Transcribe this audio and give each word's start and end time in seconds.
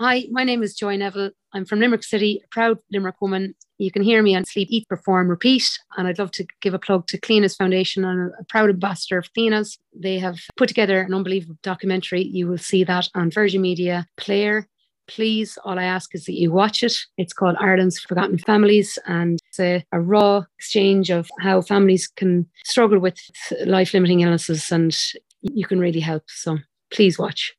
Hi, 0.00 0.26
my 0.30 0.44
name 0.44 0.62
is 0.62 0.76
Joy 0.76 0.96
Neville. 0.96 1.32
I'm 1.52 1.64
from 1.64 1.80
Limerick 1.80 2.04
City, 2.04 2.40
a 2.44 2.48
proud 2.52 2.78
Limerick 2.92 3.20
woman. 3.20 3.56
You 3.78 3.90
can 3.90 4.02
hear 4.02 4.22
me 4.22 4.36
on 4.36 4.44
Sleep, 4.44 4.68
Eat, 4.70 4.88
Perform, 4.88 5.26
Repeat. 5.26 5.76
And 5.96 6.06
I'd 6.06 6.20
love 6.20 6.30
to 6.32 6.46
give 6.60 6.72
a 6.72 6.78
plug 6.78 7.08
to 7.08 7.20
Cliona's 7.20 7.56
Foundation. 7.56 8.04
I'm 8.04 8.30
a 8.38 8.44
proud 8.44 8.70
ambassador 8.70 9.18
of 9.18 9.32
Cliona's. 9.32 9.76
They 9.92 10.20
have 10.20 10.38
put 10.56 10.68
together 10.68 11.00
an 11.00 11.12
unbelievable 11.12 11.58
documentary. 11.64 12.22
You 12.22 12.46
will 12.46 12.58
see 12.58 12.84
that 12.84 13.08
on 13.16 13.32
Virgin 13.32 13.60
Media 13.60 14.06
Player. 14.16 14.68
Please, 15.08 15.58
all 15.64 15.80
I 15.80 15.84
ask 15.84 16.14
is 16.14 16.26
that 16.26 16.38
you 16.38 16.52
watch 16.52 16.84
it. 16.84 16.96
It's 17.16 17.32
called 17.32 17.56
Ireland's 17.58 17.98
Forgotten 17.98 18.38
Families, 18.38 19.00
and 19.08 19.40
it's 19.48 19.58
a, 19.58 19.84
a 19.90 19.98
raw 19.98 20.44
exchange 20.60 21.10
of 21.10 21.28
how 21.40 21.60
families 21.60 22.06
can 22.06 22.46
struggle 22.64 23.00
with 23.00 23.18
life 23.66 23.92
limiting 23.94 24.20
illnesses, 24.20 24.70
and 24.70 24.96
you 25.42 25.66
can 25.66 25.80
really 25.80 25.98
help. 25.98 26.22
So 26.28 26.58
please 26.92 27.18
watch. 27.18 27.52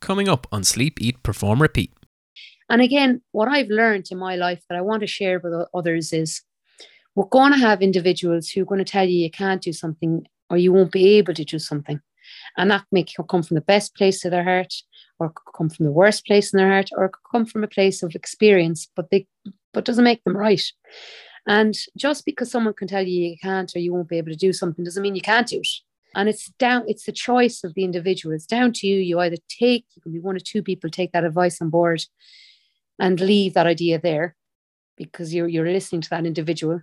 Coming 0.00 0.28
up 0.28 0.46
on 0.50 0.64
Sleep, 0.64 1.00
Eat, 1.00 1.22
Perform, 1.22 1.62
Repeat. 1.62 1.92
And 2.68 2.80
again, 2.80 3.20
what 3.32 3.48
I've 3.48 3.68
learned 3.68 4.06
in 4.10 4.18
my 4.18 4.36
life 4.36 4.62
that 4.68 4.76
I 4.76 4.80
want 4.80 5.00
to 5.00 5.06
share 5.06 5.40
with 5.40 5.52
others 5.74 6.12
is 6.12 6.42
we're 7.14 7.26
going 7.26 7.52
to 7.52 7.58
have 7.58 7.82
individuals 7.82 8.48
who 8.48 8.62
are 8.62 8.66
going 8.66 8.84
to 8.84 8.90
tell 8.90 9.06
you 9.06 9.18
you 9.18 9.30
can't 9.30 9.60
do 9.60 9.72
something 9.72 10.26
or 10.48 10.56
you 10.56 10.72
won't 10.72 10.92
be 10.92 11.18
able 11.18 11.34
to 11.34 11.44
do 11.44 11.58
something. 11.58 12.00
And 12.56 12.70
that 12.70 12.84
may 12.92 13.04
come 13.04 13.42
from 13.42 13.56
the 13.56 13.60
best 13.60 13.94
place 13.94 14.24
of 14.24 14.30
their 14.30 14.44
heart, 14.44 14.72
or 15.18 15.32
come 15.56 15.68
from 15.68 15.84
the 15.84 15.92
worst 15.92 16.26
place 16.26 16.52
in 16.52 16.58
their 16.58 16.70
heart, 16.70 16.90
or 16.96 17.10
come 17.30 17.44
from 17.44 17.64
a 17.64 17.68
place 17.68 18.02
of 18.02 18.14
experience, 18.14 18.88
but 18.94 19.10
they 19.10 19.26
but 19.72 19.84
doesn't 19.84 20.04
make 20.04 20.22
them 20.24 20.36
right. 20.36 20.62
And 21.46 21.74
just 21.96 22.24
because 22.24 22.50
someone 22.50 22.74
can 22.74 22.88
tell 22.88 23.06
you 23.06 23.30
you 23.30 23.36
can't 23.40 23.74
or 23.74 23.78
you 23.80 23.92
won't 23.92 24.08
be 24.08 24.18
able 24.18 24.30
to 24.30 24.36
do 24.36 24.52
something 24.52 24.84
doesn't 24.84 25.02
mean 25.02 25.14
you 25.14 25.22
can't 25.22 25.46
do 25.46 25.58
it. 25.58 25.68
And 26.14 26.28
it's 26.28 26.48
down, 26.58 26.84
it's 26.88 27.04
the 27.04 27.12
choice 27.12 27.62
of 27.62 27.74
the 27.74 27.84
individual. 27.84 28.34
It's 28.34 28.46
down 28.46 28.72
to 28.74 28.86
you. 28.86 28.96
You 28.96 29.20
either 29.20 29.36
take, 29.48 29.84
you 29.94 30.02
can 30.02 30.12
be 30.12 30.18
one 30.18 30.36
or 30.36 30.40
two 30.40 30.62
people 30.62 30.90
take 30.90 31.12
that 31.12 31.24
advice 31.24 31.62
on 31.62 31.70
board 31.70 32.02
and 32.98 33.20
leave 33.20 33.54
that 33.54 33.66
idea 33.66 34.00
there 34.00 34.34
because 34.96 35.32
you're 35.32 35.48
you're 35.48 35.70
listening 35.70 36.00
to 36.02 36.10
that 36.10 36.26
individual. 36.26 36.80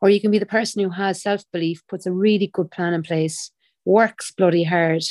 Or 0.00 0.08
you 0.08 0.20
can 0.20 0.30
be 0.30 0.38
the 0.38 0.46
person 0.46 0.82
who 0.82 0.90
has 0.90 1.20
self-belief, 1.20 1.82
puts 1.88 2.06
a 2.06 2.12
really 2.12 2.46
good 2.46 2.70
plan 2.70 2.94
in 2.94 3.02
place, 3.02 3.50
works 3.84 4.30
bloody 4.30 4.62
hard, 4.62 5.02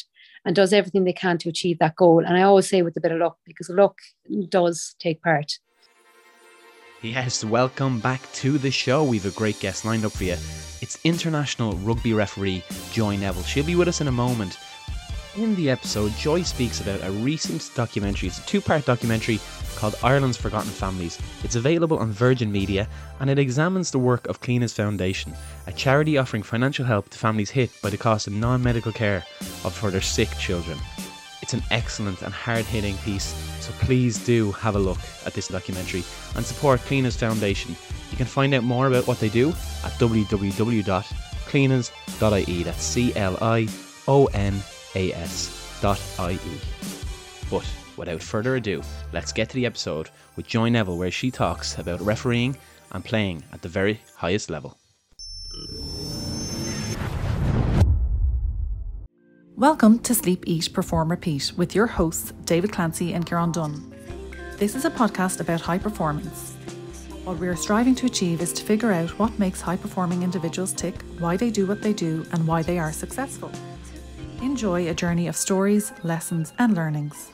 and 0.46 0.56
does 0.56 0.72
everything 0.72 1.04
they 1.04 1.12
can 1.12 1.38
to 1.40 1.50
achieve 1.50 1.78
that 1.80 1.98
goal. 1.98 2.24
And 2.26 2.38
I 2.38 2.44
always 2.44 2.70
say 2.70 2.82
with 2.82 2.96
a 2.96 3.02
bit 3.02 3.12
of 3.12 3.20
luck, 3.20 3.38
because 3.46 3.70
luck 3.70 3.98
does 4.48 4.96
take 4.98 5.22
part. 5.22 5.60
Yes, 7.04 7.46
welcome 7.46 8.00
back 8.00 8.22
to 8.34 8.58
the 8.58 8.72
show. 8.72 9.04
We've 9.04 9.28
a 9.28 9.32
great 9.32 9.60
guest 9.60 9.86
lined 9.86 10.04
up 10.04 10.14
for 10.14 10.24
you. 10.24 10.36
It's 10.82 10.98
international 11.04 11.74
rugby 11.74 12.12
referee 12.12 12.64
Joy 12.92 13.18
Neville. 13.18 13.44
She'll 13.44 13.64
be 13.64 13.76
with 13.76 13.88
us 13.88 14.02
in 14.02 14.08
a 14.08 14.12
moment. 14.12 14.58
In 15.36 15.54
the 15.54 15.70
episode, 15.70 16.12
Joy 16.14 16.42
speaks 16.42 16.82
about 16.82 17.04
a 17.04 17.12
recent 17.12 17.70
documentary. 17.76 18.30
It's 18.30 18.40
a 18.40 18.46
two 18.48 18.62
part 18.62 18.86
documentary 18.86 19.40
called 19.76 19.94
Ireland's 20.02 20.38
Forgotten 20.38 20.72
Families. 20.72 21.20
It's 21.44 21.56
available 21.56 22.00
on 22.00 22.12
Virgin 22.12 22.52
Media 22.52 22.88
and 23.20 23.30
it 23.30 23.38
examines 23.38 23.92
the 23.92 24.00
work 24.00 24.26
of 24.26 24.42
Cliona's 24.42 24.74
Foundation, 24.74 25.36
a 25.68 25.74
charity 25.74 26.18
offering 26.18 26.42
financial 26.42 26.84
help 26.84 27.10
to 27.10 27.20
families 27.20 27.52
hit 27.52 27.70
by 27.84 27.92
the 27.92 27.98
cost 27.98 28.26
of 28.26 28.34
non 28.34 28.64
medical 28.64 28.92
care 28.92 29.24
of 29.64 29.76
for 29.76 29.92
their 29.92 30.02
sick 30.02 30.36
children. 30.40 30.80
It's 31.48 31.54
an 31.54 31.64
excellent 31.72 32.22
and 32.24 32.34
hard 32.34 32.66
hitting 32.66 32.98
piece, 32.98 33.34
so 33.62 33.72
please 33.80 34.18
do 34.18 34.52
have 34.52 34.76
a 34.76 34.80
look 34.80 34.98
at 35.26 35.34
this 35.34 35.48
documentary 35.48 36.04
and 36.36 36.46
support 36.46 36.82
Cliona's 36.82 37.16
Foundation. 37.16 37.74
You 38.12 38.18
can 38.18 38.26
find 38.26 38.54
out 38.54 38.66
more 38.66 38.88
about 38.88 39.08
what 39.08 39.22
they 39.22 39.30
do 39.30 39.52
at 39.52 39.94
www.clionas.ie. 39.94 42.64
That's 42.64 42.84
C 42.84 43.16
L 43.16 43.38
I 43.42 43.70
O 44.10 44.26
N 44.34 44.62
A 44.96 45.14
S.ie. 45.14 46.40
But 47.50 47.66
without 47.96 48.22
further 48.22 48.58
ado, 48.58 48.82
let's 49.14 49.32
get 49.32 49.48
to 49.48 49.56
the 49.56 49.66
episode 49.66 50.10
with 50.36 50.48
Joy 50.48 50.68
Neville, 50.68 50.98
where 50.98 51.12
she 51.12 51.32
talks 51.32 51.78
about 51.78 52.02
refereeing 52.02 52.58
and 52.92 53.06
playing 53.06 53.42
at 53.54 53.62
the 53.62 53.70
very 53.70 54.02
highest 54.18 54.50
level. 54.50 54.78
Welcome 59.58 59.98
to 60.02 60.14
Sleep, 60.14 60.44
Eat, 60.46 60.72
Perform, 60.72 61.10
Repeat 61.10 61.52
with 61.58 61.74
your 61.74 61.88
hosts, 61.88 62.32
David 62.46 62.72
Clancy 62.72 63.16
and 63.16 63.26
Kieran 63.26 63.52
Dunn. 63.52 63.92
This 64.58 64.76
is 64.76 64.86
a 64.86 64.92
podcast 64.92 65.40
about 65.40 65.62
high 65.62 65.80
performance. 65.80 66.54
What 67.24 67.40
we 67.40 67.48
are 67.48 67.56
striving 67.56 67.96
to 67.96 68.06
achieve 68.06 68.40
is 68.40 68.54
to 68.54 68.64
figure 68.64 68.92
out 68.92 69.18
what 69.18 69.40
makes 69.40 69.60
high 69.60 69.78
performing 69.78 70.22
individuals 70.22 70.74
tick, 70.74 70.94
why 71.18 71.38
they 71.38 71.50
do 71.50 71.66
what 71.66 71.82
they 71.82 71.92
do, 71.92 72.24
and 72.34 72.46
why 72.46 72.62
they 72.62 72.78
are 72.78 72.92
successful. 72.92 73.50
Enjoy 74.44 74.88
a 74.88 74.94
journey 74.94 75.28
of 75.28 75.36
stories, 75.36 75.92
lessons, 76.04 76.54
and 76.60 76.76
learnings. 76.76 77.32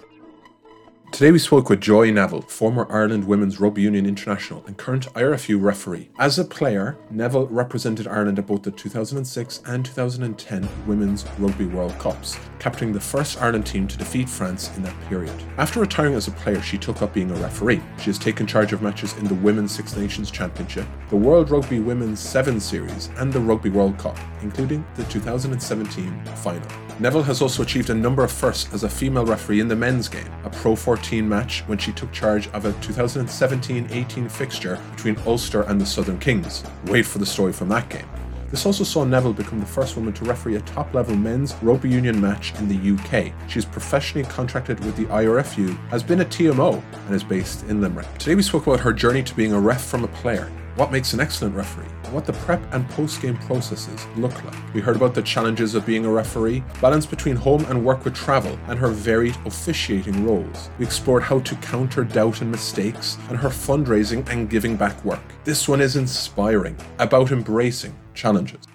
Today 1.13 1.31
we 1.31 1.37
spoke 1.37 1.69
with 1.69 1.79
Joy 1.79 2.09
Neville, 2.09 2.41
former 2.41 2.91
Ireland 2.91 3.25
Women's 3.25 3.59
Rugby 3.59 3.83
Union 3.83 4.07
International 4.07 4.63
and 4.65 4.75
current 4.75 5.13
IRFU 5.13 5.61
referee. 5.61 6.09
As 6.17 6.39
a 6.39 6.43
player, 6.43 6.97
Neville 7.11 7.45
represented 7.49 8.07
Ireland 8.07 8.39
at 8.39 8.47
both 8.47 8.63
the 8.63 8.71
2006 8.71 9.61
and 9.67 9.85
2010 9.85 10.67
Women's 10.87 11.27
Rugby 11.37 11.67
World 11.67 11.93
Cups, 11.99 12.39
captaining 12.57 12.95
the 12.95 12.99
first 12.99 13.39
Ireland 13.39 13.67
team 13.67 13.87
to 13.89 13.95
defeat 13.95 14.27
France 14.27 14.75
in 14.75 14.81
that 14.81 14.99
period. 15.01 15.35
After 15.57 15.81
retiring 15.81 16.15
as 16.15 16.27
a 16.27 16.31
player, 16.31 16.63
she 16.63 16.79
took 16.79 17.03
up 17.03 17.13
being 17.13 17.29
a 17.29 17.35
referee. 17.35 17.83
She 17.99 18.05
has 18.05 18.17
taken 18.17 18.47
charge 18.47 18.73
of 18.73 18.81
matches 18.81 19.15
in 19.17 19.25
the 19.25 19.35
Women's 19.35 19.71
Six 19.71 19.95
Nations 19.95 20.31
Championship, 20.31 20.87
the 21.11 21.15
World 21.15 21.51
Rugby 21.51 21.79
Women's 21.79 22.21
Seven 22.21 22.59
Series, 22.59 23.11
and 23.17 23.31
the 23.31 23.39
Rugby 23.39 23.69
World 23.69 23.99
Cup, 23.99 24.17
including 24.41 24.83
the 24.95 25.03
2017 25.03 26.25
final. 26.37 26.67
Neville 26.99 27.23
has 27.23 27.41
also 27.41 27.63
achieved 27.63 27.89
a 27.89 27.95
number 27.95 28.23
of 28.23 28.31
firsts 28.31 28.71
as 28.73 28.83
a 28.83 28.89
female 28.89 29.25
referee 29.25 29.59
in 29.59 29.67
the 29.67 29.75
men's 29.75 30.07
game, 30.07 30.31
a 30.43 30.49
Pro 30.49 30.75
14 30.75 31.02
match 31.11 31.61
when 31.67 31.77
she 31.77 31.91
took 31.91 32.11
charge 32.11 32.47
of 32.49 32.65
a 32.65 32.73
2017 32.81 33.87
18 33.91 34.29
fixture 34.29 34.79
between 34.95 35.17
Ulster 35.25 35.61
and 35.63 35.79
the 35.79 35.85
Southern 35.85 36.17
Kings. 36.19 36.63
Wait 36.85 37.05
for 37.05 37.19
the 37.19 37.25
story 37.25 37.53
from 37.53 37.69
that 37.69 37.89
game. 37.89 38.07
This 38.49 38.65
also 38.67 38.83
saw 38.83 39.03
Neville 39.03 39.33
become 39.33 39.59
the 39.59 39.65
first 39.65 39.95
woman 39.95 40.13
to 40.13 40.25
referee 40.25 40.57
a 40.57 40.61
top 40.61 40.93
level 40.93 41.15
men's 41.15 41.55
rugby 41.63 41.89
union 41.89 42.21
match 42.21 42.53
in 42.59 42.67
the 42.69 42.93
UK. 42.93 43.33
She 43.49 43.57
is 43.57 43.65
professionally 43.65 44.27
contracted 44.27 44.79
with 44.85 44.95
the 44.95 45.05
IRFU, 45.05 45.75
has 45.89 46.03
been 46.03 46.21
a 46.21 46.25
TMO, 46.25 46.83
and 47.07 47.15
is 47.15 47.23
based 47.23 47.63
in 47.63 47.81
Limerick. 47.81 48.05
Today 48.19 48.35
we 48.35 48.43
spoke 48.43 48.67
about 48.67 48.79
her 48.79 48.93
journey 48.93 49.23
to 49.23 49.35
being 49.35 49.53
a 49.53 49.59
ref 49.59 49.83
from 49.83 50.03
a 50.03 50.07
player, 50.07 50.51
what 50.75 50.91
makes 50.91 51.13
an 51.13 51.19
excellent 51.19 51.55
referee, 51.55 51.85
what 52.11 52.25
the 52.25 52.33
prep 52.33 52.61
and 52.73 52.87
post 52.89 53.21
game 53.21 53.37
processes 53.37 54.07
look 54.17 54.33
like. 54.43 54.73
We 54.73 54.81
heard 54.81 54.95
about 54.95 55.13
the 55.13 55.21
challenges 55.21 55.75
of 55.75 55.85
being 55.85 56.05
a 56.05 56.11
referee, 56.11 56.63
balance 56.81 57.05
between 57.05 57.35
home 57.35 57.65
and 57.65 57.85
work 57.85 58.05
with 58.05 58.15
travel, 58.15 58.57
and 58.67 58.79
her 58.79 58.89
varied 58.89 59.37
officiating 59.45 60.25
roles. 60.25 60.69
We 60.79 60.85
explored 60.85 61.23
how 61.23 61.39
to 61.39 61.55
counter 61.57 62.03
doubt 62.03 62.41
and 62.41 62.49
mistakes, 62.49 63.17
and 63.29 63.37
her 63.37 63.49
fundraising 63.49 64.27
and 64.29 64.49
giving 64.49 64.75
back 64.75 65.03
work. 65.05 65.21
This 65.43 65.67
one 65.67 65.81
is 65.81 65.95
inspiring, 65.95 66.75
about 66.99 67.31
embracing 67.31 67.95
challenges. 68.13 68.65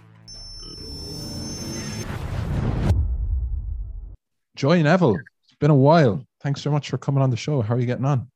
Joy 4.54 4.82
Neville, 4.82 5.16
it's 5.44 5.54
been 5.60 5.70
a 5.70 5.74
while. 5.74 6.24
Thanks 6.40 6.62
so 6.62 6.70
much 6.70 6.90
for 6.90 6.98
coming 6.98 7.22
on 7.22 7.30
the 7.30 7.36
show. 7.36 7.62
How 7.62 7.74
are 7.74 7.80
you 7.80 7.86
getting 7.86 8.04
on? 8.04 8.28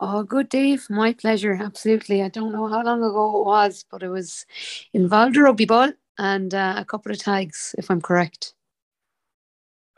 Oh, 0.00 0.22
good, 0.22 0.48
Dave. 0.48 0.86
My 0.90 1.12
pleasure. 1.12 1.54
Absolutely. 1.54 2.22
I 2.22 2.28
don't 2.28 2.52
know 2.52 2.66
how 2.68 2.82
long 2.82 3.02
ago 3.02 3.40
it 3.40 3.46
was, 3.46 3.84
but 3.90 4.02
it 4.02 4.08
was 4.08 4.44
involved 4.92 5.36
a 5.36 5.42
rugby 5.42 5.66
ball 5.66 5.92
and 6.18 6.52
uh, 6.54 6.74
a 6.76 6.84
couple 6.84 7.12
of 7.12 7.18
tags, 7.18 7.74
if 7.78 7.90
I'm 7.90 8.00
correct. 8.00 8.54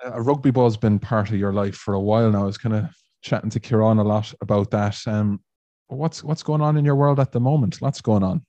A 0.04 0.20
rugby 0.20 0.50
ball's 0.50 0.76
been 0.76 0.98
part 0.98 1.30
of 1.30 1.36
your 1.36 1.52
life 1.52 1.76
for 1.76 1.94
a 1.94 2.00
while 2.00 2.30
now. 2.30 2.42
I 2.42 2.46
was 2.46 2.58
kind 2.58 2.74
of 2.74 2.84
chatting 3.22 3.50
to 3.50 3.60
Kieran 3.60 3.98
a 3.98 4.04
lot 4.04 4.32
about 4.42 4.70
that. 4.70 4.98
Um, 5.06 5.40
what's 5.88 6.22
what's 6.22 6.42
going 6.42 6.60
on 6.60 6.76
in 6.76 6.84
your 6.84 6.96
world 6.96 7.18
at 7.18 7.32
the 7.32 7.40
moment? 7.40 7.80
Lots 7.80 8.00
going 8.02 8.22
on. 8.22 8.44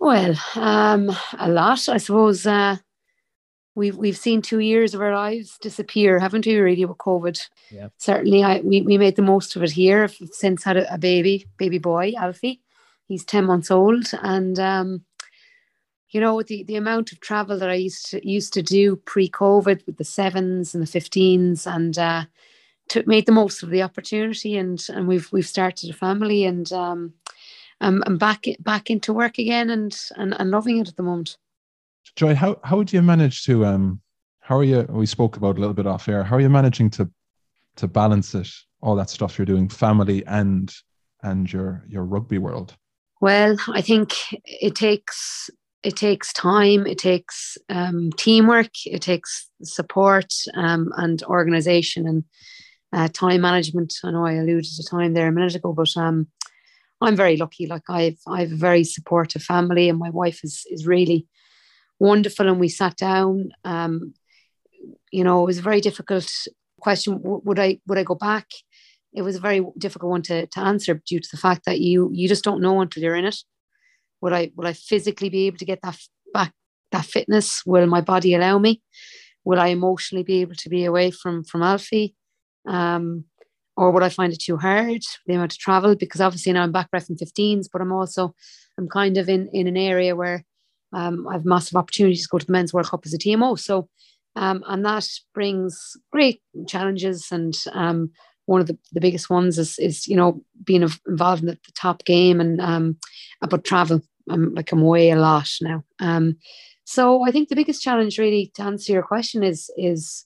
Well, 0.00 0.34
um, 0.56 1.16
a 1.38 1.48
lot, 1.48 1.88
I 1.88 1.98
suppose. 1.98 2.44
Uh, 2.44 2.76
we've 3.74 3.96
we've 3.96 4.16
seen 4.16 4.42
two 4.42 4.60
years 4.60 4.94
of 4.94 5.00
our 5.00 5.14
lives 5.14 5.58
disappear, 5.58 6.18
haven't 6.18 6.46
we? 6.46 6.56
Really 6.56 6.84
with 6.84 6.98
COVID. 6.98 7.48
Yeah. 7.70 7.88
Certainly, 7.98 8.44
I 8.44 8.60
we, 8.60 8.82
we 8.82 8.98
made 8.98 9.16
the 9.16 9.22
most 9.22 9.56
of 9.56 9.62
it 9.62 9.72
here. 9.72 10.04
I've 10.04 10.18
since 10.32 10.64
had 10.64 10.76
a, 10.76 10.94
a 10.94 10.98
baby, 10.98 11.46
baby 11.56 11.78
boy, 11.78 12.12
Alfie. 12.16 12.60
He's 13.08 13.24
ten 13.24 13.44
months 13.44 13.70
old, 13.70 14.06
and 14.22 14.58
um, 14.58 15.04
you 16.10 16.20
know 16.20 16.42
the 16.42 16.64
the 16.64 16.76
amount 16.76 17.12
of 17.12 17.20
travel 17.20 17.58
that 17.58 17.70
I 17.70 17.74
used 17.74 18.10
to 18.10 18.28
used 18.28 18.52
to 18.54 18.62
do 18.62 18.96
pre-COVID 18.96 19.86
with 19.86 19.96
the 19.96 20.04
sevens 20.04 20.74
and 20.74 20.82
the 20.82 20.90
fifteens, 20.90 21.66
and 21.66 21.98
uh, 21.98 22.24
took 22.88 23.06
made 23.06 23.26
the 23.26 23.32
most 23.32 23.62
of 23.62 23.70
the 23.70 23.82
opportunity, 23.82 24.56
and 24.56 24.84
and 24.88 25.08
we've 25.08 25.30
we've 25.32 25.46
started 25.46 25.90
a 25.90 25.94
family, 25.94 26.44
and 26.44 26.72
um, 26.72 27.14
I'm, 27.80 28.02
I'm 28.06 28.18
back 28.18 28.44
back 28.60 28.90
into 28.90 29.12
work 29.12 29.38
again, 29.38 29.70
and 29.70 29.96
and, 30.16 30.34
and 30.38 30.50
loving 30.50 30.78
it 30.78 30.88
at 30.88 30.96
the 30.96 31.02
moment. 31.02 31.36
Joy, 32.16 32.34
how 32.34 32.60
how 32.64 32.82
do 32.82 32.96
you 32.96 33.02
manage 33.02 33.44
to 33.44 33.64
um 33.64 34.00
how 34.40 34.58
are 34.58 34.64
you 34.64 34.86
we 34.88 35.06
spoke 35.06 35.36
about 35.36 35.56
a 35.56 35.60
little 35.60 35.74
bit 35.74 35.86
off 35.86 36.08
air, 36.08 36.24
how 36.24 36.36
are 36.36 36.40
you 36.40 36.50
managing 36.50 36.90
to 36.90 37.10
to 37.76 37.88
balance 37.88 38.34
it, 38.34 38.48
all 38.80 38.96
that 38.96 39.10
stuff 39.10 39.38
you're 39.38 39.46
doing, 39.46 39.68
family 39.68 40.24
and 40.26 40.74
and 41.22 41.52
your 41.52 41.84
your 41.88 42.04
rugby 42.04 42.38
world? 42.38 42.76
Well, 43.20 43.56
I 43.68 43.80
think 43.80 44.14
it 44.44 44.74
takes 44.74 45.48
it 45.82 45.96
takes 45.96 46.32
time, 46.32 46.86
it 46.86 46.98
takes 46.98 47.56
um, 47.68 48.10
teamwork, 48.16 48.70
it 48.86 49.02
takes 49.02 49.48
support 49.62 50.32
um, 50.54 50.92
and 50.96 51.22
organization 51.24 52.06
and 52.06 52.24
uh, 52.92 53.08
time 53.08 53.40
management. 53.40 53.94
I 54.04 54.10
know 54.10 54.26
I 54.26 54.34
alluded 54.34 54.64
to 54.64 54.84
time 54.88 55.14
there 55.14 55.28
a 55.28 55.32
minute 55.32 55.54
ago, 55.54 55.72
but 55.72 55.96
um, 55.96 56.28
I'm 57.00 57.16
very 57.16 57.36
lucky. 57.36 57.66
Like 57.66 57.88
I've 57.88 58.18
I've 58.26 58.52
a 58.52 58.56
very 58.56 58.84
supportive 58.84 59.42
family, 59.42 59.88
and 59.88 59.98
my 59.98 60.10
wife 60.10 60.40
is 60.44 60.64
is 60.70 60.86
really 60.86 61.26
wonderful. 61.98 62.48
And 62.48 62.60
we 62.60 62.68
sat 62.68 62.96
down. 62.96 63.50
Um, 63.64 64.14
you 65.10 65.24
know, 65.24 65.42
it 65.42 65.46
was 65.46 65.58
a 65.58 65.62
very 65.62 65.80
difficult 65.80 66.30
question. 66.80 67.20
Would 67.22 67.58
I 67.58 67.78
would 67.86 67.98
I 67.98 68.04
go 68.04 68.14
back? 68.14 68.46
It 69.14 69.22
was 69.22 69.36
a 69.36 69.40
very 69.40 69.64
difficult 69.78 70.10
one 70.10 70.22
to, 70.22 70.46
to 70.46 70.60
answer 70.60 70.94
due 71.06 71.20
to 71.20 71.28
the 71.30 71.36
fact 71.36 71.62
that 71.66 71.80
you 71.80 72.10
you 72.12 72.28
just 72.28 72.44
don't 72.44 72.62
know 72.62 72.80
until 72.80 73.02
you're 73.02 73.16
in 73.16 73.26
it. 73.26 73.36
Would 74.20 74.32
I 74.32 74.50
will 74.56 74.66
I 74.66 74.72
physically 74.72 75.28
be 75.28 75.46
able 75.46 75.58
to 75.58 75.64
get 75.64 75.80
that 75.82 75.98
back 76.32 76.52
that 76.90 77.04
fitness? 77.04 77.62
Will 77.66 77.86
my 77.86 78.00
body 78.00 78.34
allow 78.34 78.58
me? 78.58 78.82
Will 79.44 79.60
I 79.60 79.68
emotionally 79.68 80.24
be 80.24 80.40
able 80.40 80.54
to 80.56 80.68
be 80.68 80.84
away 80.84 81.10
from 81.10 81.44
from 81.44 81.62
Alfie? 81.62 82.14
Um, 82.66 83.24
or 83.76 83.90
would 83.90 84.02
I 84.02 84.10
find 84.10 84.32
it 84.32 84.40
too 84.40 84.58
hard 84.58 85.02
the 85.26 85.34
amount 85.34 85.52
of 85.52 85.58
travel? 85.58 85.96
Because 85.96 86.20
obviously 86.20 86.52
now 86.52 86.62
I'm 86.62 86.72
back 86.72 86.88
ref 86.92 87.08
in 87.08 87.16
15s, 87.16 87.66
but 87.72 87.80
I'm 87.80 87.92
also 87.92 88.34
I'm 88.78 88.88
kind 88.88 89.18
of 89.18 89.28
in 89.28 89.48
in 89.52 89.66
an 89.66 89.76
area 89.76 90.16
where 90.16 90.44
um, 90.92 91.26
I 91.28 91.34
have 91.34 91.44
massive 91.44 91.76
opportunities 91.76 92.22
to 92.22 92.28
go 92.30 92.38
to 92.38 92.46
the 92.46 92.52
Men's 92.52 92.72
World 92.72 92.88
Cup 92.88 93.02
as 93.04 93.14
a 93.14 93.18
TMO. 93.18 93.58
So 93.58 93.88
um, 94.36 94.64
and 94.66 94.84
that 94.84 95.08
brings 95.34 95.96
great 96.10 96.40
challenges. 96.66 97.28
And 97.30 97.54
um, 97.72 98.10
one 98.46 98.60
of 98.60 98.66
the, 98.66 98.78
the 98.92 99.00
biggest 99.00 99.28
ones 99.28 99.58
is, 99.58 99.78
is, 99.78 100.08
you 100.08 100.16
know, 100.16 100.42
being 100.64 100.88
involved 101.06 101.42
in 101.42 101.48
the, 101.48 101.58
the 101.66 101.72
top 101.74 102.04
game 102.04 102.40
and 102.40 102.60
um, 102.60 102.96
about 103.42 103.64
travel. 103.64 104.00
I'm 104.30 104.54
like 104.54 104.70
I'm 104.72 104.82
away 104.82 105.10
a 105.10 105.16
lot 105.16 105.50
now. 105.60 105.84
Um, 105.98 106.36
so 106.84 107.26
I 107.26 107.30
think 107.30 107.48
the 107.48 107.56
biggest 107.56 107.82
challenge 107.82 108.18
really 108.18 108.50
to 108.54 108.62
answer 108.62 108.92
your 108.92 109.02
question 109.02 109.42
is, 109.42 109.70
is 109.76 110.24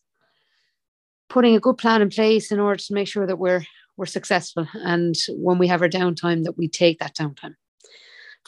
putting 1.29 1.57
a 1.57 1.61
good 1.61 1.79
plan 1.79 2.03
in 2.03 2.11
place 2.11 2.53
in 2.53 2.61
order 2.61 2.77
to 2.77 2.95
make 2.95 3.09
sure 3.09 3.27
that 3.27 3.39
we're, 3.39 3.65
we're 3.97 4.07
successful. 4.07 4.67
And 4.75 5.15
when 5.31 5.59
we 5.59 5.67
have 5.69 5.83
our 5.83 5.89
downtime, 5.89 6.45
that 6.45 6.57
we 6.57 6.69
take 6.69 6.99
that 7.01 7.17
downtime 7.17 7.55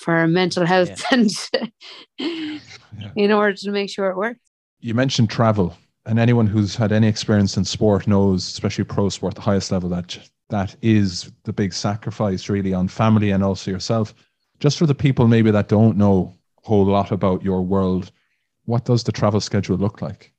for 0.01 0.15
our 0.15 0.27
mental 0.27 0.67
health 0.67 1.05
yeah. 1.11 1.25
and 2.19 2.61
in 3.17 3.33
order 3.33 3.55
to 3.55 3.71
make 3.71 3.91
sure 3.91 4.11
it 4.11 4.17
works 4.17 4.49
you 4.81 4.95
mentioned 4.95 5.31
travel, 5.31 5.77
and 6.07 6.19
anyone 6.19 6.47
who's 6.47 6.77
had 6.77 6.93
any 6.93 7.09
experience 7.09 7.57
in 7.57 7.65
sport 7.65 8.07
knows, 8.07 8.47
especially 8.47 8.85
pro 8.85 9.09
sport, 9.09 9.35
the 9.35 9.41
highest 9.41 9.71
level, 9.71 9.89
that 9.91 10.19
that 10.51 10.75
is 10.81 11.31
the 11.45 11.53
big 11.53 11.75
sacrifice 11.75 12.49
really 12.49 12.73
on 12.73 12.89
family 12.89 13.31
and 13.31 13.45
also 13.45 13.71
yourself. 13.71 14.15
Just 14.61 14.79
for 14.79 14.87
the 14.87 14.95
people 14.95 15.29
maybe 15.29 15.51
that 15.51 15.69
don't 15.69 15.97
know 15.97 16.35
a 16.65 16.69
whole 16.69 16.87
lot 16.87 17.13
about 17.13 17.45
your 17.45 17.63
world, 17.63 18.11
what 18.65 18.85
does 18.85 19.05
the 19.05 19.13
travel 19.13 19.41
schedule 19.41 19.77
look 19.77 20.01
like? 20.01 20.33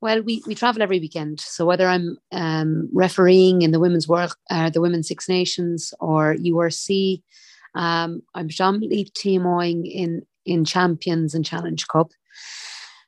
Well, 0.00 0.22
we, 0.22 0.42
we 0.46 0.54
travel 0.54 0.80
every 0.80 0.98
weekend. 0.98 1.40
So 1.40 1.66
whether 1.66 1.86
I'm 1.86 2.16
um, 2.32 2.88
refereeing 2.94 3.60
in 3.60 3.72
the 3.72 3.80
women's 3.80 4.08
world, 4.08 4.34
uh, 4.48 4.70
the 4.70 4.80
Women's 4.80 5.08
Six 5.08 5.28
Nations 5.28 5.92
or 6.00 6.34
URC, 6.36 7.22
um, 7.74 8.22
I'm 8.34 8.48
predominantly 8.48 9.10
TMOing 9.16 9.90
in 9.90 10.22
in 10.46 10.64
Champions 10.64 11.34
and 11.34 11.44
Challenge 11.44 11.86
Cup. 11.88 12.10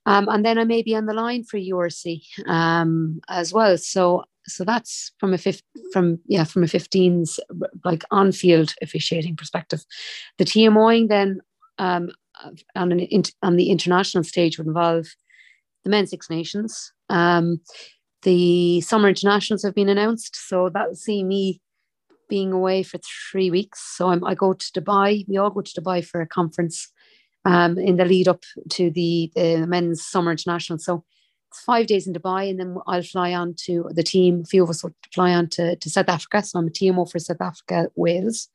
Um, 0.05 0.29
and 0.29 0.45
then 0.45 0.59
I 0.59 0.65
may 0.65 0.83
be 0.83 0.97
on 0.97 1.07
the 1.07 1.15
line 1.15 1.45
for 1.45 1.59
URC 1.59 2.23
um, 2.47 3.21
as 3.29 3.53
well. 3.53 3.79
So 3.79 4.25
so 4.47 4.65
that's 4.65 5.13
from 5.19 5.33
a 5.33 5.39
fifth 5.39 5.63
from 5.93 6.19
yeah 6.27 6.45
from 6.45 6.65
a 6.65 6.67
15s 6.67 7.39
like 7.85 8.05
on 8.11 8.33
field 8.33 8.75
officiating 8.83 9.37
perspective. 9.37 9.85
The 10.39 10.45
TMOing 10.45 11.09
then 11.09 11.41
um, 11.79 12.11
on 12.75 12.93
an 12.93 13.23
on 13.43 13.57
the 13.57 13.71
international 13.71 14.25
stage 14.25 14.59
would 14.59 14.67
involve 14.67 15.07
the 15.85 15.91
men's 15.91 16.11
Six 16.11 16.31
Nations. 16.31 16.93
Um, 17.09 17.61
the 18.23 18.81
summer 18.83 19.09
internationals 19.09 19.63
have 19.63 19.75
been 19.75 19.89
announced, 19.89 20.37
so 20.37 20.71
that 20.73 20.89
will 20.89 20.97
see 20.97 21.25
me 21.25 21.61
being 22.33 22.51
away 22.51 22.83
for 22.83 22.99
three 23.31 23.51
weeks. 23.51 23.79
So 23.95 24.09
I'm, 24.09 24.25
I 24.25 24.35
go 24.35 24.55
to 24.55 24.73
Dubai. 24.73 25.29
We 25.29 25.37
all 25.37 25.51
go 25.51 25.61
to 25.61 25.81
Dubai 25.81 26.03
for 26.03 26.23
a 26.23 26.27
conference 26.27 26.89
um, 27.45 27.77
in 27.77 27.97
the 27.99 28.07
lead 28.07 28.27
up 28.27 28.43
to 28.71 28.91
the, 28.91 29.31
men's 29.75 30.03
summer 30.03 30.31
international. 30.31 30.79
So 30.79 31.05
it's 31.51 31.61
five 31.61 31.89
days 31.89 32.07
in 32.07 32.15
Dubai, 32.15 32.49
and 32.49 32.59
then 32.59 32.79
I'll 32.87 33.03
fly 33.03 33.35
on 33.35 33.55
to 33.67 33.91
the 33.91 34.03
team. 34.03 34.41
A 34.45 34.47
few 34.47 34.63
of 34.63 34.71
us 34.71 34.83
will 34.83 34.95
fly 35.13 35.35
on 35.35 35.49
to, 35.57 35.77
to 35.77 35.91
South 35.91 36.09
Africa. 36.09 36.43
So 36.43 36.59
I'm 36.59 36.69
a 36.69 36.71
TMO 36.71 37.05
for 37.11 37.19
South 37.19 37.43
Africa, 37.43 37.91
Wales. 37.97 38.49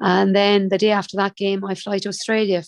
And 0.00 0.34
then 0.34 0.70
the 0.70 0.78
day 0.78 0.90
after 0.90 1.16
that 1.18 1.36
game, 1.36 1.64
I 1.64 1.76
fly 1.76 1.98
to 1.98 2.08
Australia 2.08 2.64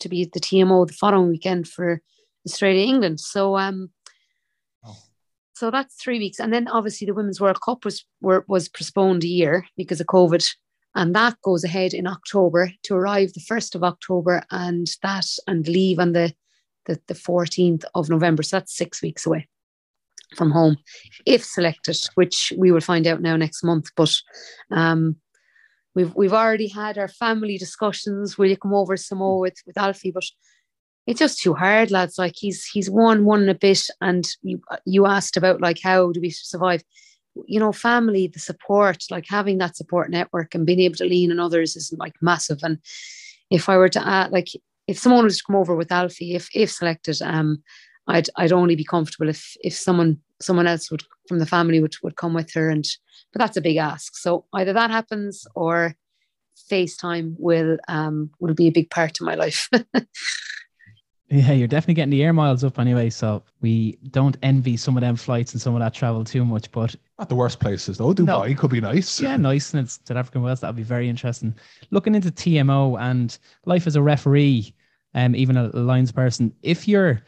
to 0.00 0.08
be 0.08 0.30
the 0.32 0.40
TMO 0.40 0.86
the 0.86 0.94
following 0.94 1.28
weekend 1.28 1.68
for 1.68 2.00
Australia, 2.48 2.86
England. 2.86 3.20
So 3.20 3.58
um. 3.58 3.90
So 5.60 5.70
that's 5.70 5.94
three 5.94 6.18
weeks, 6.18 6.40
and 6.40 6.52
then 6.52 6.66
obviously 6.68 7.06
the 7.06 7.14
Women's 7.14 7.40
World 7.40 7.60
Cup 7.60 7.84
was 7.84 8.04
were, 8.20 8.44
was 8.48 8.68
postponed 8.68 9.24
a 9.24 9.28
year 9.28 9.66
because 9.76 10.00
of 10.00 10.06
COVID 10.06 10.44
and 10.94 11.14
that 11.14 11.36
goes 11.42 11.64
ahead 11.64 11.94
in 11.94 12.06
October 12.06 12.72
to 12.82 12.94
arrive 12.94 13.32
the 13.32 13.40
1st 13.40 13.74
of 13.74 13.84
October 13.84 14.42
and 14.50 14.88
that 15.02 15.26
and 15.46 15.68
leave 15.68 15.98
on 15.98 16.12
the, 16.12 16.34
the, 16.86 17.00
the 17.06 17.14
14th 17.14 17.84
of 17.94 18.10
November. 18.10 18.42
So 18.42 18.56
that's 18.56 18.76
six 18.76 19.00
weeks 19.00 19.24
away 19.26 19.48
from 20.36 20.50
home 20.50 20.76
if 21.26 21.44
selected, 21.44 21.96
which 22.14 22.52
we 22.56 22.72
will 22.72 22.80
find 22.80 23.06
out 23.06 23.22
now 23.22 23.36
next 23.36 23.62
month. 23.62 23.90
But 23.96 24.14
um, 24.72 25.16
we've 25.94 26.14
we've 26.14 26.32
already 26.32 26.68
had 26.68 26.98
our 26.98 27.08
family 27.08 27.56
discussions. 27.56 28.36
Will 28.36 28.48
you 28.48 28.56
come 28.56 28.74
over 28.74 28.96
some 28.96 29.18
more 29.18 29.40
with, 29.40 29.58
with 29.66 29.78
Alfie? 29.78 30.12
But 30.12 30.24
it's 31.10 31.18
just 31.18 31.40
too 31.40 31.54
hard, 31.54 31.90
lads. 31.90 32.18
Like 32.18 32.34
he's 32.36 32.64
he's 32.64 32.88
won 32.88 33.24
one 33.24 33.48
a 33.48 33.54
bit, 33.54 33.82
and 34.00 34.26
you 34.42 34.60
you 34.84 35.06
asked 35.06 35.36
about 35.36 35.60
like 35.60 35.80
how 35.82 36.12
do 36.12 36.20
we 36.20 36.30
survive? 36.30 36.82
you 37.46 37.60
know, 37.60 37.72
family, 37.72 38.26
the 38.26 38.38
support, 38.38 39.04
like 39.10 39.26
having 39.28 39.58
that 39.58 39.76
support 39.76 40.10
network 40.10 40.54
and 40.54 40.66
being 40.66 40.80
able 40.80 40.96
to 40.96 41.04
lean 41.04 41.30
on 41.30 41.40
others 41.40 41.76
is 41.76 41.94
like 41.96 42.14
massive. 42.20 42.58
And 42.62 42.78
if 43.50 43.68
I 43.68 43.76
were 43.76 43.88
to 43.88 44.06
add, 44.06 44.32
like, 44.32 44.48
if 44.86 44.98
someone 44.98 45.24
was 45.24 45.38
to 45.38 45.44
come 45.46 45.56
over 45.56 45.76
with 45.76 45.92
Alfie, 45.92 46.34
if 46.34 46.48
if 46.54 46.70
selected, 46.70 47.20
um, 47.22 47.62
I'd 48.08 48.28
I'd 48.36 48.52
only 48.52 48.74
be 48.74 48.84
comfortable 48.84 49.28
if 49.28 49.54
if 49.62 49.74
someone 49.74 50.18
someone 50.40 50.66
else 50.66 50.90
would 50.90 51.04
from 51.28 51.38
the 51.38 51.46
family 51.46 51.80
would 51.80 51.94
would 52.02 52.16
come 52.16 52.34
with 52.34 52.52
her. 52.54 52.68
And 52.68 52.84
but 53.32 53.38
that's 53.38 53.56
a 53.56 53.60
big 53.60 53.76
ask. 53.76 54.16
So 54.16 54.46
either 54.52 54.72
that 54.72 54.90
happens 54.90 55.46
or 55.54 55.94
FaceTime 56.70 57.36
will 57.38 57.78
um 57.86 58.30
will 58.40 58.54
be 58.54 58.66
a 58.66 58.72
big 58.72 58.90
part 58.90 59.20
of 59.20 59.26
my 59.26 59.36
life. 59.36 59.68
Yeah, 61.32 61.52
you're 61.52 61.68
definitely 61.68 61.94
getting 61.94 62.10
the 62.10 62.24
air 62.24 62.32
miles 62.32 62.64
up 62.64 62.80
anyway. 62.80 63.08
So 63.08 63.44
we 63.60 63.98
don't 64.10 64.36
envy 64.42 64.76
some 64.76 64.96
of 64.96 65.00
them 65.00 65.14
flights 65.14 65.52
and 65.52 65.62
some 65.62 65.76
of 65.76 65.80
that 65.80 65.94
travel 65.94 66.24
too 66.24 66.44
much. 66.44 66.70
But 66.72 66.96
not 67.20 67.28
the 67.28 67.36
worst 67.36 67.60
places 67.60 67.98
though. 67.98 68.12
Dubai 68.12 68.48
no. 68.48 68.54
could 68.56 68.72
be 68.72 68.80
nice. 68.80 69.20
Yeah, 69.20 69.36
nice. 69.36 69.72
And 69.72 69.84
it's 69.84 70.00
South 70.04 70.16
African 70.16 70.42
Wales. 70.42 70.60
That'd 70.60 70.74
be 70.74 70.82
very 70.82 71.08
interesting. 71.08 71.54
Looking 71.92 72.16
into 72.16 72.32
TMO 72.32 73.00
and 73.00 73.38
life 73.64 73.86
as 73.86 73.94
a 73.94 74.02
referee, 74.02 74.74
um, 75.14 75.36
even 75.36 75.56
a 75.56 75.68
lines 75.68 76.10
person. 76.10 76.52
If 76.62 76.88
you're 76.88 77.22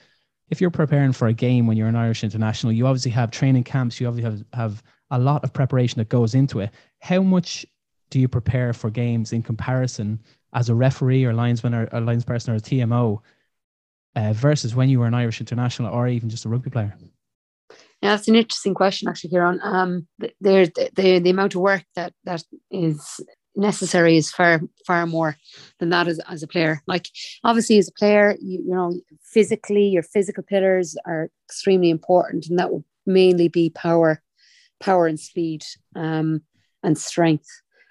if 0.50 0.60
you're 0.60 0.70
preparing 0.70 1.12
for 1.12 1.28
a 1.28 1.32
game 1.32 1.68
when 1.68 1.76
you're 1.76 1.88
an 1.88 1.96
Irish 1.96 2.24
international, 2.24 2.72
you 2.72 2.88
obviously 2.88 3.12
have 3.12 3.30
training 3.30 3.64
camps. 3.64 4.00
You 4.00 4.08
obviously 4.08 4.30
have, 4.30 4.44
have 4.52 4.82
a 5.12 5.18
lot 5.18 5.44
of 5.44 5.52
preparation 5.52 5.98
that 5.98 6.08
goes 6.08 6.34
into 6.34 6.58
it. 6.58 6.70
How 6.98 7.22
much 7.22 7.64
do 8.10 8.18
you 8.18 8.28
prepare 8.28 8.72
for 8.72 8.90
games 8.90 9.32
in 9.32 9.42
comparison 9.42 10.20
as 10.52 10.68
a 10.68 10.74
referee 10.74 11.24
or 11.24 11.32
linesman 11.32 11.72
or 11.72 11.84
a 11.84 12.00
linesperson 12.00 12.48
or 12.48 12.56
a 12.56 12.60
TMO? 12.60 13.20
Uh, 14.16 14.32
versus 14.32 14.74
when 14.74 14.88
you 14.88 15.00
were 15.00 15.06
an 15.06 15.14
Irish 15.14 15.40
international 15.40 15.92
or 15.92 16.08
even 16.08 16.28
just 16.28 16.44
a 16.44 16.48
rugby 16.48 16.70
player? 16.70 16.94
Yeah, 18.02 18.16
that's 18.16 18.28
an 18.28 18.34
interesting 18.34 18.74
question, 18.74 19.08
actually, 19.08 19.30
Kieran. 19.30 19.60
Um, 19.62 20.08
the, 20.18 20.32
the, 20.40 21.20
the 21.20 21.30
amount 21.30 21.54
of 21.54 21.60
work 21.60 21.84
that 21.94 22.12
that 22.24 22.42
is 22.70 23.20
necessary 23.54 24.16
is 24.16 24.30
far 24.30 24.60
far 24.86 25.06
more 25.06 25.36
than 25.78 25.90
that 25.90 26.08
as, 26.08 26.18
as 26.28 26.42
a 26.42 26.48
player. 26.48 26.82
Like 26.86 27.08
obviously, 27.44 27.78
as 27.78 27.88
a 27.88 27.92
player, 27.92 28.36
you 28.40 28.62
you 28.66 28.74
know 28.74 29.00
physically 29.22 29.86
your 29.86 30.02
physical 30.02 30.42
pillars 30.42 30.96
are 31.06 31.30
extremely 31.48 31.90
important, 31.90 32.46
and 32.46 32.58
that 32.58 32.70
will 32.70 32.84
mainly 33.06 33.48
be 33.48 33.70
power, 33.70 34.22
power 34.80 35.06
and 35.06 35.18
speed, 35.18 35.64
um, 35.94 36.42
and 36.82 36.96
strength. 36.98 37.48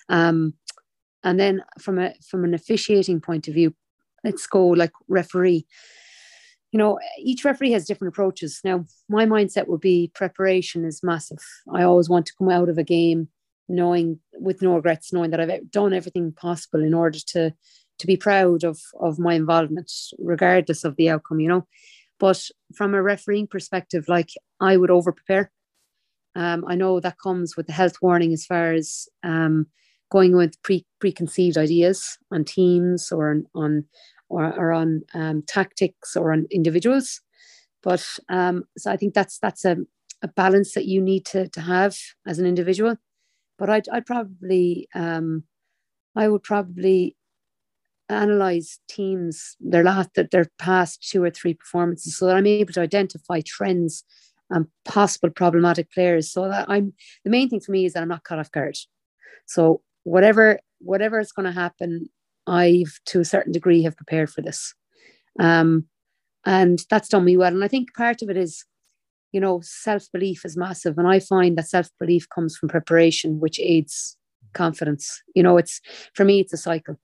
Um, 0.10 0.56
and 1.24 1.40
then 1.40 1.64
from 1.80 2.00
a 2.00 2.14
from 2.28 2.44
an 2.44 2.54
officiating 2.54 3.22
point 3.22 3.48
of 3.48 3.54
view, 3.54 3.74
let's 4.24 4.48
go 4.48 4.68
like 4.68 4.92
referee 5.08 5.66
you 6.72 6.78
know, 6.78 7.00
each 7.20 7.44
referee 7.44 7.72
has 7.72 7.86
different 7.86 8.14
approaches. 8.14 8.62
Now, 8.64 8.86
my 9.10 9.26
mindset 9.26 9.68
would 9.68 9.82
be 9.82 10.12
preparation 10.16 10.86
is 10.86 11.04
massive. 11.04 11.44
I 11.74 11.84
always 11.84 12.10
want 12.10 12.26
to 12.28 12.34
come 12.38 12.50
out 12.50 12.70
of 12.70 12.78
a 12.78 12.84
game 12.84 13.28
knowing 13.68 14.20
with 14.34 14.62
no 14.62 14.76
regrets, 14.76 15.12
knowing 15.12 15.32
that 15.32 15.40
I've 15.40 15.72
done 15.72 15.94
everything 15.94 16.32
possible 16.32 16.82
in 16.82 16.94
order 16.94 17.20
to 17.28 17.54
to 18.00 18.08
be 18.08 18.18
proud 18.18 18.64
of 18.64 18.80
of 19.00 19.20
my 19.20 19.34
involvement, 19.34 19.92
regardless 20.18 20.84
of 20.84 20.96
the 20.96 21.10
outcome, 21.10 21.40
you 21.40 21.50
know. 21.50 21.68
But 22.20 22.42
from 22.76 22.94
a 22.94 23.02
refereeing 23.02 23.48
perspective, 23.48 24.06
like 24.08 24.30
I 24.60 24.78
would 24.78 24.92
over 24.92 25.12
prepare. 25.12 25.52
Um, 26.36 26.64
I 26.66 26.76
know 26.76 27.02
that 27.02 27.20
comes 27.20 27.58
with 27.58 27.68
the 27.68 27.74
health 27.74 27.98
warning 28.02 28.32
as 28.32 28.46
far 28.46 28.72
as 28.72 29.10
um, 29.24 29.68
going 30.10 30.36
with 30.36 30.62
pre 30.62 30.86
preconceived 31.00 31.58
ideas 31.58 32.18
on 32.32 32.46
teams 32.46 33.12
or 33.12 33.32
on, 33.32 33.46
on 33.54 33.86
or, 34.32 34.46
or 34.58 34.72
on 34.72 35.02
um, 35.14 35.44
tactics 35.48 36.16
or 36.16 36.32
on 36.32 36.48
individuals. 36.50 37.22
But 37.84 38.06
um, 38.30 38.64
so 38.78 38.92
I 38.92 38.98
think 38.98 39.14
that's 39.14 39.40
that's 39.40 39.66
a, 39.66 39.78
a 40.22 40.28
balance 40.28 40.74
that 40.74 40.86
you 40.86 41.02
need 41.02 41.26
to, 41.28 41.48
to 41.50 41.62
have 41.62 41.96
as 42.26 42.40
an 42.40 42.46
individual. 42.46 42.96
But 43.58 43.70
I'd, 43.70 43.90
I'd 43.90 44.06
probably, 44.06 44.88
um, 44.96 45.44
I 46.16 46.28
would 46.28 46.44
probably 46.44 47.16
analyze 48.10 48.80
teams 48.90 49.56
their 49.60 49.84
last 49.84 50.10
their 50.32 50.46
past 50.60 51.08
two 51.10 51.24
or 51.24 51.30
three 51.30 51.54
performances 51.54 52.18
so 52.18 52.26
that 52.26 52.36
I'm 52.36 52.48
able 52.48 52.74
to 52.74 52.82
identify 52.82 53.42
trends 53.46 54.04
and 54.50 54.68
possible 54.84 55.30
problematic 55.30 55.92
players. 55.92 56.32
So 56.32 56.50
that 56.50 56.66
I'm 56.70 56.94
the 57.24 57.32
main 57.32 57.50
thing 57.50 57.62
for 57.62 57.72
me 57.72 57.86
is 57.86 57.94
that 57.94 58.02
I'm 58.02 58.10
not 58.10 58.24
caught 58.24 58.40
off 58.40 58.52
guard. 58.52 58.78
So 59.46 59.82
whatever 60.04 60.60
whatever 60.80 61.20
is 61.20 61.32
going 61.32 61.46
to 61.46 61.52
happen, 61.52 62.10
I've 62.52 63.00
to 63.06 63.22
a 63.22 63.26
certain 63.26 63.54
degree 63.54 63.84
have 63.84 63.96
prepared 63.96 64.30
for 64.30 64.42
this. 64.42 64.74
Um, 65.40 65.86
and 66.46 66.84
that's 66.90 67.08
done 67.08 67.24
me 67.24 67.38
well. 67.38 67.54
And 67.54 67.64
I 67.64 67.70
think 67.70 67.94
part 67.94 68.22
of 68.22 68.30
it 68.30 68.36
is, 68.36 68.66
you 69.32 69.40
know, 69.40 69.62
self 69.64 70.12
belief 70.12 70.44
is 70.44 70.58
massive. 70.58 70.98
And 70.98 71.08
I 71.08 71.20
find 71.20 71.58
that 71.58 71.70
self 71.70 71.90
belief 71.98 72.28
comes 72.28 72.58
from 72.58 72.68
preparation, 72.68 73.40
which 73.40 73.60
aids 73.60 74.18
confidence. 74.54 75.24
You 75.34 75.44
know, 75.44 75.58
it's 75.58 75.80
for 76.14 76.26
me, 76.26 76.42
it's 76.42 76.52
a 76.52 76.58
cycle. 76.58 77.00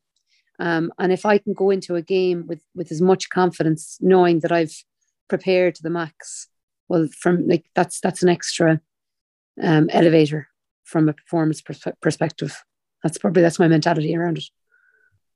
Um, 0.59 0.91
and 0.99 1.13
if 1.13 1.25
I 1.25 1.37
can 1.37 1.53
go 1.53 1.69
into 1.69 1.95
a 1.95 2.01
game 2.01 2.45
with 2.45 2.61
with 2.75 2.91
as 2.91 3.01
much 3.01 3.29
confidence, 3.29 3.97
knowing 4.01 4.41
that 4.41 4.51
I've 4.51 4.75
prepared 5.29 5.75
to 5.75 5.83
the 5.83 5.89
max, 5.89 6.49
well, 6.89 7.07
from 7.17 7.47
like 7.47 7.65
that's 7.73 8.01
that's 8.01 8.23
an 8.23 8.29
extra 8.29 8.81
um, 9.63 9.89
elevator 9.93 10.49
from 10.83 11.07
a 11.07 11.13
performance 11.13 11.61
pers- 11.61 11.95
perspective. 12.01 12.61
That's 13.03 13.17
probably 13.17 13.43
that's 13.43 13.59
my 13.59 13.69
mentality 13.69 14.13
around 14.13 14.39
it. 14.39 14.45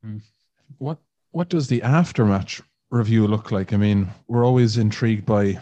Hmm. 0.03 0.17
What 0.77 0.97
what 1.31 1.49
does 1.49 1.67
the 1.67 1.81
aftermatch 1.81 2.61
review 2.89 3.27
look 3.27 3.51
like? 3.51 3.73
I 3.73 3.77
mean, 3.77 4.09
we're 4.27 4.45
always 4.45 4.77
intrigued 4.77 5.25
by 5.25 5.59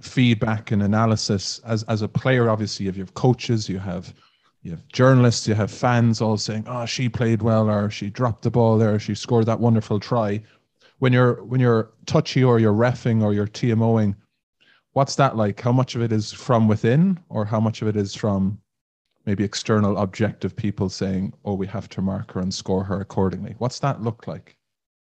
feedback 0.00 0.70
and 0.70 0.82
analysis. 0.82 1.60
As 1.64 1.82
as 1.84 2.02
a 2.02 2.08
player, 2.08 2.48
obviously, 2.48 2.86
if 2.86 2.96
you 2.96 3.02
have 3.02 3.14
coaches, 3.14 3.68
you 3.68 3.78
have 3.78 4.14
you 4.62 4.72
have 4.72 4.86
journalists, 4.88 5.48
you 5.48 5.54
have 5.54 5.70
fans 5.70 6.20
all 6.20 6.36
saying, 6.36 6.64
"Oh, 6.66 6.86
she 6.86 7.08
played 7.08 7.42
well," 7.42 7.68
or 7.68 7.90
"She 7.90 8.10
dropped 8.10 8.42
the 8.42 8.50
ball 8.50 8.78
there," 8.78 8.98
"She 8.98 9.14
scored 9.14 9.46
that 9.46 9.60
wonderful 9.60 10.00
try." 10.00 10.42
When 10.98 11.12
you're 11.12 11.42
when 11.44 11.60
you're 11.60 11.90
touchy 12.06 12.44
or 12.44 12.60
you're 12.60 12.74
refing 12.74 13.22
or 13.22 13.32
you're 13.32 13.46
TMOing, 13.46 14.14
what's 14.92 15.16
that 15.16 15.36
like? 15.36 15.60
How 15.60 15.72
much 15.72 15.94
of 15.94 16.02
it 16.02 16.12
is 16.12 16.32
from 16.32 16.68
within, 16.68 17.18
or 17.28 17.44
how 17.44 17.58
much 17.58 17.82
of 17.82 17.88
it 17.88 17.96
is 17.96 18.14
from 18.14 18.60
maybe 19.26 19.44
external 19.44 19.98
objective 19.98 20.56
people 20.56 20.88
saying, 20.88 21.32
"Oh, 21.44 21.54
we 21.54 21.66
have 21.66 21.88
to 21.90 22.02
mark 22.02 22.32
her 22.32 22.40
and 22.40 22.52
score 22.52 22.84
her 22.84 23.00
accordingly"? 23.00 23.54
What's 23.58 23.78
that 23.80 24.02
look 24.02 24.26
like? 24.26 24.56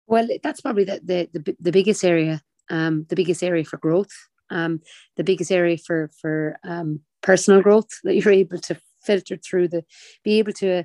Well, 0.06 0.28
that's 0.42 0.60
probably 0.60 0.84
the 0.84 1.00
the 1.04 1.28
the, 1.32 1.56
the 1.60 1.72
biggest 1.72 2.04
area, 2.04 2.42
um, 2.70 3.06
the 3.08 3.16
biggest 3.16 3.42
area 3.42 3.64
for 3.64 3.78
growth, 3.78 4.12
um, 4.50 4.80
the 5.16 5.24
biggest 5.24 5.52
area 5.52 5.76
for 5.78 6.10
for 6.20 6.58
um, 6.64 7.00
personal 7.22 7.62
growth 7.62 7.88
that 8.04 8.16
you're 8.16 8.32
able 8.32 8.58
to 8.58 8.80
filter 9.02 9.36
through 9.36 9.68
the, 9.68 9.84
be 10.24 10.38
able 10.38 10.52
to, 10.52 10.84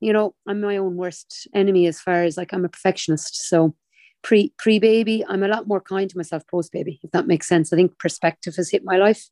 you 0.00 0.12
know, 0.12 0.34
I'm 0.46 0.60
my 0.60 0.76
own 0.76 0.96
worst 0.96 1.48
enemy 1.54 1.86
as 1.86 2.00
far 2.00 2.24
as 2.24 2.36
like 2.36 2.52
I'm 2.52 2.64
a 2.64 2.68
perfectionist. 2.68 3.48
So 3.48 3.74
pre 4.22 4.52
pre 4.58 4.78
baby, 4.78 5.24
I'm 5.28 5.42
a 5.42 5.48
lot 5.48 5.68
more 5.68 5.80
kind 5.80 6.08
to 6.10 6.16
myself 6.16 6.46
post 6.46 6.72
baby, 6.72 7.00
if 7.02 7.10
that 7.12 7.26
makes 7.26 7.48
sense. 7.48 7.72
I 7.72 7.76
think 7.76 7.98
perspective 7.98 8.56
has 8.56 8.70
hit 8.70 8.84
my 8.84 8.96
life, 8.96 9.28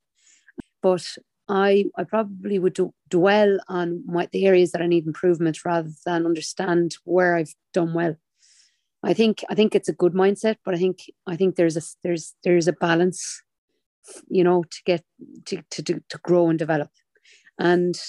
but 0.83 1.05
I 1.53 1.85
I 1.99 2.05
probably 2.05 2.59
would 2.59 2.73
do, 2.73 2.95
dwell 3.11 3.59
on 3.69 4.03
my, 4.07 4.27
the 4.33 4.47
areas 4.47 4.73
that 4.73 4.81
I 4.81 4.87
need 4.87 5.07
improvement 5.07 5.65
rather 5.67 5.91
than 6.07 6.25
understand 6.25 6.97
where 7.05 7.37
I've 7.37 7.55
done 7.75 7.93
well. 7.93 8.17
I 9.03 9.13
think 9.13 9.45
I 9.51 9.55
think 9.55 9.75
it's 9.75 9.89
a 9.89 10.01
good 10.03 10.15
mindset, 10.15 10.57
but 10.65 10.75
I 10.75 10.79
think 10.79 11.01
I 11.27 11.37
think 11.37 11.57
there's 11.57 11.77
a 11.77 11.83
there's 12.03 12.35
there's 12.43 12.69
a 12.69 12.73
balance, 12.73 13.43
you 14.29 14.43
know, 14.43 14.63
to 14.63 14.79
get 14.87 15.05
to 15.47 15.63
to 15.71 15.83
to 15.83 16.19
grow 16.23 16.49
and 16.49 16.59
develop. 16.59 16.91
And 17.59 18.01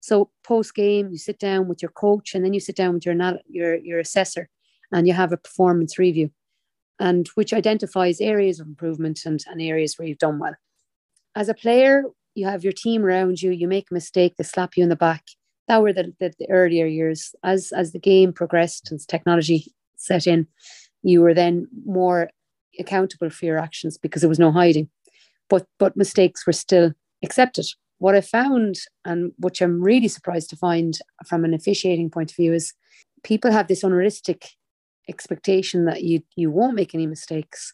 so 0.00 0.30
post 0.44 0.72
game, 0.76 1.10
you 1.10 1.18
sit 1.18 1.40
down 1.40 1.66
with 1.66 1.82
your 1.82 1.90
coach, 1.90 2.36
and 2.36 2.44
then 2.44 2.54
you 2.54 2.60
sit 2.60 2.76
down 2.76 2.94
with 2.94 3.04
your 3.04 3.16
your 3.48 3.74
your 3.74 3.98
assessor, 3.98 4.48
and 4.92 5.08
you 5.08 5.12
have 5.12 5.32
a 5.32 5.36
performance 5.48 5.98
review, 5.98 6.30
and 7.00 7.26
which 7.34 7.52
identifies 7.52 8.20
areas 8.20 8.60
of 8.60 8.68
improvement 8.68 9.22
and, 9.24 9.44
and 9.48 9.60
areas 9.60 9.98
where 9.98 10.06
you've 10.06 10.18
done 10.18 10.38
well. 10.38 10.54
As 11.34 11.48
a 11.48 11.54
player, 11.54 12.04
you 12.36 12.46
have 12.46 12.62
your 12.62 12.72
team 12.72 13.04
around 13.04 13.42
you. 13.42 13.50
You 13.50 13.66
make 13.66 13.90
a 13.90 13.94
mistake, 13.94 14.34
they 14.36 14.44
slap 14.44 14.76
you 14.76 14.82
in 14.82 14.88
the 14.88 14.96
back. 14.96 15.24
That 15.68 15.82
were 15.82 15.92
the, 15.92 16.12
the, 16.20 16.32
the 16.38 16.48
earlier 16.50 16.86
years. 16.86 17.34
As 17.42 17.72
as 17.72 17.92
the 17.92 17.98
game 17.98 18.32
progressed 18.32 18.90
and 18.90 19.00
technology 19.08 19.74
set 19.96 20.26
in, 20.26 20.46
you 21.02 21.22
were 21.22 21.34
then 21.34 21.66
more 21.84 22.30
accountable 22.78 23.30
for 23.30 23.46
your 23.46 23.58
actions 23.58 23.98
because 23.98 24.22
there 24.22 24.28
was 24.28 24.38
no 24.38 24.52
hiding. 24.52 24.88
But 25.48 25.66
but 25.78 25.96
mistakes 25.96 26.46
were 26.46 26.52
still 26.52 26.92
accepted. 27.24 27.66
What 27.98 28.14
I 28.14 28.20
found, 28.20 28.76
and 29.04 29.32
which 29.38 29.62
I'm 29.62 29.82
really 29.82 30.08
surprised 30.08 30.50
to 30.50 30.56
find 30.56 30.98
from 31.26 31.44
an 31.44 31.54
officiating 31.54 32.10
point 32.10 32.30
of 32.30 32.36
view, 32.36 32.52
is 32.52 32.74
people 33.24 33.50
have 33.50 33.66
this 33.66 33.82
unrealistic 33.82 34.50
expectation 35.08 35.86
that 35.86 36.04
you 36.04 36.20
you 36.36 36.50
won't 36.50 36.76
make 36.76 36.94
any 36.94 37.06
mistakes. 37.06 37.72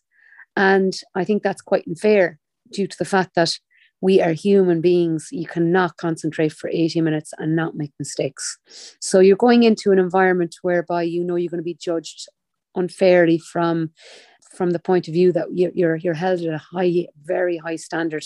And 0.56 0.98
I 1.14 1.24
think 1.24 1.42
that's 1.42 1.62
quite 1.62 1.86
unfair 1.86 2.38
due 2.72 2.86
to 2.86 2.96
the 2.98 3.04
fact 3.04 3.34
that 3.34 3.58
we 4.02 4.20
are 4.20 4.32
human 4.32 4.80
beings. 4.80 5.28
You 5.30 5.46
cannot 5.46 5.96
concentrate 5.96 6.52
for 6.52 6.68
80 6.68 7.00
minutes 7.00 7.32
and 7.38 7.56
not 7.56 7.76
make 7.76 7.92
mistakes. 7.98 8.58
So 9.00 9.20
you're 9.20 9.36
going 9.36 9.62
into 9.62 9.92
an 9.92 9.98
environment 9.98 10.56
whereby 10.62 11.04
you 11.04 11.24
know 11.24 11.36
you're 11.36 11.50
going 11.50 11.58
to 11.58 11.64
be 11.64 11.78
judged 11.80 12.26
unfairly 12.74 13.38
from 13.38 13.90
from 14.56 14.70
the 14.70 14.78
point 14.78 15.08
of 15.08 15.14
view 15.14 15.32
that 15.32 15.46
you're 15.52 15.96
you're 15.96 16.14
held 16.14 16.40
at 16.40 16.52
a 16.52 16.58
high, 16.58 17.06
very 17.24 17.56
high 17.56 17.76
standard 17.76 18.24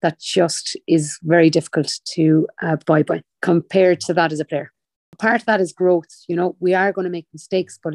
that 0.00 0.18
just 0.18 0.76
is 0.86 1.18
very 1.22 1.50
difficult 1.50 1.92
to 2.04 2.48
uh, 2.62 2.76
abide 2.80 3.06
by 3.06 3.22
compared 3.42 4.00
to 4.00 4.14
that 4.14 4.32
as 4.32 4.40
a 4.40 4.44
player. 4.44 4.72
Part 5.18 5.40
of 5.40 5.46
that 5.46 5.60
is 5.60 5.72
growth. 5.72 6.24
You 6.28 6.36
know, 6.36 6.56
we 6.60 6.72
are 6.72 6.92
going 6.92 7.04
to 7.04 7.10
make 7.10 7.26
mistakes, 7.32 7.78
but 7.82 7.94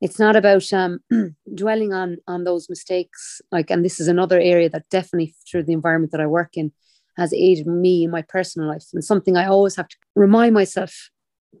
it's 0.00 0.18
not 0.18 0.36
about 0.36 0.72
um, 0.72 1.00
dwelling 1.54 1.92
on 1.92 2.18
on 2.26 2.44
those 2.44 2.68
mistakes 2.68 3.40
like 3.52 3.70
and 3.70 3.84
this 3.84 4.00
is 4.00 4.08
another 4.08 4.40
area 4.40 4.68
that 4.68 4.88
definitely 4.90 5.34
through 5.48 5.62
the 5.62 5.72
environment 5.72 6.12
that 6.12 6.20
i 6.20 6.26
work 6.26 6.50
in 6.54 6.72
has 7.16 7.34
aided 7.34 7.66
me 7.66 8.04
in 8.04 8.10
my 8.10 8.22
personal 8.22 8.68
life 8.68 8.84
and 8.92 9.04
something 9.04 9.36
i 9.36 9.46
always 9.46 9.76
have 9.76 9.88
to 9.88 9.96
remind 10.14 10.54
myself 10.54 11.10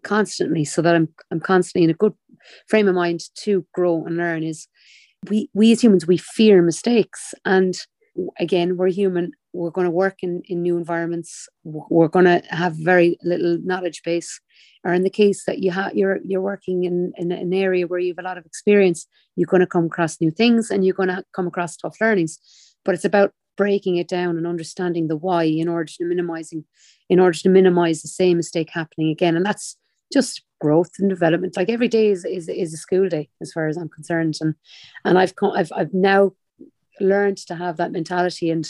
constantly 0.02 0.64
so 0.64 0.80
that 0.80 0.94
i'm 0.94 1.08
i'm 1.30 1.40
constantly 1.40 1.84
in 1.84 1.90
a 1.90 1.94
good 1.94 2.14
frame 2.68 2.88
of 2.88 2.94
mind 2.94 3.20
to 3.34 3.66
grow 3.74 4.04
and 4.04 4.16
learn 4.16 4.42
is 4.42 4.68
we 5.28 5.50
we 5.52 5.72
as 5.72 5.82
humans 5.82 6.06
we 6.06 6.16
fear 6.16 6.62
mistakes. 6.62 7.34
And 7.44 7.74
again 8.38 8.76
we're 8.76 8.88
human. 8.88 9.32
We're 9.52 9.70
going 9.70 9.86
to 9.86 9.90
work 9.90 10.22
in 10.22 10.42
in 10.46 10.62
new 10.62 10.76
environments. 10.76 11.48
We're 11.64 12.08
going 12.08 12.26
to 12.26 12.42
have 12.50 12.74
very 12.74 13.18
little 13.22 13.58
knowledge 13.62 14.02
base. 14.04 14.40
Or 14.82 14.94
in 14.94 15.02
the 15.02 15.10
case 15.10 15.44
that 15.44 15.58
you 15.58 15.70
have 15.72 15.94
you're 15.94 16.18
you're 16.24 16.40
working 16.40 16.84
in, 16.84 17.12
in 17.16 17.32
an 17.32 17.52
area 17.52 17.86
where 17.86 18.00
you 18.00 18.12
have 18.12 18.24
a 18.24 18.28
lot 18.28 18.38
of 18.38 18.46
experience 18.46 19.06
you're 19.36 19.46
going 19.46 19.60
to 19.60 19.66
come 19.66 19.86
across 19.86 20.20
new 20.20 20.30
things 20.30 20.70
and 20.70 20.84
you're 20.84 20.94
going 20.94 21.08
to 21.08 21.24
come 21.34 21.46
across 21.46 21.76
tough 21.76 21.96
learnings. 22.00 22.38
But 22.84 22.94
it's 22.94 23.04
about 23.04 23.32
breaking 23.56 23.96
it 23.96 24.08
down 24.08 24.38
and 24.38 24.46
understanding 24.46 25.08
the 25.08 25.16
why 25.16 25.44
in 25.44 25.68
order 25.68 25.92
to 25.98 26.04
minimizing 26.04 26.64
in 27.08 27.20
order 27.20 27.36
to 27.38 27.48
minimize 27.48 28.00
the 28.00 28.08
same 28.08 28.36
mistake 28.38 28.70
happening 28.70 29.10
again. 29.10 29.36
And 29.36 29.44
that's 29.44 29.76
just 30.12 30.42
growth 30.60 30.92
and 30.98 31.08
development. 31.08 31.56
Like 31.56 31.68
every 31.68 31.88
day 31.88 32.08
is, 32.08 32.24
is, 32.24 32.48
is 32.48 32.72
a 32.74 32.76
school 32.76 33.08
day 33.08 33.28
as 33.40 33.52
far 33.52 33.68
as 33.68 33.76
i'm 33.76 33.88
concerned. 33.88 34.36
And 34.40 34.54
and 35.04 35.18
i've 35.18 35.36
come 35.36 35.52
i've, 35.52 35.72
I've 35.76 35.92
now 35.92 36.32
learned 37.00 37.38
to 37.38 37.54
have 37.54 37.76
that 37.78 37.92
mentality 37.92 38.50
and 38.50 38.68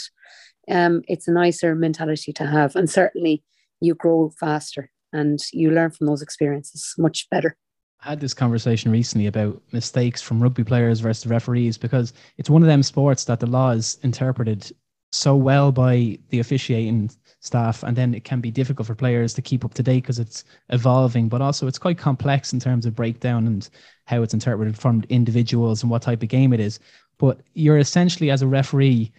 um, 0.69 1.01
it's 1.07 1.27
a 1.27 1.31
nicer 1.31 1.75
mentality 1.75 2.31
to 2.33 2.45
have. 2.45 2.75
And 2.75 2.89
certainly 2.89 3.43
you 3.79 3.95
grow 3.95 4.31
faster 4.39 4.89
and 5.11 5.39
you 5.51 5.71
learn 5.71 5.91
from 5.91 6.07
those 6.07 6.21
experiences 6.21 6.93
much 6.97 7.29
better. 7.29 7.55
I 8.03 8.09
had 8.09 8.19
this 8.19 8.33
conversation 8.33 8.91
recently 8.91 9.27
about 9.27 9.61
mistakes 9.71 10.21
from 10.21 10.41
rugby 10.41 10.63
players 10.63 11.01
versus 11.01 11.27
referees 11.27 11.77
because 11.77 12.13
it's 12.37 12.49
one 12.49 12.63
of 12.63 12.67
them 12.67 12.81
sports 12.81 13.25
that 13.25 13.39
the 13.39 13.45
law 13.45 13.71
is 13.71 13.99
interpreted 14.01 14.71
so 15.11 15.35
well 15.35 15.71
by 15.71 16.17
the 16.29 16.39
officiating 16.39 17.11
staff 17.41 17.83
and 17.83 17.95
then 17.95 18.13
it 18.13 18.23
can 18.23 18.39
be 18.39 18.49
difficult 18.49 18.87
for 18.87 18.95
players 18.95 19.33
to 19.33 19.41
keep 19.41 19.65
up 19.65 19.73
to 19.73 19.83
date 19.83 20.03
because 20.03 20.19
it's 20.19 20.45
evolving. 20.69 21.27
But 21.27 21.41
also 21.41 21.67
it's 21.67 21.77
quite 21.77 21.97
complex 21.97 22.53
in 22.53 22.59
terms 22.59 22.85
of 22.85 22.95
breakdown 22.95 23.45
and 23.45 23.69
how 24.05 24.23
it's 24.23 24.33
interpreted 24.33 24.77
from 24.77 25.03
individuals 25.09 25.83
and 25.83 25.91
what 25.91 26.01
type 26.01 26.23
of 26.23 26.29
game 26.29 26.53
it 26.53 26.59
is 26.59 26.79
but 27.21 27.39
you're 27.53 27.77
essentially 27.77 28.31
as 28.31 28.41
a 28.41 28.47
referee 28.47 29.11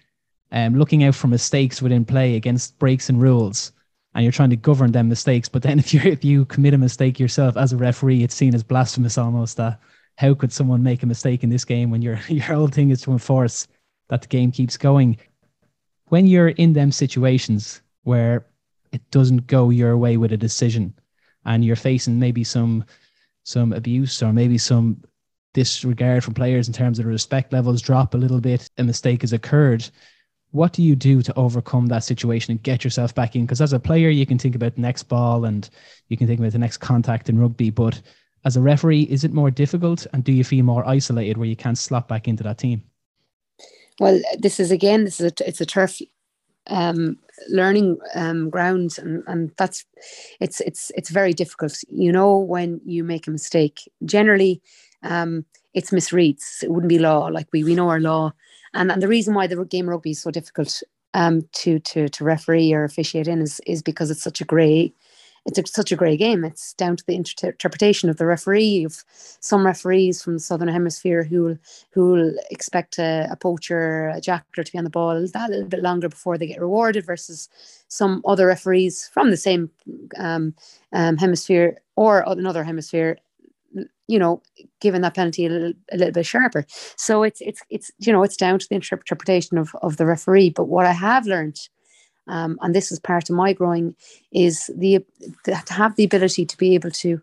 um, 0.50 0.76
looking 0.76 1.04
out 1.04 1.14
for 1.14 1.28
mistakes 1.28 1.80
within 1.80 2.04
play 2.04 2.34
against 2.34 2.76
breaks 2.80 3.08
and 3.08 3.22
rules 3.22 3.70
and 4.14 4.24
you're 4.24 4.32
trying 4.32 4.50
to 4.50 4.56
govern 4.56 4.90
them 4.90 5.08
mistakes. 5.08 5.48
But 5.48 5.62
then 5.62 5.78
if 5.78 5.94
you 5.94 6.00
if 6.00 6.24
you 6.24 6.44
commit 6.46 6.74
a 6.74 6.78
mistake 6.78 7.20
yourself 7.20 7.56
as 7.56 7.72
a 7.72 7.76
referee, 7.76 8.24
it's 8.24 8.34
seen 8.34 8.54
as 8.54 8.64
blasphemous 8.64 9.16
almost. 9.16 9.56
That 9.56 9.80
how 10.16 10.34
could 10.34 10.52
someone 10.52 10.82
make 10.82 11.04
a 11.04 11.06
mistake 11.06 11.44
in 11.44 11.50
this 11.50 11.64
game 11.64 11.90
when 11.90 12.02
your 12.02 12.18
your 12.28 12.44
whole 12.44 12.66
thing 12.66 12.90
is 12.90 13.02
to 13.02 13.12
enforce 13.12 13.68
that 14.08 14.22
the 14.22 14.28
game 14.28 14.50
keeps 14.50 14.76
going? 14.76 15.16
When 16.06 16.26
you're 16.26 16.48
in 16.48 16.72
them 16.72 16.90
situations 16.90 17.80
where 18.02 18.44
it 18.90 19.08
doesn't 19.12 19.46
go 19.46 19.70
your 19.70 19.96
way 19.96 20.16
with 20.18 20.32
a 20.32 20.36
decision, 20.36 20.92
and 21.46 21.64
you're 21.64 21.76
facing 21.76 22.18
maybe 22.18 22.42
some 22.42 22.84
some 23.44 23.72
abuse 23.72 24.22
or 24.22 24.32
maybe 24.32 24.58
some 24.58 25.02
disregard 25.52 26.24
from 26.24 26.34
players 26.34 26.68
in 26.68 26.74
terms 26.74 26.98
of 26.98 27.04
the 27.04 27.10
respect 27.10 27.52
levels 27.52 27.82
drop 27.82 28.14
a 28.14 28.18
little 28.18 28.40
bit, 28.40 28.68
a 28.78 28.84
mistake 28.84 29.20
has 29.22 29.32
occurred. 29.32 29.88
What 30.50 30.72
do 30.72 30.82
you 30.82 30.94
do 30.94 31.22
to 31.22 31.34
overcome 31.34 31.86
that 31.86 32.04
situation 32.04 32.52
and 32.52 32.62
get 32.62 32.84
yourself 32.84 33.14
back 33.14 33.34
in? 33.34 33.46
Because 33.46 33.60
as 33.60 33.72
a 33.72 33.80
player, 33.80 34.10
you 34.10 34.26
can 34.26 34.38
think 34.38 34.54
about 34.54 34.74
the 34.74 34.82
next 34.82 35.04
ball 35.04 35.44
and 35.44 35.68
you 36.08 36.16
can 36.16 36.26
think 36.26 36.40
about 36.40 36.52
the 36.52 36.58
next 36.58 36.78
contact 36.78 37.28
in 37.28 37.38
rugby, 37.38 37.70
but 37.70 38.00
as 38.44 38.56
a 38.56 38.60
referee, 38.60 39.02
is 39.02 39.24
it 39.24 39.32
more 39.32 39.50
difficult 39.50 40.06
and 40.12 40.24
do 40.24 40.32
you 40.32 40.44
feel 40.44 40.64
more 40.64 40.86
isolated 40.86 41.38
where 41.38 41.48
you 41.48 41.56
can't 41.56 41.78
slot 41.78 42.08
back 42.08 42.28
into 42.28 42.42
that 42.42 42.58
team? 42.58 42.82
Well, 44.00 44.20
this 44.38 44.58
is 44.58 44.70
again, 44.70 45.04
this 45.04 45.20
is 45.20 45.32
a, 45.32 45.48
it's 45.48 45.60
a 45.60 45.66
turf 45.66 46.00
um, 46.68 47.18
learning 47.48 47.98
um, 48.14 48.50
ground, 48.50 48.96
and, 48.98 49.22
and 49.26 49.50
that's 49.58 49.84
it's 50.40 50.60
it's 50.60 50.90
it's 50.96 51.10
very 51.10 51.32
difficult. 51.32 51.76
You 51.88 52.12
know, 52.12 52.38
when 52.38 52.80
you 52.84 53.04
make 53.04 53.26
a 53.26 53.30
mistake, 53.30 53.80
generally, 54.04 54.62
um, 55.02 55.44
it's 55.74 55.90
misreads. 55.90 56.62
It 56.62 56.70
wouldn't 56.70 56.88
be 56.88 56.98
law. 56.98 57.26
Like 57.26 57.48
we 57.52 57.64
we 57.64 57.74
know 57.74 57.88
our 57.88 58.00
law, 58.00 58.32
and 58.74 58.90
and 58.90 59.02
the 59.02 59.08
reason 59.08 59.34
why 59.34 59.46
the 59.46 59.64
game 59.64 59.88
rugby 59.88 60.10
is 60.10 60.22
so 60.22 60.30
difficult 60.30 60.82
um, 61.14 61.42
to 61.52 61.78
to 61.80 62.08
to 62.08 62.24
referee 62.24 62.72
or 62.72 62.84
officiate 62.84 63.28
in 63.28 63.40
is 63.40 63.60
is 63.66 63.82
because 63.82 64.10
it's 64.10 64.22
such 64.22 64.40
a 64.40 64.44
grey 64.44 64.92
it's 65.44 65.58
a, 65.58 65.66
such 65.66 65.90
a 65.90 65.96
great 65.96 66.18
game. 66.18 66.44
It's 66.44 66.72
down 66.74 66.96
to 66.96 67.04
the 67.06 67.14
inter- 67.14 67.48
interpretation 67.48 68.08
of 68.08 68.16
the 68.16 68.26
referee. 68.26 68.64
You've 68.64 69.04
some 69.08 69.66
referees 69.66 70.22
from 70.22 70.34
the 70.34 70.40
southern 70.40 70.68
hemisphere 70.68 71.24
who 71.24 71.42
will 71.42 71.58
who 71.90 72.12
will 72.12 72.34
expect 72.50 72.98
a, 72.98 73.28
a 73.30 73.36
poacher, 73.36 74.08
a 74.08 74.20
jackler 74.20 74.64
to 74.64 74.72
be 74.72 74.78
on 74.78 74.84
the 74.84 74.90
ball 74.90 75.26
that 75.32 75.50
little 75.50 75.68
bit 75.68 75.82
longer 75.82 76.08
before 76.08 76.38
they 76.38 76.46
get 76.46 76.60
rewarded, 76.60 77.04
versus 77.04 77.48
some 77.88 78.22
other 78.24 78.46
referees 78.46 79.08
from 79.12 79.30
the 79.30 79.36
same 79.36 79.70
um, 80.18 80.54
um, 80.92 81.16
hemisphere 81.16 81.78
or 81.96 82.22
another 82.26 82.64
hemisphere. 82.64 83.18
You 84.08 84.18
know, 84.18 84.42
given 84.80 85.02
that 85.02 85.14
penalty 85.14 85.46
a 85.46 85.50
little, 85.50 85.72
a 85.90 85.96
little 85.96 86.12
bit 86.12 86.26
sharper. 86.26 86.66
So 86.96 87.22
it's 87.22 87.40
it's 87.40 87.62
it's 87.70 87.90
you 87.98 88.12
know 88.12 88.22
it's 88.22 88.36
down 88.36 88.58
to 88.58 88.66
the 88.68 88.74
interpretation 88.74 89.58
of 89.58 89.74
of 89.82 89.96
the 89.96 90.06
referee. 90.06 90.50
But 90.50 90.64
what 90.64 90.86
I 90.86 90.92
have 90.92 91.26
learned 91.26 91.58
um, 92.28 92.58
and 92.60 92.74
this 92.74 92.92
is 92.92 92.98
part 92.98 93.28
of 93.28 93.36
my 93.36 93.52
growing 93.52 93.94
is 94.32 94.70
the 94.76 95.04
to 95.44 95.72
have 95.72 95.96
the 95.96 96.04
ability 96.04 96.46
to 96.46 96.56
be 96.56 96.74
able 96.74 96.90
to 96.90 97.20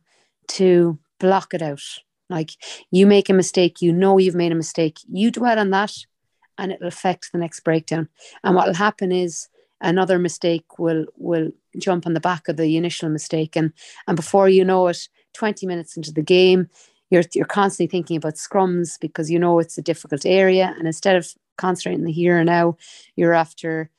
to 0.48 0.98
block 1.20 1.54
it 1.54 1.62
out 1.62 1.82
like 2.30 2.52
you 2.92 3.06
make 3.06 3.30
a 3.30 3.34
mistake 3.34 3.82
you 3.82 3.92
know 3.92 4.18
you've 4.18 4.36
made 4.36 4.52
a 4.52 4.56
mistake 4.56 5.00
you 5.12 5.32
dwell 5.32 5.60
on 5.60 5.70
that 5.70 5.94
and 6.58 6.72
it'll 6.72 6.88
affect 6.88 7.32
the 7.32 7.38
next 7.38 7.62
breakdown 7.62 8.10
and 8.44 8.56
what 8.56 8.68
will 8.68 8.74
happen 8.74 9.12
is 9.12 9.48
another 9.82 10.20
mistake 10.20 10.78
will 10.78 11.06
will 11.16 11.52
jump 11.78 12.06
on 12.06 12.14
the 12.14 12.20
back 12.20 12.48
of 12.48 12.58
the 12.58 12.76
initial 12.76 13.10
mistake 13.10 13.56
and 13.56 13.72
and 14.08 14.16
before 14.16 14.50
you 14.50 14.66
know 14.66 14.88
it 14.88 15.08
20 15.40 15.66
minutes 15.66 15.96
into 15.98 16.14
the 16.14 16.22
game 16.22 16.68
you're 17.10 17.24
you're 17.34 17.46
constantly 17.46 17.90
thinking 17.90 18.18
about 18.18 18.36
scrums 18.36 19.00
because 19.00 19.32
you 19.32 19.40
know 19.40 19.60
it's 19.60 19.78
a 19.78 19.82
difficult 19.82 20.26
area 20.26 20.74
and 20.78 20.86
instead 20.86 21.16
of 21.16 21.34
concentrating 21.58 22.06
the 22.06 22.12
here 22.12 22.38
and 22.38 22.48
now 22.48 22.78
you're 23.16 23.34
after 23.34 23.90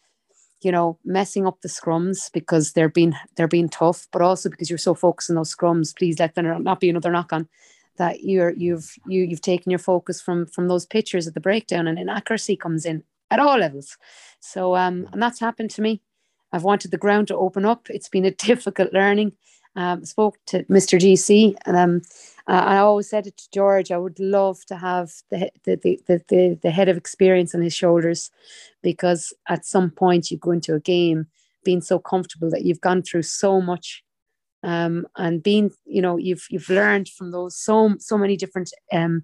you 0.63 0.71
know, 0.71 0.99
messing 1.05 1.47
up 1.47 1.61
the 1.63 1.69
scrums 1.69 2.31
because 2.33 2.73
they're 2.73 2.89
being 2.89 3.15
they're 3.37 3.49
being 3.49 3.69
tough, 3.69 4.07
but 4.13 4.23
also 4.23 4.51
because 4.51 4.69
you're 4.69 4.79
so 4.79 4.95
focused 4.95 5.31
on 5.31 5.37
those 5.37 5.55
scrums. 5.55 5.97
Please 5.97 6.19
let 6.19 6.35
there 6.35 6.59
not 6.59 6.81
be 6.81 6.91
another 6.91 7.11
knock 7.11 7.33
on 7.33 7.49
that 7.97 8.25
you're 8.25 8.51
you've 8.51 8.95
you 9.07 9.23
you've 9.23 9.41
taken 9.41 9.71
your 9.71 9.79
focus 9.79 10.21
from 10.21 10.47
from 10.47 10.69
those 10.69 10.87
pictures 10.87 11.27
at 11.27 11.35
the 11.35 11.41
breakdown 11.41 11.87
and 11.87 11.99
inaccuracy 11.99 12.57
comes 12.57 12.85
in 12.85 13.03
at 13.31 13.39
all 13.39 13.59
levels. 13.59 13.97
So 14.41 14.77
um 14.77 15.09
and 15.13 15.23
that's 15.23 15.41
happened 15.41 15.71
to 15.71 15.83
me. 15.83 16.03
I've 16.53 16.65
wanted 16.65 16.91
the 16.91 16.99
ground 16.99 17.29
to 17.29 17.37
open 17.37 17.65
up. 17.65 17.89
It's 17.89 18.09
been 18.09 18.25
a 18.25 18.31
difficult 18.49 18.93
learning. 18.93 19.33
Um, 19.77 20.05
spoke 20.05 20.37
to 20.47 20.65
Mr. 20.65 20.99
GC 20.99 21.55
and 21.65 22.05
I 22.50 22.79
always 22.79 23.09
said 23.09 23.29
it 23.29 23.37
to 23.37 23.50
George. 23.53 23.93
I 23.93 23.99
would 23.99 24.19
love 24.19 24.65
to 24.67 24.77
have 24.77 25.12
the, 25.31 25.50
the 25.65 25.77
the, 25.77 26.21
the 26.29 26.59
the 26.61 26.71
head 26.71 26.89
of 26.89 26.97
experience 26.97 27.55
on 27.55 27.62
his 27.62 27.75
shoulders, 27.75 28.31
because 28.83 29.33
at 29.49 29.65
some 29.65 29.91
point 29.91 30.31
you 30.31 30.39
go 30.39 30.50
into 30.50 30.75
a 30.75 30.81
game 30.81 31.27
being 31.65 31.81
so 31.81 32.00
comfortable 32.00 32.50
that 32.50 32.65
you've 32.65 32.81
gone 32.81 33.03
through 33.03 33.23
so 33.23 33.61
much, 33.61 34.03
um, 34.65 35.06
and 35.17 35.43
being 35.45 35.71
you 35.85 36.02
know 36.02 36.17
you've 36.17 36.47
you've 36.50 36.69
learned 36.69 37.09
from 37.09 37.30
those 37.30 37.56
so 37.56 37.95
so 38.00 38.19
many 38.19 38.37
different 38.37 38.73
um, 38.93 39.23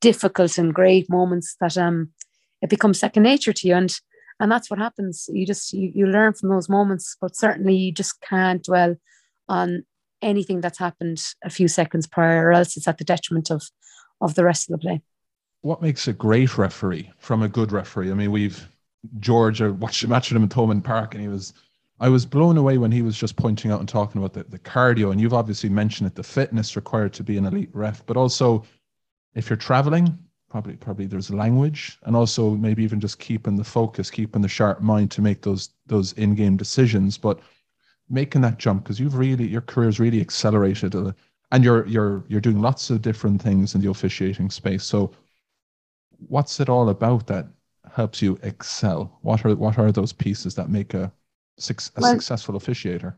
difficult 0.00 0.56
and 0.56 0.74
great 0.74 1.10
moments 1.10 1.56
that 1.60 1.76
um 1.76 2.10
it 2.62 2.70
becomes 2.70 2.98
second 2.98 3.22
nature 3.22 3.52
to 3.52 3.68
you 3.68 3.74
and 3.74 4.00
and 4.38 4.50
that's 4.50 4.70
what 4.70 4.78
happens 4.78 5.28
you 5.32 5.46
just 5.46 5.72
you, 5.72 5.92
you 5.94 6.06
learn 6.06 6.32
from 6.32 6.48
those 6.48 6.68
moments 6.68 7.16
but 7.20 7.36
certainly 7.36 7.74
you 7.74 7.92
just 7.92 8.20
can't 8.22 8.64
dwell 8.64 8.96
on 9.50 9.84
anything 10.22 10.60
that's 10.60 10.78
happened 10.78 11.22
a 11.44 11.50
few 11.50 11.68
seconds 11.68 12.06
prior, 12.06 12.46
or 12.46 12.52
else 12.52 12.76
it's 12.76 12.88
at 12.88 12.96
the 12.96 13.04
detriment 13.04 13.50
of 13.50 13.62
of 14.22 14.34
the 14.34 14.44
rest 14.44 14.70
of 14.70 14.72
the 14.74 14.86
play. 14.86 15.02
What 15.62 15.82
makes 15.82 16.08
a 16.08 16.12
great 16.12 16.56
referee 16.56 17.10
from 17.18 17.42
a 17.42 17.48
good 17.48 17.72
referee? 17.72 18.10
I 18.10 18.14
mean, 18.14 18.30
we've 18.30 18.66
George, 19.18 19.62
I 19.62 19.68
watched 19.68 20.04
a 20.04 20.08
match 20.08 20.30
with 20.30 20.36
him 20.36 20.42
in 20.42 20.48
Thomond 20.48 20.84
Park, 20.84 21.14
and 21.14 21.22
he 21.22 21.28
was 21.28 21.52
I 21.98 22.08
was 22.08 22.24
blown 22.24 22.56
away 22.56 22.78
when 22.78 22.92
he 22.92 23.02
was 23.02 23.16
just 23.16 23.36
pointing 23.36 23.70
out 23.70 23.80
and 23.80 23.88
talking 23.88 24.20
about 24.22 24.32
the, 24.32 24.44
the 24.44 24.58
cardio. 24.58 25.12
And 25.12 25.20
you've 25.20 25.34
obviously 25.34 25.68
mentioned 25.68 26.06
it, 26.06 26.14
the 26.14 26.22
fitness 26.22 26.76
required 26.76 27.12
to 27.14 27.22
be 27.22 27.36
an 27.36 27.44
elite 27.44 27.68
ref, 27.74 28.04
but 28.06 28.16
also 28.16 28.64
if 29.34 29.50
you're 29.50 29.56
traveling, 29.56 30.18
probably 30.48 30.76
probably 30.76 31.06
there's 31.06 31.30
language 31.30 31.98
and 32.04 32.16
also 32.16 32.50
maybe 32.50 32.82
even 32.82 33.00
just 33.00 33.18
keeping 33.18 33.56
the 33.56 33.64
focus, 33.64 34.10
keeping 34.10 34.42
the 34.42 34.48
sharp 34.48 34.80
mind 34.80 35.10
to 35.12 35.22
make 35.22 35.42
those 35.42 35.70
those 35.86 36.12
in-game 36.14 36.56
decisions. 36.56 37.18
But 37.18 37.40
making 38.10 38.42
that 38.42 38.58
jump 38.58 38.82
because 38.82 39.00
you've 39.00 39.16
really 39.16 39.46
your 39.46 39.60
career's 39.60 40.00
really 40.00 40.20
accelerated 40.20 40.94
uh, 40.94 41.12
and 41.52 41.64
you're 41.64 41.86
you're 41.86 42.24
you're 42.28 42.40
doing 42.40 42.60
lots 42.60 42.90
of 42.90 43.02
different 43.02 43.40
things 43.40 43.74
in 43.74 43.80
the 43.80 43.90
officiating 43.90 44.50
space. 44.50 44.84
So 44.84 45.12
what's 46.28 46.60
it 46.60 46.68
all 46.68 46.88
about 46.88 47.26
that 47.28 47.46
helps 47.92 48.20
you 48.20 48.38
excel? 48.42 49.18
What 49.22 49.44
are 49.44 49.54
what 49.54 49.78
are 49.78 49.92
those 49.92 50.12
pieces 50.12 50.54
that 50.56 50.68
make 50.68 50.94
a, 50.94 51.12
a 51.68 51.74
well, 52.00 52.12
successful 52.12 52.58
officiator? 52.58 53.14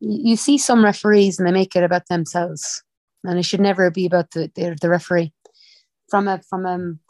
you 0.00 0.36
see 0.36 0.58
some 0.58 0.84
referees 0.84 1.38
and 1.38 1.48
they 1.48 1.52
make 1.52 1.74
it 1.74 1.84
about 1.84 2.06
themselves 2.08 2.82
and 3.22 3.38
it 3.38 3.44
should 3.44 3.60
never 3.60 3.90
be 3.90 4.06
about 4.06 4.30
the 4.32 4.50
the, 4.54 4.76
the 4.80 4.88
referee. 4.88 5.32
From 6.08 6.28
a 6.28 6.40
from 6.48 6.66
um 6.66 7.00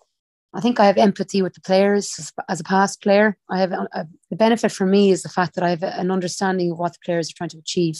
I 0.55 0.61
think 0.61 0.79
I 0.79 0.87
have 0.87 0.97
empathy 0.97 1.43
with 1.43 1.55
the 1.55 1.61
players 1.61 2.33
as, 2.49 2.61
a 2.61 2.65
past 2.65 3.03
player. 3.03 3.37
I 3.51 3.59
have 3.59 3.73
a, 3.73 4.09
the 4.31 4.37
benefit 4.37 4.71
for 4.71 4.87
me 4.87 5.11
is 5.11 5.23
the 5.23 5.29
fact 5.29 5.57
that 5.57 5.65
I 5.65 5.71
have 5.71 5.83
an 5.83 6.13
understanding 6.13 6.71
of 6.71 6.79
what 6.79 6.93
the 6.93 7.01
players 7.05 7.29
are 7.29 7.35
trying 7.37 7.51
to 7.51 7.59
achieve. 7.59 7.99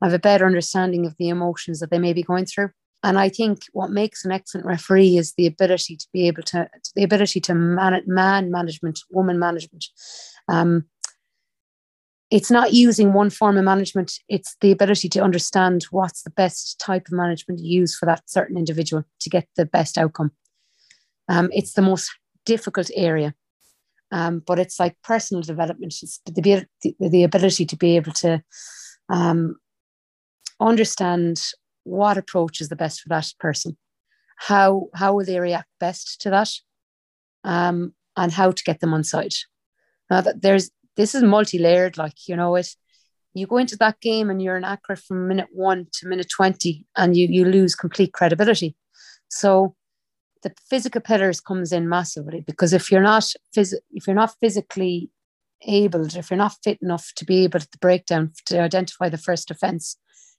I 0.00 0.06
have 0.06 0.14
a 0.14 0.18
better 0.18 0.46
understanding 0.46 1.04
of 1.04 1.14
the 1.18 1.28
emotions 1.28 1.80
that 1.80 1.90
they 1.90 1.98
may 1.98 2.14
be 2.14 2.22
going 2.22 2.46
through. 2.46 2.70
And 3.02 3.18
I 3.18 3.28
think 3.28 3.64
what 3.72 3.90
makes 3.90 4.24
an 4.24 4.32
excellent 4.32 4.66
referee 4.66 5.16
is 5.16 5.34
the 5.34 5.46
ability 5.46 5.96
to 5.96 6.06
be 6.12 6.26
able 6.28 6.42
to, 6.44 6.68
the 6.94 7.02
ability 7.02 7.40
to 7.42 7.54
man, 7.54 8.00
man 8.06 8.50
management, 8.50 9.00
woman 9.10 9.38
management. 9.38 9.84
Um, 10.48 10.84
it's 12.30 12.50
not 12.50 12.72
using 12.72 13.12
one 13.12 13.28
form 13.28 13.58
of 13.58 13.64
management, 13.64 14.14
it's 14.28 14.56
the 14.62 14.72
ability 14.72 15.10
to 15.10 15.20
understand 15.20 15.84
what's 15.90 16.22
the 16.22 16.30
best 16.30 16.80
type 16.80 17.06
of 17.08 17.12
management 17.12 17.60
to 17.60 17.66
use 17.66 17.94
for 17.94 18.06
that 18.06 18.22
certain 18.30 18.56
individual 18.56 19.04
to 19.20 19.28
get 19.28 19.46
the 19.56 19.66
best 19.66 19.98
outcome. 19.98 20.30
Um, 21.32 21.48
it's 21.52 21.72
the 21.72 21.82
most 21.82 22.10
difficult 22.44 22.90
area. 22.94 23.34
Um, 24.10 24.42
but 24.46 24.58
it's 24.58 24.78
like 24.78 24.94
personal 25.02 25.42
development, 25.42 25.94
it's 26.02 26.20
the, 26.26 26.66
the, 26.82 27.08
the 27.08 27.24
ability 27.24 27.64
to 27.66 27.76
be 27.76 27.96
able 27.96 28.12
to 28.12 28.42
um, 29.08 29.56
understand 30.60 31.40
what 31.84 32.18
approach 32.18 32.60
is 32.60 32.68
the 32.68 32.76
best 32.76 33.00
for 33.00 33.08
that 33.08 33.32
person, 33.38 33.76
how 34.36 34.88
how 34.94 35.14
will 35.14 35.24
they 35.24 35.40
react 35.40 35.68
best 35.80 36.20
to 36.20 36.30
that, 36.30 36.50
um, 37.44 37.94
and 38.14 38.32
how 38.32 38.52
to 38.52 38.64
get 38.64 38.80
them 38.80 38.92
on 38.94 39.02
side. 39.04 39.34
Now 40.10 40.20
that 40.20 40.42
there's 40.42 40.70
this 40.96 41.14
is 41.14 41.22
multi-layered, 41.22 41.96
like 41.96 42.28
you 42.28 42.36
know 42.36 42.56
it. 42.56 42.68
You 43.34 43.46
go 43.46 43.56
into 43.56 43.76
that 43.76 43.98
game 44.00 44.28
and 44.30 44.42
you're 44.42 44.58
inaccurate 44.58 45.00
from 45.00 45.26
minute 45.26 45.48
one 45.52 45.86
to 45.94 46.08
minute 46.08 46.28
twenty, 46.36 46.84
and 46.94 47.16
you 47.16 47.28
you 47.28 47.44
lose 47.46 47.74
complete 47.74 48.12
credibility. 48.12 48.76
So 49.28 49.74
the 50.42 50.52
physical 50.68 51.00
pillars 51.00 51.40
comes 51.40 51.72
in 51.72 51.88
massively 51.88 52.40
because 52.40 52.72
if 52.72 52.90
you're 52.90 53.02
not 53.02 53.24
phys- 53.56 53.80
if 53.92 54.06
you're 54.06 54.16
not 54.16 54.34
physically 54.40 55.10
able, 55.66 56.04
if 56.04 56.30
you're 56.30 56.38
not 56.38 56.56
fit 56.64 56.78
enough 56.82 57.12
to 57.16 57.24
be 57.24 57.44
able 57.44 57.60
to 57.60 57.78
break 57.80 58.06
down 58.06 58.32
to 58.46 58.60
identify 58.60 59.08
the 59.08 59.18
first 59.18 59.50
offence, 59.50 59.96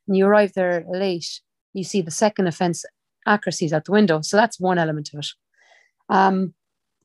and 0.08 0.18
you 0.18 0.26
arrive 0.26 0.54
there 0.54 0.84
late, 0.88 1.42
you 1.74 1.84
see 1.84 2.02
the 2.02 2.12
second 2.12 2.48
offence 2.48 2.86
accuracies 3.26 3.74
out 3.74 3.86
the 3.86 3.92
window. 3.92 4.22
So 4.22 4.38
that's 4.38 4.60
one 4.60 4.78
element 4.78 5.10
of 5.13 5.20
it. 5.20 5.28
Um, 6.10 6.54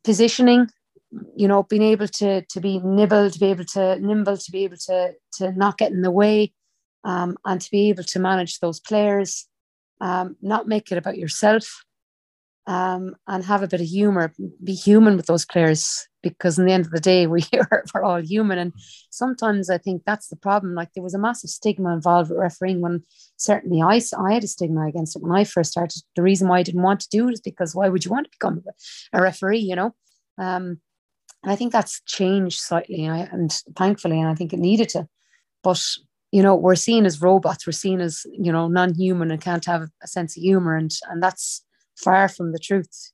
positioning, 0.04 0.68
you 1.36 1.48
know, 1.48 1.62
being 1.62 1.82
able 1.82 2.08
to 2.08 2.42
to 2.42 2.60
be 2.60 2.80
nibble, 2.80 3.30
to 3.30 3.38
be 3.38 3.46
able 3.46 3.64
to 3.64 3.98
nimble, 4.00 4.36
to 4.36 4.50
be 4.50 4.64
able 4.64 4.76
to 4.86 5.12
to 5.34 5.52
not 5.52 5.78
get 5.78 5.92
in 5.92 6.02
the 6.02 6.10
way, 6.10 6.52
um, 7.04 7.36
and 7.44 7.60
to 7.60 7.70
be 7.70 7.88
able 7.88 8.04
to 8.04 8.18
manage 8.18 8.58
those 8.58 8.80
players, 8.80 9.46
um, 10.00 10.36
not 10.42 10.68
make 10.68 10.90
it 10.90 10.98
about 10.98 11.18
yourself, 11.18 11.84
um, 12.68 13.16
and 13.26 13.42
have 13.44 13.62
a 13.62 13.66
bit 13.66 13.80
of 13.80 13.86
humor, 13.86 14.30
be 14.62 14.74
human 14.74 15.16
with 15.16 15.24
those 15.24 15.46
players 15.46 16.06
because 16.22 16.58
in 16.58 16.66
the 16.66 16.72
end 16.72 16.84
of 16.84 16.92
the 16.92 17.00
day 17.00 17.26
we 17.26 17.42
are 17.54 17.82
we're 17.94 18.04
all 18.04 18.20
human. 18.20 18.58
And 18.58 18.74
sometimes 19.10 19.70
I 19.70 19.78
think 19.78 20.02
that's 20.04 20.28
the 20.28 20.36
problem. 20.36 20.74
Like 20.74 20.92
there 20.92 21.02
was 21.02 21.14
a 21.14 21.18
massive 21.18 21.48
stigma 21.48 21.94
involved 21.94 22.28
with 22.28 22.38
refereeing 22.38 22.82
when 22.82 23.02
certainly 23.38 23.80
I, 23.80 24.02
I 24.22 24.34
had 24.34 24.44
a 24.44 24.48
stigma 24.48 24.86
against 24.86 25.16
it 25.16 25.22
when 25.22 25.32
I 25.32 25.44
first 25.44 25.72
started. 25.72 26.02
The 26.14 26.22
reason 26.22 26.46
why 26.46 26.58
I 26.58 26.62
didn't 26.62 26.82
want 26.82 27.00
to 27.00 27.08
do 27.08 27.28
it 27.28 27.32
is 27.32 27.40
because 27.40 27.74
why 27.74 27.88
would 27.88 28.04
you 28.04 28.10
want 28.10 28.26
to 28.26 28.38
become 28.38 28.62
a 29.14 29.22
referee 29.22 29.60
you 29.60 29.74
know? 29.74 29.94
Um, 30.36 30.80
and 31.42 31.52
I 31.52 31.56
think 31.56 31.72
that's 31.72 32.02
changed 32.02 32.60
slightly 32.60 33.04
and 33.04 33.50
thankfully 33.76 34.20
and 34.20 34.28
I 34.28 34.34
think 34.34 34.52
it 34.52 34.60
needed 34.60 34.90
to. 34.90 35.08
But 35.62 35.82
you 36.32 36.42
know 36.42 36.54
we're 36.54 36.74
seen 36.74 37.06
as 37.06 37.22
robots. 37.22 37.66
We're 37.66 37.72
seen 37.72 38.02
as 38.02 38.26
you 38.30 38.52
know 38.52 38.68
non-human 38.68 39.30
and 39.30 39.40
can't 39.40 39.64
have 39.64 39.88
a 40.02 40.06
sense 40.06 40.36
of 40.36 40.42
humor 40.42 40.76
and 40.76 40.94
and 41.08 41.22
that's 41.22 41.64
far 42.02 42.28
from 42.28 42.52
the 42.52 42.58
truth 42.58 43.12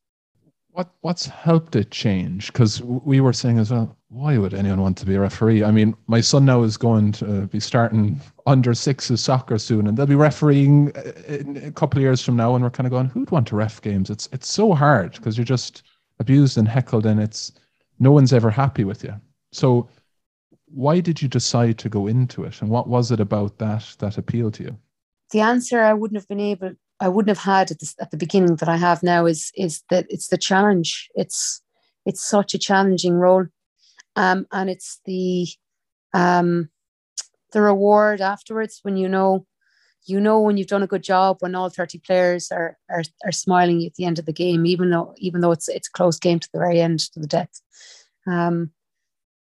what 0.74 0.90
what's 1.02 1.26
helped 1.26 1.76
it 1.76 1.92
change? 1.92 2.48
Because 2.48 2.82
we 2.82 3.20
were 3.20 3.32
saying 3.32 3.58
as 3.58 3.70
well, 3.70 3.96
why 4.08 4.38
would 4.38 4.52
anyone 4.52 4.80
want 4.80 4.98
to 4.98 5.06
be 5.06 5.14
a 5.14 5.20
referee? 5.20 5.62
I 5.62 5.70
mean, 5.70 5.94
my 6.08 6.20
son 6.20 6.44
now 6.44 6.64
is 6.64 6.76
going 6.76 7.12
to 7.12 7.46
be 7.46 7.60
starting 7.60 8.20
under 8.46 8.74
sixes 8.74 9.20
soccer 9.20 9.56
soon, 9.56 9.86
and 9.86 9.96
they'll 9.96 10.06
be 10.06 10.16
refereeing 10.16 10.90
uh, 10.96 11.12
in 11.28 11.58
a 11.58 11.70
couple 11.70 11.98
of 11.98 12.02
years 12.02 12.24
from 12.24 12.34
now, 12.34 12.56
and 12.56 12.64
we're 12.64 12.70
kind 12.70 12.88
of 12.88 12.90
going, 12.90 13.06
who'd 13.06 13.30
want 13.30 13.46
to 13.48 13.56
ref 13.56 13.80
games? 13.82 14.10
It's 14.10 14.28
it's 14.32 14.52
so 14.52 14.74
hard 14.74 15.12
because 15.12 15.38
you're 15.38 15.44
just 15.44 15.84
abused 16.18 16.58
and 16.58 16.66
heckled, 16.66 17.06
and 17.06 17.20
it's 17.20 17.52
no 18.00 18.10
one's 18.10 18.32
ever 18.32 18.50
happy 18.50 18.82
with 18.82 19.04
you. 19.04 19.14
So, 19.52 19.88
why 20.64 20.98
did 20.98 21.22
you 21.22 21.28
decide 21.28 21.78
to 21.78 21.88
go 21.88 22.08
into 22.08 22.42
it, 22.42 22.60
and 22.60 22.68
what 22.68 22.88
was 22.88 23.12
it 23.12 23.20
about 23.20 23.58
that 23.58 23.94
that 24.00 24.18
appealed 24.18 24.54
to 24.54 24.64
you? 24.64 24.76
The 25.30 25.40
answer 25.40 25.80
I 25.80 25.94
wouldn't 25.94 26.18
have 26.18 26.28
been 26.28 26.40
able 26.40 26.72
I 27.00 27.08
wouldn't 27.08 27.36
have 27.36 27.44
had 27.44 27.70
at 27.70 27.80
the, 27.80 27.94
at 28.00 28.10
the 28.10 28.16
beginning 28.16 28.56
that 28.56 28.68
I 28.68 28.76
have 28.76 29.02
now 29.02 29.26
is 29.26 29.50
is 29.56 29.82
that 29.90 30.06
it's 30.08 30.28
the 30.28 30.38
challenge. 30.38 31.08
It's 31.14 31.62
it's 32.06 32.24
such 32.24 32.54
a 32.54 32.58
challenging 32.58 33.14
role, 33.14 33.46
um, 34.16 34.46
and 34.52 34.70
it's 34.70 35.00
the 35.04 35.48
um, 36.12 36.70
the 37.52 37.62
reward 37.62 38.20
afterwards 38.20 38.80
when 38.82 38.96
you 38.96 39.08
know 39.08 39.46
you 40.06 40.20
know 40.20 40.40
when 40.40 40.56
you've 40.56 40.68
done 40.68 40.82
a 40.82 40.86
good 40.86 41.02
job 41.02 41.38
when 41.40 41.54
all 41.54 41.70
30 41.70 41.98
players 41.98 42.52
are 42.52 42.76
are, 42.90 43.02
are 43.24 43.32
smiling 43.32 43.84
at 43.84 43.94
the 43.94 44.04
end 44.04 44.18
of 44.18 44.26
the 44.26 44.32
game 44.32 44.66
even 44.66 44.90
though 44.90 45.14
even 45.18 45.40
though 45.40 45.52
it's 45.52 45.68
it's 45.68 45.88
a 45.88 45.92
close 45.92 46.18
game 46.18 46.38
to 46.38 46.48
the 46.52 46.58
very 46.58 46.80
end 46.80 47.00
to 47.12 47.20
the 47.20 47.26
death. 47.26 47.60
Um, 48.26 48.70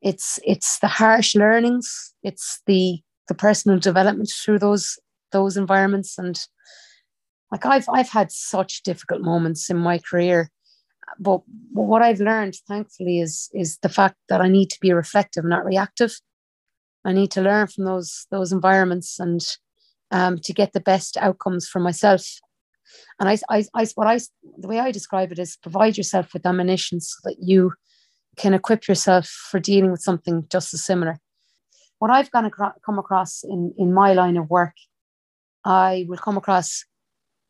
it's 0.02 0.40
it's 0.46 0.80
the 0.80 0.88
harsh 0.88 1.36
learnings. 1.36 2.14
It's 2.24 2.62
the 2.66 3.02
the 3.28 3.36
personal 3.36 3.80
development 3.80 4.32
through 4.44 4.60
those 4.60 4.98
those 5.32 5.58
environments. 5.58 6.18
And 6.18 6.40
like 7.52 7.66
I've 7.66 7.88
I've 7.90 8.10
had 8.10 8.32
such 8.32 8.84
difficult 8.84 9.22
moments 9.22 9.70
in 9.70 9.78
my 9.78 9.98
career, 10.00 10.50
but 11.20 11.42
what 11.72 12.02
I've 12.02 12.20
learned, 12.20 12.56
thankfully, 12.68 13.20
is 13.20 13.50
is 13.54 13.78
the 13.80 13.90
fact 13.90 14.16
that 14.30 14.42
I 14.42 14.48
need 14.48 14.70
to 14.72 14.80
be 14.80 14.94
reflective, 14.94 15.46
not 15.46 15.66
reactive. 15.66 16.14
I 17.06 17.14
need 17.14 17.32
to 17.32 17.42
learn 17.42 17.68
from 17.68 17.86
those 17.86 18.28
those 18.32 18.52
environments 18.52 19.20
and 19.20 19.42
um, 20.12 20.40
to 20.40 20.54
get 20.54 20.74
the 20.74 20.80
best 20.80 21.18
outcomes 21.18 21.68
for 21.68 21.80
myself. 21.80 22.26
And 23.20 23.30
I, 23.30 23.38
I, 23.50 23.66
I, 23.76 23.86
what 23.96 24.08
I, 24.08 24.20
the 24.58 24.68
way 24.68 24.80
I 24.80 24.92
describe 24.92 25.32
it 25.32 25.40
is 25.40 25.58
provide 25.58 25.98
yourself 25.98 26.34
with 26.34 26.46
ammunition 26.46 27.00
so 27.00 27.18
that 27.26 27.38
you 27.40 27.74
can 28.36 28.54
equip 28.54 28.88
yourself 28.88 29.28
for 29.28 29.60
dealing 29.60 29.92
with 29.92 30.02
something 30.02 30.46
just 30.50 30.74
as 30.74 30.84
similar. 30.84 31.20
What 32.00 32.12
I've 32.12 32.30
across, 32.34 32.74
come 32.86 32.98
across 32.98 33.44
in, 33.44 33.74
in 33.78 33.94
my 33.94 34.14
line 34.14 34.38
of 34.38 34.50
work, 34.50 34.74
I 35.66 36.06
will 36.08 36.18
come 36.18 36.38
across 36.38 36.86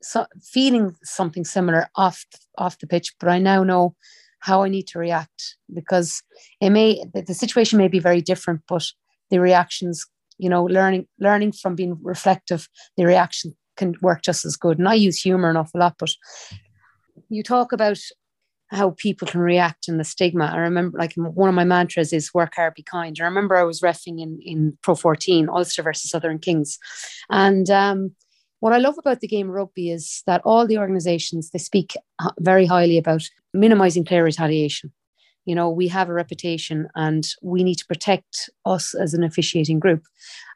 so 0.02 0.26
feeling 0.42 0.96
something 1.04 1.46
similar 1.46 1.90
off 1.96 2.26
off 2.58 2.80
the 2.80 2.88
pitch, 2.88 3.14
but 3.20 3.30
I 3.30 3.40
now 3.40 3.64
know 3.64 3.96
how 4.40 4.64
I 4.64 4.70
need 4.70 4.88
to 4.88 5.00
react 5.00 5.58
because 5.74 6.24
it 6.62 6.70
may 6.70 7.04
the, 7.14 7.22
the 7.22 7.34
situation 7.34 7.78
may 7.78 7.88
be 7.88 8.00
very 8.00 8.22
different, 8.22 8.62
but 8.68 8.86
the 9.30 9.40
reactions, 9.40 10.06
you 10.38 10.50
know, 10.50 10.64
learning 10.64 11.08
learning 11.20 11.54
from 11.54 11.76
being 11.76 11.98
reflective, 12.02 12.70
the 12.98 13.06
reaction 13.06 13.56
can 13.78 13.96
work 14.02 14.22
just 14.22 14.46
as 14.46 14.56
good. 14.56 14.80
And 14.80 14.88
I 14.88 14.94
use 14.94 15.22
humor 15.22 15.50
an 15.50 15.58
awful 15.58 15.80
lot, 15.80 15.96
but 16.00 16.12
you 17.30 17.44
talk 17.44 17.72
about 17.72 18.00
how 18.72 18.92
people 18.92 19.28
can 19.28 19.42
react 19.42 19.88
and 19.88 20.00
the 20.00 20.04
stigma. 20.04 20.46
I 20.46 20.58
remember 20.58 20.98
like 20.98 21.14
one 21.16 21.50
of 21.50 21.56
my 21.56 21.64
mantras 21.64 22.14
is 22.14 22.34
work 22.34 22.54
hard, 22.56 22.76
be 22.76 22.84
kind. 22.84 23.18
I 23.20 23.24
remember 23.24 23.58
I 23.58 23.64
was 23.64 23.82
refing 23.82 24.22
in, 24.22 24.40
in 24.44 24.78
Pro 24.84 24.94
14, 24.94 25.50
Ulster 25.50 25.82
versus 25.82 26.12
Southern 26.12 26.38
Kings. 26.38 26.78
And 27.32 27.70
um, 27.72 28.16
what 28.60 28.74
I 28.74 28.78
love 28.78 28.98
about 28.98 29.22
the 29.22 29.28
game 29.28 29.50
of 29.50 29.56
rugby 29.56 29.90
is 29.90 30.24
that 30.28 30.42
all 30.44 30.68
the 30.68 30.78
organizations 30.78 31.50
they 31.50 31.60
speak 31.60 31.96
very 32.40 32.66
highly 32.66 32.98
about 32.98 33.24
minimizing 33.54 34.06
player 34.06 34.24
retaliation. 34.24 34.92
You 35.46 35.56
know, 35.56 35.70
we 35.70 35.88
have 35.88 36.10
a 36.10 36.14
reputation 36.14 36.90
and 36.96 37.28
we 37.42 37.64
need 37.64 37.76
to 37.76 37.86
protect 37.86 38.50
us 38.66 38.94
as 38.94 39.14
an 39.14 39.24
officiating 39.24 39.80
group. 39.80 40.04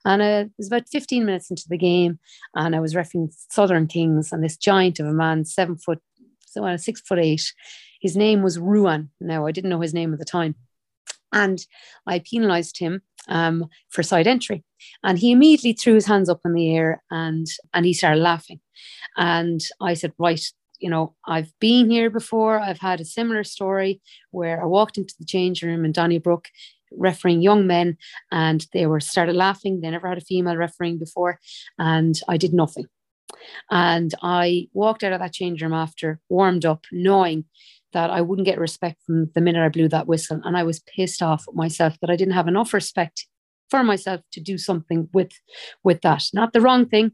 And 0.06 0.22
uh, 0.22 0.46
it 0.46 0.52
was 0.58 0.68
about 0.68 0.90
15 0.90 1.26
minutes 1.26 1.50
into 1.50 1.64
the 1.68 1.78
game, 1.78 2.20
and 2.54 2.76
I 2.76 2.80
was 2.80 2.96
refereeing 2.96 3.32
Southern 3.50 3.88
Kings, 3.88 4.32
and 4.32 4.44
this 4.44 4.58
giant 4.58 5.00
of 5.00 5.08
a 5.08 5.14
man, 5.14 5.46
seven 5.46 5.78
foot, 5.78 6.00
so 6.46 6.76
six 6.76 7.02
foot 7.02 7.20
eight, 7.20 7.54
his 8.02 8.18
name 8.18 8.44
was 8.44 8.60
Ruan. 8.60 9.10
Now, 9.22 9.48
I 9.48 9.52
didn't 9.52 9.70
know 9.70 9.80
his 9.80 9.94
name 9.94 10.12
at 10.14 10.20
the 10.20 10.26
time. 10.26 10.56
And 11.34 11.60
I 12.08 12.20
penalized 12.20 12.78
him 12.80 13.02
um, 13.28 13.68
for 13.90 14.04
side 14.04 14.28
entry. 14.28 14.64
And 15.04 15.18
he 15.20 15.32
immediately 15.32 15.74
threw 15.74 15.96
his 15.96 16.06
hands 16.06 16.30
up 16.30 16.42
in 16.46 16.54
the 16.54 16.76
air 16.76 17.04
and, 17.12 17.48
and 17.74 17.86
he 17.86 17.94
started 17.94 18.22
laughing. 18.22 18.60
And 19.18 19.62
I 19.82 19.94
said, 19.96 20.14
Right, 20.18 20.44
you 20.80 20.90
know, 20.90 21.16
I've 21.26 21.52
been 21.60 21.90
here 21.90 22.10
before. 22.10 22.60
I've 22.60 22.80
had 22.80 23.02
a 23.02 23.06
similar 23.06 23.44
story 23.44 24.02
where 24.32 24.62
I 24.62 24.66
walked 24.66 24.98
into 24.98 25.16
the 25.18 25.26
change 25.26 25.64
room 25.64 25.86
in 25.86 25.92
Donnybrook 25.92 26.48
refereeing 26.96 27.42
young 27.42 27.66
men 27.66 27.98
and 28.32 28.68
they 28.74 28.86
were 28.86 29.00
started 29.00 29.36
laughing. 29.36 29.82
They 29.82 29.90
never 29.90 30.08
had 30.08 30.18
a 30.18 30.22
female 30.22 30.58
refereeing 30.58 31.00
before. 31.00 31.40
And 31.80 32.20
I 32.28 32.38
did 32.38 32.54
nothing. 32.54 32.88
And 33.72 34.14
I 34.22 34.68
walked 34.74 35.04
out 35.04 35.14
of 35.14 35.20
that 35.20 35.34
change 35.34 35.62
room 35.62 35.74
after, 35.74 36.20
warmed 36.30 36.66
up, 36.66 36.86
knowing 36.92 37.46
that 37.94 38.10
I 38.10 38.22
wouldn't 38.22 38.46
get 38.46 38.60
respect 38.60 39.02
from 39.06 39.30
the 39.34 39.42
minute 39.42 39.64
I 39.64 39.70
blew 39.70 39.88
that 39.90 40.08
whistle. 40.08 40.42
And 40.44 40.58
I 40.58 40.64
was 40.64 40.80
pissed 40.80 41.22
off 41.22 41.46
at 41.48 41.56
myself 41.56 41.98
that 42.02 42.10
I 42.10 42.16
didn't 42.16 42.34
have 42.34 42.48
enough 42.48 42.74
respect 42.74 43.28
for 43.70 43.84
myself 43.84 44.22
to 44.32 44.40
do 44.40 44.58
something 44.58 45.10
with 45.14 45.32
with 45.84 46.02
that. 46.02 46.26
Not 46.34 46.54
the 46.54 46.62
wrong 46.62 46.88
thing, 46.88 47.12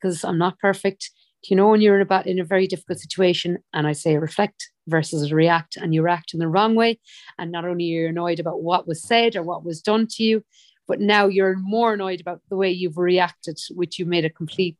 because 0.00 0.24
I'm 0.24 0.38
not 0.38 0.58
perfect. 0.58 1.10
You 1.48 1.56
know, 1.56 1.68
when 1.68 1.80
you're 1.80 2.00
in 2.00 2.06
a 2.08 2.22
in 2.26 2.38
a 2.40 2.44
very 2.44 2.66
difficult 2.66 2.98
situation, 2.98 3.58
and 3.72 3.86
I 3.86 3.92
say 3.92 4.16
reflect 4.16 4.70
versus 4.86 5.32
react, 5.32 5.76
and 5.76 5.94
you 5.94 6.02
react 6.02 6.34
in 6.34 6.40
the 6.40 6.48
wrong 6.48 6.74
way, 6.74 7.00
and 7.38 7.52
not 7.52 7.64
only 7.64 7.84
you're 7.84 8.08
annoyed 8.08 8.40
about 8.40 8.62
what 8.62 8.86
was 8.86 9.02
said 9.02 9.36
or 9.36 9.42
what 9.42 9.64
was 9.64 9.80
done 9.80 10.06
to 10.12 10.22
you, 10.22 10.42
but 10.86 11.00
now 11.00 11.26
you're 11.26 11.56
more 11.56 11.94
annoyed 11.94 12.20
about 12.20 12.40
the 12.48 12.56
way 12.56 12.70
you've 12.70 12.98
reacted, 12.98 13.58
which 13.70 13.98
you 13.98 14.06
made 14.06 14.24
a 14.24 14.30
complete 14.30 14.76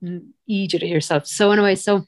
idiot 0.49 0.83
of 0.83 0.89
yourself. 0.89 1.27
So 1.27 1.51
anyway, 1.51 1.75
so 1.75 2.07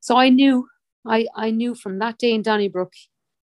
so 0.00 0.16
I 0.16 0.28
knew 0.30 0.66
I, 1.06 1.26
I 1.34 1.50
knew 1.50 1.74
from 1.74 1.98
that 1.98 2.18
day 2.18 2.32
in 2.32 2.42
Donnybrook, 2.42 2.92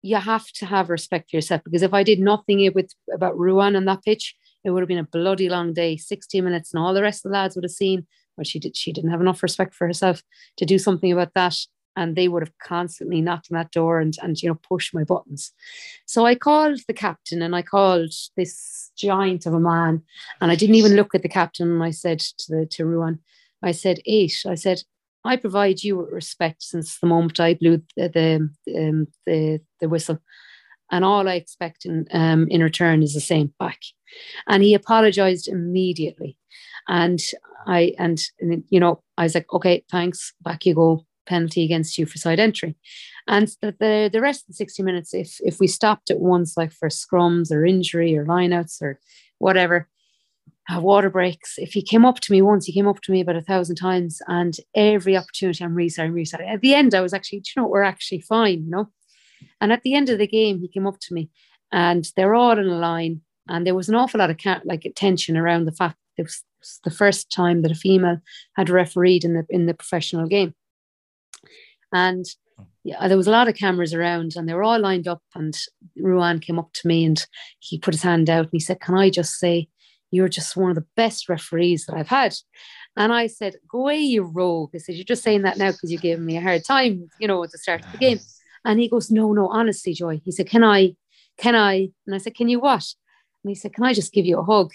you 0.01 0.17
have 0.17 0.47
to 0.53 0.65
have 0.65 0.89
respect 0.89 1.29
for 1.29 1.37
yourself 1.37 1.61
because 1.63 1.81
if 1.81 1.93
I 1.93 2.03
did 2.03 2.19
nothing 2.19 2.71
with 2.73 2.93
about 3.13 3.37
Ruan 3.37 3.75
on 3.75 3.85
that 3.85 4.03
pitch, 4.03 4.35
it 4.63 4.69
would 4.71 4.81
have 4.81 4.87
been 4.87 4.97
a 4.97 5.03
bloody 5.03 5.49
long 5.49 5.73
day, 5.73 5.97
60 5.97 6.41
minutes, 6.41 6.73
and 6.73 6.83
all 6.83 6.93
the 6.93 7.01
rest 7.01 7.25
of 7.25 7.31
the 7.31 7.37
lads 7.37 7.55
would 7.55 7.63
have 7.63 7.71
seen, 7.71 8.05
but 8.35 8.47
she 8.47 8.59
did 8.59 8.75
she 8.75 8.93
didn't 8.93 9.11
have 9.11 9.21
enough 9.21 9.43
respect 9.43 9.73
for 9.73 9.87
herself 9.87 10.21
to 10.57 10.65
do 10.65 10.77
something 10.77 11.11
about 11.11 11.33
that. 11.33 11.55
And 11.95 12.15
they 12.15 12.27
would 12.27 12.43
have 12.43 12.55
constantly 12.59 13.21
knocked 13.21 13.47
on 13.51 13.57
that 13.57 13.71
door 13.71 13.99
and 13.99 14.15
and 14.21 14.39
you 14.41 14.49
know 14.49 14.55
pushed 14.55 14.93
my 14.93 15.03
buttons. 15.03 15.51
So 16.05 16.25
I 16.25 16.35
called 16.35 16.79
the 16.87 16.93
captain 16.93 17.41
and 17.41 17.55
I 17.55 17.63
called 17.63 18.13
this 18.35 18.91
giant 18.95 19.47
of 19.47 19.55
a 19.55 19.59
man, 19.59 20.03
and 20.39 20.51
I 20.51 20.55
didn't 20.55 20.75
even 20.75 20.95
look 20.95 21.15
at 21.15 21.23
the 21.23 21.29
captain. 21.29 21.71
And 21.71 21.83
I 21.83 21.91
said 21.91 22.19
to 22.19 22.55
the 22.55 22.65
to 22.67 22.85
Ruan, 22.85 23.19
I 23.63 23.71
said, 23.71 23.99
eight. 24.05 24.43
I 24.45 24.55
said, 24.55 24.83
I 25.27 25.35
provide 25.35 25.83
you 25.83 25.97
with 25.97 26.11
respect 26.11 26.63
since 26.63 26.99
the 26.99 27.07
moment 27.07 27.39
I 27.39 27.53
blew 27.53 27.81
the 27.95 28.09
the, 28.09 28.79
um, 28.79 29.07
the, 29.25 29.59
the 29.79 29.89
whistle, 29.89 30.19
and 30.91 31.03
all 31.03 31.27
I 31.27 31.35
expect 31.35 31.85
in 31.85 32.05
um, 32.11 32.47
in 32.49 32.63
return 32.63 33.03
is 33.03 33.13
the 33.13 33.21
same 33.21 33.53
back. 33.59 33.79
And 34.47 34.63
he 34.63 34.73
apologized 34.73 35.47
immediately, 35.47 36.37
and 36.87 37.19
I 37.67 37.93
and, 37.99 38.19
you 38.69 38.79
know 38.79 39.03
I 39.17 39.23
was 39.23 39.35
like, 39.35 39.51
okay, 39.53 39.83
thanks, 39.91 40.33
back 40.41 40.65
you 40.65 40.75
go, 40.75 41.05
penalty 41.27 41.63
against 41.63 41.97
you 41.97 42.05
for 42.05 42.17
side 42.17 42.39
entry. 42.39 42.75
And 43.27 43.49
the, 43.61 43.75
the, 43.77 44.09
the 44.11 44.21
rest 44.21 44.43
of 44.43 44.47
the 44.47 44.53
60 44.53 44.81
minutes, 44.83 45.13
if 45.13 45.37
if 45.41 45.59
we 45.59 45.67
stopped 45.67 46.09
at 46.09 46.19
once, 46.19 46.55
like 46.57 46.71
for 46.71 46.89
scrums 46.89 47.51
or 47.51 47.65
injury 47.65 48.17
or 48.17 48.25
lineouts 48.25 48.81
or 48.81 48.99
whatever, 49.39 49.87
uh, 50.69 50.81
water 50.81 51.09
breaks. 51.09 51.55
If 51.57 51.73
he 51.73 51.81
came 51.81 52.05
up 52.05 52.19
to 52.21 52.31
me 52.31 52.41
once, 52.41 52.65
he 52.65 52.73
came 52.73 52.87
up 52.87 53.01
to 53.01 53.11
me 53.11 53.21
about 53.21 53.35
a 53.35 53.41
thousand 53.41 53.77
times, 53.77 54.21
and 54.27 54.55
every 54.75 55.15
opportunity, 55.15 55.63
I'm 55.63 55.73
really 55.73 55.89
sorry. 56.25 56.47
At 56.47 56.61
the 56.61 56.73
end, 56.73 56.93
I 56.93 57.01
was 57.01 57.13
actually, 57.13 57.39
you 57.39 57.61
know, 57.61 57.67
we're 57.67 57.83
actually 57.83 58.21
fine, 58.21 58.63
you 58.65 58.69
know. 58.69 58.89
And 59.61 59.71
at 59.71 59.83
the 59.83 59.93
end 59.93 60.09
of 60.09 60.17
the 60.17 60.27
game, 60.27 60.59
he 60.59 60.67
came 60.67 60.87
up 60.87 60.99
to 61.01 61.13
me, 61.13 61.29
and 61.71 62.09
they're 62.15 62.35
all 62.35 62.57
in 62.57 62.67
a 62.67 62.77
line, 62.77 63.21
and 63.47 63.65
there 63.65 63.75
was 63.75 63.89
an 63.89 63.95
awful 63.95 64.19
lot 64.19 64.29
of 64.29 64.37
like 64.65 64.91
tension 64.95 65.37
around 65.37 65.65
the 65.65 65.71
fact 65.71 65.97
that 66.17 66.23
it 66.23 66.25
was 66.25 66.43
the 66.83 66.91
first 66.91 67.31
time 67.31 67.61
that 67.61 67.71
a 67.71 67.75
female 67.75 68.19
had 68.55 68.69
refereed 68.69 69.23
in 69.23 69.33
the 69.33 69.45
in 69.49 69.67
the 69.67 69.73
professional 69.73 70.27
game, 70.27 70.53
and 71.93 72.25
yeah, 72.83 73.07
there 73.07 73.17
was 73.17 73.27
a 73.27 73.31
lot 73.31 73.49
of 73.49 73.55
cameras 73.55 73.93
around 73.93 74.33
and 74.35 74.47
they 74.47 74.53
were 74.53 74.63
all 74.63 74.79
lined 74.79 75.09
up. 75.09 75.21
And 75.35 75.53
Ruan 75.97 76.39
came 76.39 76.57
up 76.57 76.71
to 76.73 76.87
me 76.87 77.03
and 77.03 77.23
he 77.59 77.77
put 77.77 77.93
his 77.93 78.01
hand 78.01 78.29
out 78.29 78.45
and 78.45 78.53
he 78.53 78.61
said, 78.61 78.79
Can 78.79 78.95
I 78.95 79.09
just 79.09 79.33
say, 79.39 79.67
you're 80.11 80.29
just 80.29 80.55
one 80.55 80.69
of 80.69 80.75
the 80.75 80.85
best 80.95 81.29
referees 81.29 81.85
that 81.85 81.95
I've 81.95 82.07
had. 82.07 82.35
And 82.95 83.13
I 83.13 83.27
said, 83.27 83.55
Go 83.69 83.81
away, 83.81 83.99
you 83.99 84.23
rogue. 84.23 84.71
I 84.73 84.79
said, 84.79 84.95
You're 84.95 85.05
just 85.05 85.23
saying 85.23 85.43
that 85.43 85.57
now 85.57 85.71
because 85.71 85.91
you're 85.91 86.01
giving 86.01 86.25
me 86.25 86.37
a 86.37 86.41
hard 86.41 86.65
time, 86.65 87.09
you 87.19 87.27
know, 87.27 87.43
at 87.43 87.51
the 87.51 87.57
start 87.57 87.85
of 87.85 87.91
the 87.91 87.97
game. 87.97 88.19
And 88.65 88.79
he 88.79 88.89
goes, 88.89 89.11
No, 89.11 89.33
no, 89.33 89.47
honestly, 89.49 89.93
Joy. 89.93 90.21
He 90.23 90.31
said, 90.31 90.47
Can 90.47 90.63
I, 90.63 90.95
can 91.37 91.55
I? 91.55 91.89
And 92.05 92.15
I 92.15 92.17
said, 92.17 92.35
Can 92.35 92.49
you 92.49 92.59
what? 92.59 92.85
And 93.43 93.49
he 93.49 93.55
said, 93.55 93.73
Can 93.73 93.83
I 93.83 93.93
just 93.93 94.13
give 94.13 94.25
you 94.25 94.39
a 94.39 94.43
hug? 94.43 94.71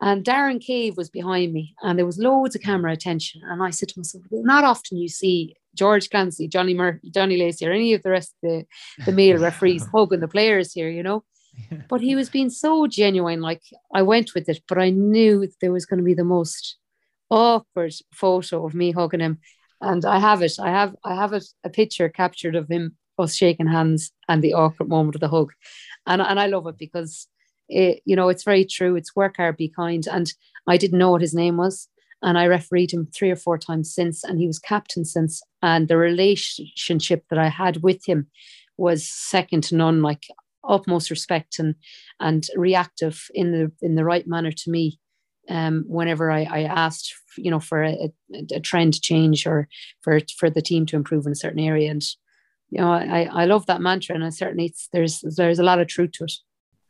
And 0.00 0.24
Darren 0.24 0.60
Cave 0.60 0.96
was 0.96 1.08
behind 1.08 1.52
me, 1.52 1.74
and 1.82 1.98
there 1.98 2.06
was 2.06 2.18
loads 2.18 2.56
of 2.56 2.62
camera 2.62 2.92
attention. 2.92 3.42
And 3.44 3.62
I 3.62 3.70
said 3.70 3.88
to 3.90 3.98
myself, 3.98 4.24
Not 4.30 4.64
often 4.64 4.98
you 4.98 5.08
see 5.08 5.54
George 5.74 6.10
Clancy, 6.10 6.48
Johnny 6.48 6.74
Murphy, 6.74 7.10
Johnny 7.10 7.36
Lacey, 7.36 7.66
or 7.66 7.72
any 7.72 7.94
of 7.94 8.02
the 8.02 8.10
rest 8.10 8.34
of 8.42 8.50
the, 8.50 8.66
the 9.04 9.12
male 9.12 9.38
referees 9.38 9.86
hugging 9.94 10.20
the 10.20 10.28
players 10.28 10.72
here, 10.72 10.88
you 10.88 11.02
know. 11.02 11.24
But 11.88 12.00
he 12.00 12.14
was 12.14 12.30
being 12.30 12.50
so 12.50 12.86
genuine. 12.86 13.40
Like 13.40 13.62
I 13.92 14.02
went 14.02 14.34
with 14.34 14.48
it, 14.48 14.60
but 14.68 14.78
I 14.78 14.90
knew 14.90 15.48
there 15.60 15.72
was 15.72 15.86
going 15.86 15.98
to 15.98 16.04
be 16.04 16.14
the 16.14 16.24
most 16.24 16.76
awkward 17.30 17.94
photo 18.12 18.66
of 18.66 18.74
me 18.74 18.92
hugging 18.92 19.20
him. 19.20 19.38
And 19.80 20.04
I 20.04 20.18
have 20.18 20.42
it. 20.42 20.54
I 20.60 20.70
have 20.70 20.94
I 21.04 21.14
have 21.14 21.32
a 21.32 21.70
picture 21.70 22.08
captured 22.08 22.56
of 22.56 22.68
him 22.68 22.96
us 23.18 23.34
shaking 23.36 23.68
hands 23.68 24.10
and 24.28 24.42
the 24.42 24.54
awkward 24.54 24.88
moment 24.88 25.14
of 25.14 25.20
the 25.20 25.28
hug. 25.28 25.52
And, 26.06 26.20
and 26.20 26.40
I 26.40 26.46
love 26.46 26.66
it 26.66 26.78
because 26.78 27.28
it, 27.68 28.02
you 28.04 28.16
know, 28.16 28.28
it's 28.28 28.42
very 28.42 28.64
true. 28.64 28.96
It's 28.96 29.14
work 29.14 29.36
hard, 29.36 29.56
be 29.56 29.68
kind. 29.68 30.04
And 30.10 30.32
I 30.66 30.76
didn't 30.76 30.98
know 30.98 31.12
what 31.12 31.20
his 31.20 31.34
name 31.34 31.56
was 31.56 31.88
and 32.24 32.38
I 32.38 32.46
refereed 32.46 32.92
him 32.92 33.06
three 33.14 33.30
or 33.30 33.36
four 33.36 33.58
times 33.58 33.94
since, 33.94 34.24
and 34.24 34.38
he 34.38 34.46
was 34.46 34.58
captain 34.58 35.04
since. 35.04 35.42
And 35.62 35.86
the 35.86 35.98
relationship 35.98 37.24
that 37.28 37.38
I 37.38 37.48
had 37.48 37.82
with 37.82 38.06
him 38.06 38.28
was 38.78 39.06
second 39.06 39.64
to 39.64 39.76
none, 39.76 40.00
like 40.00 40.24
utmost 40.68 41.10
respect 41.10 41.58
and 41.58 41.74
and 42.20 42.46
reactive 42.56 43.24
in 43.34 43.52
the 43.52 43.72
in 43.82 43.94
the 43.94 44.04
right 44.04 44.26
manner 44.26 44.52
to 44.52 44.70
me. 44.70 44.98
Um, 45.46 45.84
whenever 45.86 46.30
I, 46.30 46.44
I 46.44 46.62
asked, 46.62 47.12
you 47.36 47.50
know, 47.50 47.60
for 47.60 47.84
a, 47.84 48.10
a 48.50 48.60
trend 48.60 49.02
change 49.02 49.46
or 49.46 49.68
for 50.00 50.20
for 50.38 50.48
the 50.48 50.62
team 50.62 50.86
to 50.86 50.96
improve 50.96 51.26
in 51.26 51.32
a 51.32 51.36
certain 51.36 51.60
area, 51.60 51.90
and 51.90 52.02
you 52.70 52.80
know, 52.80 52.90
I 52.90 53.28
I 53.30 53.44
love 53.44 53.66
that 53.66 53.82
mantra, 53.82 54.14
and 54.14 54.24
I 54.24 54.30
certainly 54.30 54.74
there's 54.92 55.20
there's 55.36 55.58
a 55.58 55.64
lot 55.64 55.80
of 55.80 55.88
truth 55.88 56.12
to 56.12 56.24
it. 56.24 56.32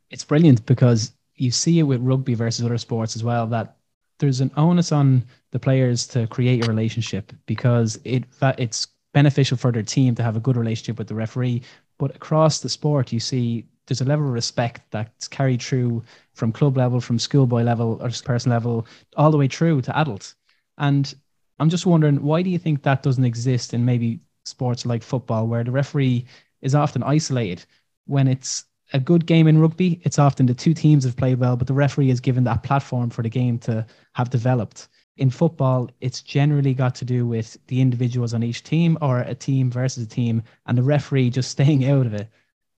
It's 0.09 0.23
brilliant 0.23 0.65
because 0.65 1.11
you 1.35 1.51
see 1.51 1.79
it 1.79 1.83
with 1.83 2.01
rugby 2.01 2.33
versus 2.33 2.65
other 2.65 2.77
sports 2.77 3.15
as 3.15 3.23
well 3.23 3.45
that 3.47 3.75
there's 4.19 4.41
an 4.41 4.51
onus 4.55 4.91
on 4.91 5.23
the 5.51 5.59
players 5.59 6.07
to 6.07 6.27
create 6.27 6.65
a 6.65 6.69
relationship 6.69 7.33
because 7.45 7.99
it 8.03 8.23
it's 8.57 8.87
beneficial 9.13 9.57
for 9.57 9.71
their 9.71 9.83
team 9.83 10.15
to 10.15 10.23
have 10.23 10.35
a 10.35 10.39
good 10.39 10.57
relationship 10.57 10.97
with 10.97 11.07
the 11.07 11.15
referee. 11.15 11.61
But 11.97 12.15
across 12.15 12.59
the 12.59 12.69
sport, 12.69 13.11
you 13.11 13.19
see 13.19 13.65
there's 13.87 14.01
a 14.01 14.05
level 14.05 14.25
of 14.25 14.33
respect 14.33 14.81
that's 14.91 15.27
carried 15.27 15.61
through 15.61 16.03
from 16.33 16.51
club 16.51 16.77
level, 16.77 16.99
from 16.99 17.19
schoolboy 17.19 17.63
level 17.63 17.99
or 18.01 18.09
person 18.23 18.51
level, 18.51 18.87
all 19.15 19.31
the 19.31 19.37
way 19.37 19.47
through 19.47 19.81
to 19.83 19.97
adults. 19.97 20.35
And 20.77 21.13
I'm 21.59 21.69
just 21.69 21.85
wondering, 21.85 22.21
why 22.21 22.41
do 22.41 22.49
you 22.49 22.57
think 22.57 22.83
that 22.83 23.03
doesn't 23.03 23.23
exist 23.23 23.73
in 23.73 23.85
maybe 23.85 24.19
sports 24.43 24.85
like 24.85 25.03
football, 25.03 25.47
where 25.47 25.63
the 25.63 25.71
referee 25.71 26.25
is 26.61 26.75
often 26.75 27.03
isolated 27.03 27.65
when 28.05 28.27
it's 28.27 28.65
a 28.93 28.99
good 28.99 29.25
game 29.25 29.47
in 29.47 29.59
rugby, 29.59 29.99
it's 30.03 30.19
often 30.19 30.45
the 30.45 30.53
two 30.53 30.73
teams 30.73 31.03
have 31.03 31.17
played 31.17 31.39
well, 31.39 31.57
but 31.57 31.67
the 31.67 31.73
referee 31.73 32.09
is 32.09 32.19
given 32.19 32.43
that 32.43 32.63
platform 32.63 33.09
for 33.09 33.23
the 33.23 33.29
game 33.29 33.57
to 33.59 33.85
have 34.13 34.29
developed. 34.29 34.87
In 35.17 35.29
football, 35.29 35.89
it's 36.01 36.21
generally 36.21 36.73
got 36.73 36.93
to 36.95 37.05
do 37.05 37.25
with 37.25 37.57
the 37.67 37.79
individuals 37.79 38.33
on 38.33 38.43
each 38.43 38.63
team 38.63 38.97
or 39.01 39.19
a 39.19 39.33
team 39.33 39.71
versus 39.71 40.03
a 40.03 40.07
team 40.07 40.43
and 40.65 40.77
the 40.77 40.83
referee 40.83 41.29
just 41.29 41.51
staying 41.57 41.85
out 41.85 42.05
of 42.05 42.13
it. 42.13 42.29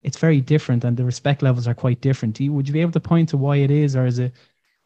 It's 0.02 0.18
very 0.18 0.40
different 0.40 0.84
and 0.84 0.96
the 0.96 1.04
respect 1.04 1.42
levels 1.42 1.66
are 1.66 1.74
quite 1.74 2.00
different. 2.00 2.38
You, 2.38 2.52
would 2.52 2.68
you 2.68 2.74
be 2.74 2.80
able 2.80 2.92
to 2.92 3.00
point 3.00 3.30
to 3.30 3.36
why 3.36 3.56
it 3.56 3.70
is, 3.70 3.96
or 3.96 4.06
is 4.06 4.18
it 4.18 4.32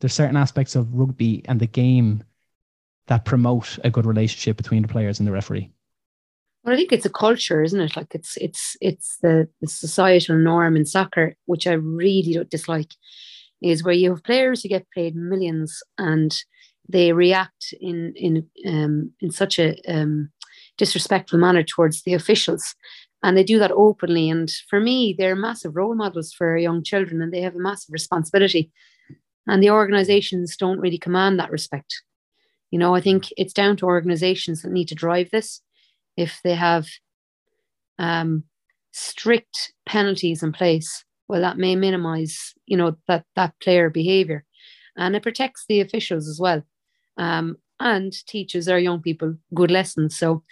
there's 0.01 0.15
certain 0.15 0.37
aspects 0.37 0.75
of 0.77 0.95
rugby 0.95 1.43
and 1.47 1.61
the 1.61 1.67
game 1.67 2.25
that 3.07 3.25
promote 3.25 3.79
a 3.85 3.91
good 3.91 4.07
relationship 4.07 4.57
between 4.57 4.83
the 4.83 4.89
players 4.89 5.19
and 5.19 5.27
the 5.27 5.33
referee? 5.33 5.71
Well, 6.63 6.75
I 6.75 6.77
think 6.77 6.93
it's 6.93 7.07
a 7.07 7.11
culture, 7.11 7.63
isn't 7.63 7.81
it? 7.81 7.97
Like 7.97 8.15
it's 8.15 8.37
it's 8.37 8.77
it's 8.81 9.19
the, 9.23 9.49
the 9.61 9.67
societal 9.67 10.37
norm 10.37 10.77
in 10.77 10.87
soccer, 10.87 11.35
which 11.47 11.67
I 11.67 11.73
really 11.73 12.35
don't 12.35 12.51
dislike, 12.51 12.93
is 13.63 13.83
where 13.83 13.95
you 13.95 14.11
have 14.11 14.25
players 14.25 14.63
who 14.63 14.69
get 14.69 14.91
paid 14.91 15.17
millions 15.17 15.83
and 15.99 16.35
they 16.89 17.13
react 17.13 17.75
in 17.81 18.13
in 18.17 18.47
um, 18.67 19.13
in 19.21 19.31
such 19.31 19.59
a 19.59 19.77
um, 19.89 20.31
disrespectful 20.77 21.39
manner 21.39 21.63
towards 21.63 22.03
the 22.03 22.15
officials, 22.15 22.75
and 23.23 23.37
they 23.37 23.45
do 23.45 23.59
that 23.59 23.73
openly. 23.73 24.31
And 24.31 24.51
for 24.69 24.81
me, 24.81 25.15
they're 25.17 25.37
massive 25.37 25.77
role 25.77 25.95
models 25.95 26.33
for 26.33 26.57
young 26.57 26.83
children, 26.83 27.23
and 27.23 27.33
they 27.33 27.43
have 27.43 27.55
a 27.55 27.61
massive 27.61 27.93
responsibility. 27.93 28.71
And 29.47 29.63
the 29.63 29.71
organisations 29.71 30.57
don't 30.57 30.81
really 30.81 30.99
command 30.99 31.39
that 31.39 31.51
respect. 31.51 32.03
You 32.71 32.79
know, 32.79 32.95
I 32.95 33.01
think 33.01 33.29
it's 33.37 33.53
down 33.53 33.77
to 33.79 33.87
organisations 33.87 34.63
that 34.63 34.73
need 34.73 34.89
to 34.89 34.95
drive 34.95 35.31
this 35.31 35.61
if 36.17 36.41
they 36.45 36.55
have 36.55 36.87
um, 37.99 38.45
strict 38.93 39.73
penalties 39.87 40.43
in 40.43 40.53
place, 40.53 41.05
well, 41.29 41.41
that 41.41 41.59
may 41.59 41.77
minimize, 41.77 42.55
you 42.67 42.77
know, 42.77 42.97
that 43.09 43.25
that 43.37 43.55
player 43.63 43.91
behavior, 43.91 44.45
and 44.97 45.15
it 45.15 45.23
protects 45.23 45.65
the 45.69 45.81
officials 45.81 46.29
as 46.29 46.39
well, 46.41 46.63
um, 47.21 47.57
and 47.79 48.13
teaches 48.27 48.69
our 48.69 48.79
young 48.79 49.01
people 49.01 49.37
good 49.55 49.71
lessons. 49.71 50.17
So, 50.17 50.43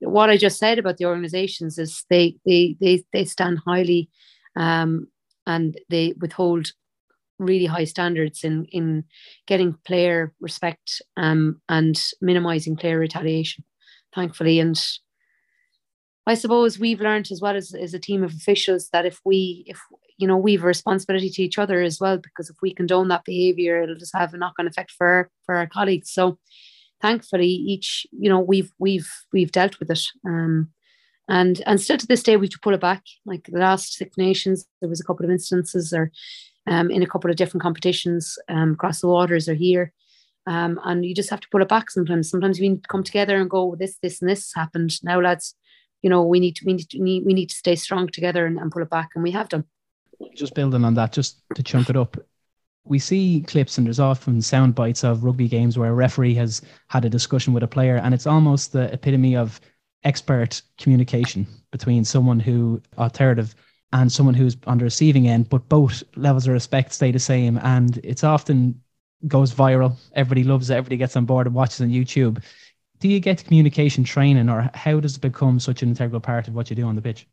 what 0.00 0.28
I 0.28 0.36
just 0.36 0.58
said 0.58 0.78
about 0.78 0.98
the 0.98 1.06
organisations 1.06 1.78
is 1.78 2.04
they 2.10 2.36
they 2.44 2.76
they 2.80 3.04
they 3.12 3.24
stand 3.24 3.60
highly, 3.66 4.10
um, 4.56 5.06
and 5.46 5.78
they 5.88 6.14
withhold 6.20 6.72
really 7.38 7.66
high 7.66 7.84
standards 7.84 8.44
in 8.44 8.66
in 8.66 9.04
getting 9.46 9.76
player 9.86 10.34
respect 10.40 11.00
um, 11.16 11.60
and 11.68 12.02
minimizing 12.20 12.76
player 12.76 12.98
retaliation 12.98 13.62
thankfully 14.14 14.58
and 14.58 14.80
I 16.26 16.34
suppose 16.34 16.78
we've 16.78 17.00
learned 17.00 17.30
as 17.30 17.40
well 17.40 17.54
as, 17.54 17.72
as 17.72 17.94
a 17.94 18.00
team 18.00 18.24
of 18.24 18.32
officials 18.32 18.88
that 18.92 19.06
if 19.06 19.20
we, 19.24 19.64
if 19.66 19.80
you 20.18 20.26
know, 20.26 20.36
we've 20.36 20.62
a 20.62 20.66
responsibility 20.66 21.30
to 21.30 21.42
each 21.42 21.58
other 21.58 21.82
as 21.82 22.00
well, 22.00 22.18
because 22.18 22.50
if 22.50 22.56
we 22.62 22.74
condone 22.74 23.08
that 23.08 23.24
behaviour, 23.24 23.82
it'll 23.82 23.96
just 23.96 24.16
have 24.16 24.34
a 24.34 24.38
knock-on 24.38 24.66
effect 24.66 24.90
for 24.92 25.30
for 25.44 25.56
our 25.56 25.66
colleagues. 25.66 26.10
So, 26.10 26.38
thankfully, 27.00 27.48
each 27.48 28.06
you 28.12 28.28
know 28.28 28.40
we've 28.40 28.72
we've 28.78 29.10
we've 29.32 29.52
dealt 29.52 29.78
with 29.78 29.90
it, 29.90 30.02
um, 30.26 30.70
and 31.28 31.62
and 31.66 31.80
still 31.80 31.98
to 31.98 32.06
this 32.06 32.22
day 32.22 32.36
we 32.36 32.46
have 32.46 32.52
to 32.52 32.60
pull 32.60 32.74
it 32.74 32.80
back. 32.80 33.02
Like 33.24 33.44
the 33.44 33.58
last 33.58 33.94
Six 33.94 34.16
Nations, 34.16 34.66
there 34.80 34.88
was 34.88 35.00
a 35.00 35.04
couple 35.04 35.24
of 35.24 35.30
instances, 35.30 35.92
or 35.92 36.10
um, 36.66 36.90
in 36.90 37.02
a 37.02 37.06
couple 37.06 37.30
of 37.30 37.36
different 37.36 37.62
competitions 37.62 38.38
um, 38.48 38.72
across 38.72 39.00
the 39.00 39.08
waters 39.08 39.48
or 39.48 39.54
here. 39.54 39.92
Um, 40.48 40.78
and 40.84 41.04
you 41.04 41.12
just 41.12 41.30
have 41.30 41.40
to 41.40 41.48
pull 41.50 41.62
it 41.62 41.68
back 41.68 41.90
sometimes. 41.90 42.30
Sometimes 42.30 42.60
we 42.60 42.68
need 42.68 42.84
to 42.84 42.88
come 42.88 43.02
together 43.02 43.36
and 43.36 43.50
go, 43.50 43.74
this, 43.74 43.98
this, 44.00 44.20
and 44.20 44.30
this 44.30 44.52
happened. 44.54 44.92
Now, 45.02 45.20
lads, 45.20 45.56
you 46.02 46.10
know 46.10 46.22
we 46.22 46.38
need 46.38 46.54
to 46.56 46.64
we 46.64 46.74
need 46.74 46.88
to, 46.90 47.00
we 47.00 47.34
need 47.34 47.50
to 47.50 47.56
stay 47.56 47.74
strong 47.74 48.06
together 48.08 48.46
and, 48.46 48.58
and 48.58 48.70
pull 48.70 48.82
it 48.82 48.90
back 48.90 49.10
and 49.14 49.24
we 49.24 49.32
have 49.32 49.48
done 49.48 49.64
just 50.34 50.54
building 50.54 50.84
on 50.84 50.94
that 50.94 51.12
just 51.12 51.42
to 51.54 51.62
chunk 51.62 51.90
it 51.90 51.96
up 51.96 52.16
we 52.84 52.98
see 52.98 53.44
clips 53.46 53.78
and 53.78 53.86
there's 53.86 53.98
often 54.00 54.40
sound 54.40 54.74
bites 54.74 55.02
of 55.02 55.24
rugby 55.24 55.48
games 55.48 55.76
where 55.76 55.90
a 55.90 55.94
referee 55.94 56.34
has 56.34 56.62
had 56.88 57.04
a 57.04 57.10
discussion 57.10 57.52
with 57.52 57.62
a 57.62 57.68
player 57.68 57.96
and 57.96 58.14
it's 58.14 58.26
almost 58.26 58.72
the 58.72 58.92
epitome 58.92 59.36
of 59.36 59.60
expert 60.04 60.62
communication 60.78 61.46
between 61.72 62.04
someone 62.04 62.38
who 62.38 62.80
authoritative 62.96 63.54
and 63.92 64.10
someone 64.10 64.34
who's 64.34 64.56
on 64.66 64.78
the 64.78 64.84
receiving 64.84 65.26
end 65.28 65.48
but 65.48 65.68
both 65.68 66.02
levels 66.14 66.46
of 66.46 66.52
respect 66.52 66.92
stay 66.92 67.10
the 67.10 67.18
same. 67.18 67.58
And 67.62 67.98
it's 68.04 68.24
often 68.24 68.80
goes 69.26 69.52
viral. 69.52 69.96
Everybody 70.14 70.44
loves 70.44 70.70
it. 70.70 70.74
Everybody 70.74 70.96
gets 70.96 71.16
on 71.16 71.24
board 71.24 71.46
and 71.46 71.54
watches 71.54 71.80
on 71.80 71.88
youtube. 71.88 72.42
Do 73.00 73.08
you 73.08 73.20
get 73.20 73.44
communication 73.44 74.04
training 74.04 74.48
or 74.48 74.70
how 74.74 75.00
does 75.00 75.16
it 75.16 75.20
become 75.20 75.60
such 75.60 75.82
an 75.82 75.88
integral 75.88 76.20
part 76.20 76.48
of 76.48 76.54
what 76.54 76.70
you 76.70 76.76
do 76.76 76.86
on 76.86 76.94
the 76.94 77.02
pitch? 77.02 77.26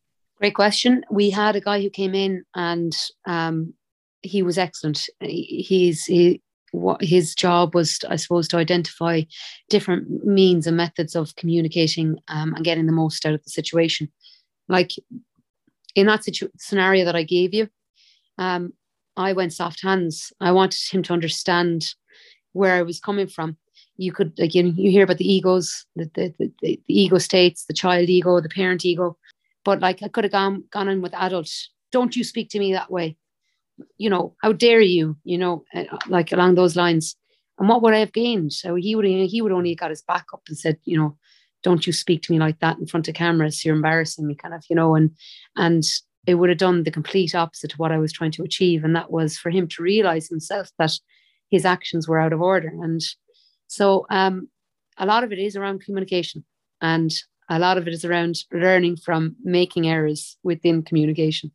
Great 0.43 0.55
question. 0.55 1.05
We 1.09 1.29
had 1.29 1.55
a 1.55 1.61
guy 1.61 1.81
who 1.81 1.89
came 1.89 2.13
in 2.13 2.43
and 2.53 2.93
um, 3.25 3.73
he 4.23 4.43
was 4.43 4.57
excellent. 4.57 5.07
He's 5.21 6.03
he, 6.03 6.41
what 6.73 7.01
his 7.01 7.33
job 7.33 7.73
was, 7.73 7.99
I 8.09 8.17
suppose, 8.17 8.49
to 8.49 8.57
identify 8.57 9.21
different 9.69 10.25
means 10.25 10.67
and 10.67 10.75
methods 10.75 11.15
of 11.15 11.33
communicating 11.37 12.17
um, 12.27 12.53
and 12.55 12.65
getting 12.65 12.87
the 12.87 12.91
most 12.91 13.25
out 13.25 13.35
of 13.35 13.43
the 13.45 13.51
situation. 13.51 14.11
Like 14.67 14.91
in 15.95 16.07
that 16.07 16.25
situ- 16.25 16.51
scenario 16.57 17.05
that 17.05 17.15
I 17.15 17.23
gave 17.23 17.53
you, 17.53 17.69
um, 18.37 18.73
I 19.15 19.31
went 19.31 19.53
soft 19.53 19.81
hands. 19.81 20.33
I 20.41 20.51
wanted 20.51 20.81
him 20.91 21.03
to 21.03 21.13
understand 21.13 21.85
where 22.51 22.75
I 22.75 22.81
was 22.81 22.99
coming 22.99 23.27
from 23.27 23.55
you 23.97 24.11
could 24.11 24.33
like 24.39 24.55
you, 24.55 24.73
you 24.75 24.89
hear 24.89 25.03
about 25.03 25.17
the 25.17 25.31
egos 25.31 25.85
the, 25.95 26.09
the, 26.15 26.33
the, 26.39 26.51
the 26.61 26.81
ego 26.87 27.17
states 27.17 27.65
the 27.65 27.73
child 27.73 28.09
ego 28.09 28.41
the 28.41 28.49
parent 28.49 28.83
ego 28.85 29.17
but 29.63 29.79
like 29.79 30.03
i 30.03 30.07
could 30.07 30.23
have 30.23 30.31
gone 30.31 30.63
gone 30.71 30.89
in 30.89 31.01
with 31.01 31.13
adults. 31.13 31.69
Don't 31.91 32.15
you 32.15 32.23
speak 32.23 32.49
to 32.49 32.59
me 32.59 32.73
that 32.73 32.91
way. 32.91 33.17
You 33.97 34.09
know 34.09 34.35
how 34.41 34.53
dare 34.53 34.81
you 34.81 35.17
you 35.23 35.37
know 35.37 35.63
uh, 35.73 35.83
like 36.07 36.31
along 36.31 36.55
those 36.55 36.75
lines. 36.75 37.15
And 37.59 37.69
what 37.69 37.81
would 37.81 37.93
i 37.93 37.99
have 37.99 38.13
gained? 38.13 38.53
So 38.53 38.75
he 38.75 38.95
would 38.95 39.05
he 39.05 39.41
would 39.41 39.51
only 39.51 39.75
got 39.75 39.89
his 39.89 40.01
back 40.01 40.25
up 40.33 40.41
and 40.47 40.57
said 40.57 40.77
you 40.85 40.97
know 40.97 41.17
don't 41.63 41.87
you 41.87 41.93
speak 41.93 42.21
to 42.23 42.31
me 42.33 42.39
like 42.39 42.59
that 42.59 42.77
in 42.77 42.87
front 42.87 43.07
of 43.07 43.15
cameras. 43.15 43.63
You're 43.63 43.75
embarrassing 43.75 44.27
me 44.27 44.35
kind 44.35 44.53
of 44.53 44.63
you 44.69 44.75
know 44.75 44.95
and 44.95 45.11
and 45.55 45.83
it 46.25 46.35
would 46.35 46.49
have 46.49 46.57
done 46.57 46.83
the 46.83 46.91
complete 46.91 47.35
opposite 47.35 47.71
to 47.71 47.77
what 47.77 47.91
I 47.91 47.97
was 47.97 48.13
trying 48.13 48.31
to 48.31 48.43
achieve. 48.43 48.85
And 48.85 48.95
that 48.95 49.11
was 49.11 49.37
for 49.37 49.49
him 49.49 49.67
to 49.67 49.83
realize 49.83 50.29
himself 50.29 50.69
that 50.79 50.93
his 51.49 51.65
actions 51.65 52.07
were 52.07 52.19
out 52.19 52.31
of 52.31 52.41
order. 52.41 52.69
And 52.69 53.01
so 53.67 54.05
um 54.09 54.47
a 54.97 55.05
lot 55.05 55.23
of 55.23 55.31
it 55.31 55.39
is 55.39 55.55
around 55.55 55.83
communication. 55.83 56.45
And 56.81 57.11
a 57.49 57.59
lot 57.59 57.77
of 57.77 57.87
it 57.87 57.93
is 57.93 58.05
around 58.05 58.37
learning 58.51 58.95
from 58.97 59.35
making 59.43 59.87
errors 59.87 60.37
within 60.43 60.83
communication 60.83 61.51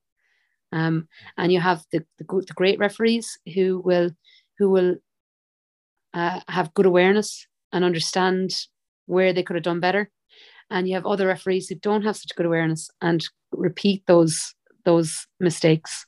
um, 0.73 1.09
and 1.37 1.53
you 1.53 1.61
have 1.61 1.83
the, 1.93 2.05
the, 2.19 2.25
the 2.25 2.55
great 2.55 2.79
referees 2.79 3.39
who 3.55 3.81
will 3.85 4.11
who 4.59 4.71
will 4.71 4.97
uh, 6.15 6.41
have 6.49 6.75
good 6.75 6.87
awareness 6.87 7.47
and 7.73 7.85
understand 7.85 8.55
where 9.07 9.33
they 9.33 9.43
could 9.43 9.57
have 9.57 9.63
done 9.63 9.81
better. 9.81 10.11
And 10.71 10.89
you 10.89 10.95
have 10.95 11.07
other 11.07 11.27
referees 11.27 11.69
who 11.69 11.77
don't 11.77 12.03
have 12.03 12.17
such 12.17 12.35
good 12.35 12.47
awareness 12.47 12.91
and 13.01 13.25
repeat 13.53 14.05
those 14.07 14.55
those 14.85 15.27
mistakes. 15.41 16.07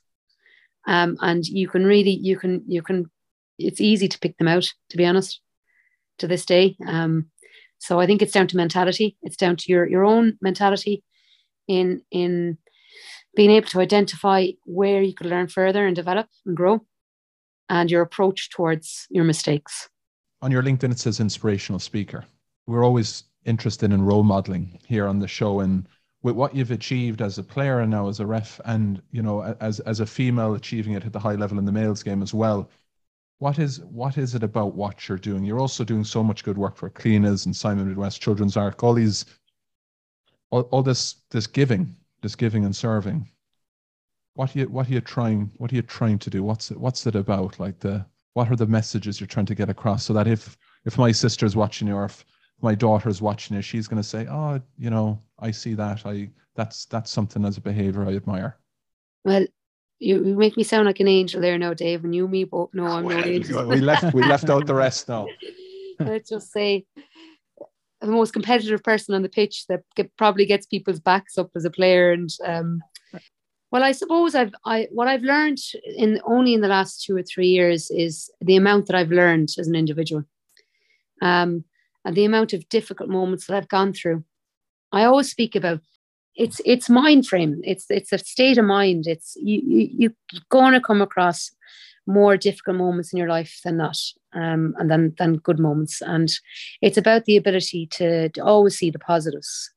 Um, 0.87 1.17
and 1.21 1.45
you 1.45 1.67
can 1.67 1.85
really 1.85 2.11
you 2.11 2.37
can 2.37 2.63
you 2.67 2.81
can 2.81 3.09
it's 3.57 3.81
easy 3.81 4.07
to 4.07 4.19
pick 4.19 4.37
them 4.37 4.47
out 4.47 4.71
to 4.89 4.97
be 4.97 5.05
honest 5.05 5.39
to 6.19 6.27
this 6.27 6.45
day. 6.45 6.75
Um, 6.85 7.27
so 7.81 7.99
I 7.99 8.05
think 8.05 8.21
it's 8.21 8.31
down 8.31 8.47
to 8.47 8.57
mentality. 8.57 9.17
It's 9.23 9.35
down 9.35 9.55
to 9.57 9.65
your 9.67 9.89
your 9.89 10.05
own 10.05 10.37
mentality 10.39 11.03
in 11.67 12.03
in 12.11 12.57
being 13.35 13.49
able 13.49 13.67
to 13.69 13.81
identify 13.81 14.47
where 14.65 15.01
you 15.01 15.15
could 15.15 15.27
learn 15.27 15.47
further 15.47 15.87
and 15.87 15.95
develop 15.95 16.27
and 16.45 16.55
grow 16.55 16.85
and 17.69 17.89
your 17.89 18.03
approach 18.03 18.51
towards 18.51 19.07
your 19.09 19.23
mistakes. 19.23 19.89
On 20.41 20.51
your 20.51 20.61
LinkedIn, 20.61 20.91
it 20.91 20.99
says 20.99 21.19
inspirational 21.19 21.79
speaker. 21.79 22.23
We're 22.67 22.85
always 22.85 23.23
interested 23.45 23.91
in 23.91 24.03
role 24.03 24.23
modeling 24.23 24.79
here 24.85 25.07
on 25.07 25.17
the 25.17 25.27
show 25.27 25.61
and 25.61 25.87
with 26.21 26.35
what 26.35 26.55
you've 26.55 26.69
achieved 26.69 27.21
as 27.21 27.39
a 27.39 27.43
player 27.43 27.79
and 27.79 27.89
now 27.89 28.07
as 28.07 28.19
a 28.19 28.25
ref 28.25 28.61
and 28.65 29.01
you 29.11 29.23
know 29.23 29.55
as 29.59 29.79
as 29.79 30.01
a 30.01 30.05
female 30.05 30.53
achieving 30.53 30.93
it 30.93 31.03
at 31.03 31.13
the 31.13 31.19
high 31.19 31.33
level 31.33 31.57
in 31.57 31.65
the 31.65 31.71
males 31.71 32.03
game 32.03 32.21
as 32.21 32.31
well 32.31 32.69
what 33.41 33.57
is 33.59 33.79
what 33.81 34.17
is 34.17 34.35
it 34.35 34.43
about 34.43 34.75
what 34.75 35.07
you're 35.07 35.17
doing 35.17 35.43
you're 35.43 35.59
also 35.59 35.83
doing 35.83 36.03
so 36.03 36.23
much 36.23 36.43
good 36.43 36.57
work 36.57 36.75
for 36.75 36.89
Cliona's 36.89 37.45
and 37.45 37.55
simon 37.55 37.87
midwest 37.87 38.21
children's 38.21 38.55
ark 38.55 38.83
all 38.83 38.93
these 38.93 39.25
all, 40.51 40.61
all 40.71 40.83
this 40.83 41.15
this 41.31 41.47
giving 41.47 41.95
this 42.21 42.35
giving 42.35 42.65
and 42.65 42.75
serving. 42.75 43.27
What 44.35 44.55
are 44.55 44.59
you 44.59 44.65
what 44.69 44.87
are 44.87 44.93
you 44.93 45.01
trying 45.01 45.51
what 45.57 45.71
are 45.71 45.75
you 45.75 45.81
trying 45.81 46.19
to 46.19 46.29
do? 46.29 46.43
What's 46.43 46.71
it 46.71 46.79
what's 46.79 47.05
it 47.05 47.15
about? 47.15 47.59
Like 47.59 47.79
the 47.79 48.05
what 48.33 48.49
are 48.49 48.55
the 48.55 48.67
messages 48.67 49.19
you're 49.19 49.27
trying 49.27 49.47
to 49.47 49.55
get 49.55 49.69
across 49.69 50.05
so 50.05 50.13
that 50.13 50.27
if 50.27 50.57
if 50.85 50.97
my 50.97 51.11
sister's 51.11 51.55
watching 51.55 51.87
you 51.87 51.95
or 51.95 52.05
if 52.05 52.23
my 52.61 52.75
daughter's 52.75 53.21
watching 53.21 53.55
you, 53.55 53.61
she's 53.61 53.87
gonna 53.87 54.03
say, 54.03 54.27
Oh, 54.29 54.61
you 54.77 54.89
know, 54.89 55.21
I 55.39 55.51
see 55.51 55.73
that. 55.73 56.05
I 56.05 56.29
that's 56.55 56.85
that's 56.85 57.11
something 57.11 57.43
as 57.43 57.57
a 57.57 57.61
behavior 57.61 58.07
I 58.07 58.15
admire. 58.15 58.57
Well, 59.25 59.45
you, 60.01 60.25
you 60.25 60.35
make 60.35 60.57
me 60.57 60.63
sound 60.63 60.87
like 60.87 60.99
an 60.99 61.07
angel 61.07 61.39
there 61.39 61.57
now, 61.59 61.75
Dave, 61.75 62.03
and 62.03 62.13
you 62.13 62.27
me 62.27 62.43
both 62.43 62.73
know 62.73 62.87
I'm 62.87 63.05
well, 63.05 63.19
no 63.19 63.23
angel. 63.23 63.67
we 63.67 63.79
left 63.79 64.13
we 64.13 64.23
left 64.23 64.49
out 64.49 64.65
the 64.65 64.73
rest 64.73 65.07
now. 65.07 65.27
Let's 65.99 66.29
just 66.29 66.51
say 66.51 66.85
the 68.01 68.07
most 68.07 68.33
competitive 68.33 68.83
person 68.83 69.13
on 69.13 69.21
the 69.21 69.29
pitch 69.29 69.67
that 69.67 69.83
get, 69.95 70.15
probably 70.17 70.47
gets 70.47 70.65
people's 70.65 70.99
backs 70.99 71.37
up 71.37 71.51
as 71.55 71.65
a 71.65 71.69
player. 71.69 72.11
And 72.11 72.31
um, 72.43 72.81
well, 73.69 73.83
I 73.83 73.91
suppose 73.91 74.33
I've 74.33 74.53
I 74.65 74.87
what 74.91 75.07
I've 75.07 75.21
learned 75.21 75.59
in 75.95 76.19
only 76.25 76.55
in 76.55 76.61
the 76.61 76.67
last 76.67 77.03
two 77.03 77.15
or 77.15 77.23
three 77.23 77.49
years 77.49 77.91
is 77.91 78.31
the 78.41 78.55
amount 78.55 78.87
that 78.87 78.95
I've 78.95 79.11
learned 79.11 79.49
as 79.59 79.67
an 79.67 79.75
individual, 79.75 80.23
um, 81.21 81.63
and 82.03 82.15
the 82.15 82.25
amount 82.25 82.53
of 82.53 82.67
difficult 82.69 83.09
moments 83.09 83.45
that 83.45 83.55
I've 83.55 83.69
gone 83.69 83.93
through. 83.93 84.23
I 84.91 85.03
always 85.03 85.29
speak 85.29 85.55
about 85.55 85.81
it's 86.35 86.61
it's 86.65 86.89
mind 86.89 87.27
frame. 87.27 87.59
It's 87.63 87.85
it's 87.89 88.13
a 88.13 88.17
state 88.17 88.57
of 88.57 88.65
mind. 88.65 89.05
It's 89.07 89.35
you 89.35 89.61
you 89.65 89.89
you're 89.93 90.41
going 90.49 90.73
to 90.73 90.81
come 90.81 91.01
across 91.01 91.51
more 92.07 92.37
difficult 92.37 92.77
moments 92.77 93.13
in 93.13 93.17
your 93.17 93.27
life 93.27 93.59
than 93.63 93.77
not 93.77 93.97
um, 94.33 94.73
and 94.77 94.89
then 94.89 95.13
then 95.17 95.35
good 95.35 95.59
moments 95.59 96.01
and 96.01 96.31
it's 96.81 96.97
about 96.97 97.25
the 97.25 97.37
ability 97.37 97.87
to, 97.91 98.29
to 98.29 98.41
always 98.41 98.77
see 98.77 98.89
the 98.89 98.99
positives 98.99 99.71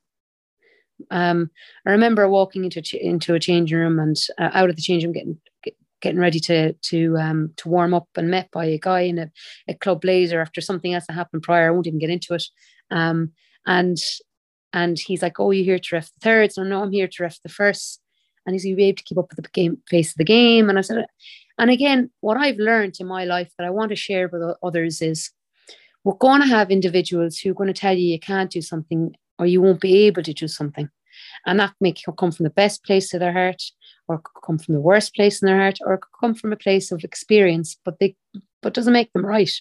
um, 1.11 1.51
I 1.87 1.91
remember 1.91 2.29
walking 2.29 2.65
into 2.65 2.83
into 3.05 3.35
a 3.35 3.41
changing 3.41 3.77
room 3.77 3.99
and 3.99 4.17
uh, 4.39 4.51
out 4.53 4.71
of 4.71 4.77
the 4.77 4.83
changing 4.83 5.09
room 5.09 5.15
getting 5.15 5.39
getting 6.01 6.21
ready 6.21 6.41
to 6.41 6.73
to 6.73 7.17
um, 7.19 7.53
to 7.57 7.69
warm 7.69 7.95
up 7.95 8.09
and 8.17 8.31
met 8.31 8.51
by 8.53 8.65
a 8.67 8.79
guy 8.79 9.01
in 9.01 9.19
a, 9.19 9.31
a 9.69 9.75
club 9.75 10.01
blazer 10.01 10.41
after 10.41 10.61
something 10.61 10.95
else 10.95 11.05
that 11.07 11.15
happened 11.15 11.43
prior. 11.43 11.69
I 11.69 11.71
won't 11.71 11.87
even 11.87 11.99
get 11.99 12.11
into 12.11 12.35
it. 12.35 12.45
Um, 12.91 13.33
and 13.67 13.99
and 14.75 14.99
he's 14.99 15.23
like, 15.23 15.41
"Oh, 15.41 15.51
you're 15.53 15.65
here 15.65 15.79
to 15.79 15.97
ref 15.97 16.11
the 16.15 16.21
thirds?" 16.21 16.59
No, 16.59 16.65
no, 16.65 16.83
I'm 16.83 16.93
here 16.93 17.09
to 17.09 17.23
ref 17.23 17.41
the 17.43 17.49
first. 17.49 18.01
And 18.45 18.55
he's, 18.55 18.67
"You 18.67 18.77
be 18.77 18.85
able 18.85 18.97
to 18.97 19.05
keep 19.05 19.17
up 19.17 19.31
with 19.31 19.43
the 19.43 19.51
game 19.53 19.79
face 19.89 20.11
of 20.11 20.19
the 20.19 20.25
game?" 20.25 20.69
And 20.69 20.79
I 20.79 20.83
said, 20.83 21.07
and 21.59 21.71
again, 21.71 22.11
what 22.21 22.37
I've 22.37 22.57
learned 22.57 22.97
in 22.99 23.07
my 23.07 23.25
life 23.25 23.53
that 23.57 23.67
I 23.67 23.71
want 23.71 23.91
to 23.91 23.97
share 23.97 24.29
with 24.29 24.43
others 24.63 25.01
is 25.01 25.31
we're 26.03 26.15
going 26.15 26.41
to 26.41 26.49
have 26.49 26.71
individuals 26.71 27.39
who 27.39 27.51
are 27.51 27.55
going 27.55 27.73
to 27.73 27.81
tell 27.81 27.97
you 27.97 28.07
you 28.07 28.19
can't 28.19 28.51
do 28.51 28.61
something 28.61 29.15
or 29.39 29.47
you 29.47 29.63
won't 29.63 29.81
be 29.81 30.07
able 30.07 30.23
to 30.23 30.35
do 30.35 30.49
something. 30.49 30.89
And 31.47 31.61
that 31.61 31.75
may 31.81 31.95
come 32.19 32.33
from 32.33 32.45
the 32.45 32.51
best 32.51 32.85
place 32.85 33.15
of 33.15 33.21
their 33.21 33.33
heart 33.33 33.63
or 34.09 34.21
come 34.45 34.59
from 34.59 34.75
the 34.75 34.81
worst 34.81 35.15
place 35.15 35.41
in 35.41 35.47
their 35.47 35.59
heart 35.59 35.79
or 35.83 36.01
come 36.21 36.35
from 36.35 36.53
a 36.53 36.57
place 36.57 36.91
of 36.91 37.05
experience, 37.05 37.77
but 37.85 37.99
they 38.01 38.17
but 38.63 38.75
doesn't 38.75 38.93
make 38.93 39.13
them 39.13 39.25
right. 39.25 39.53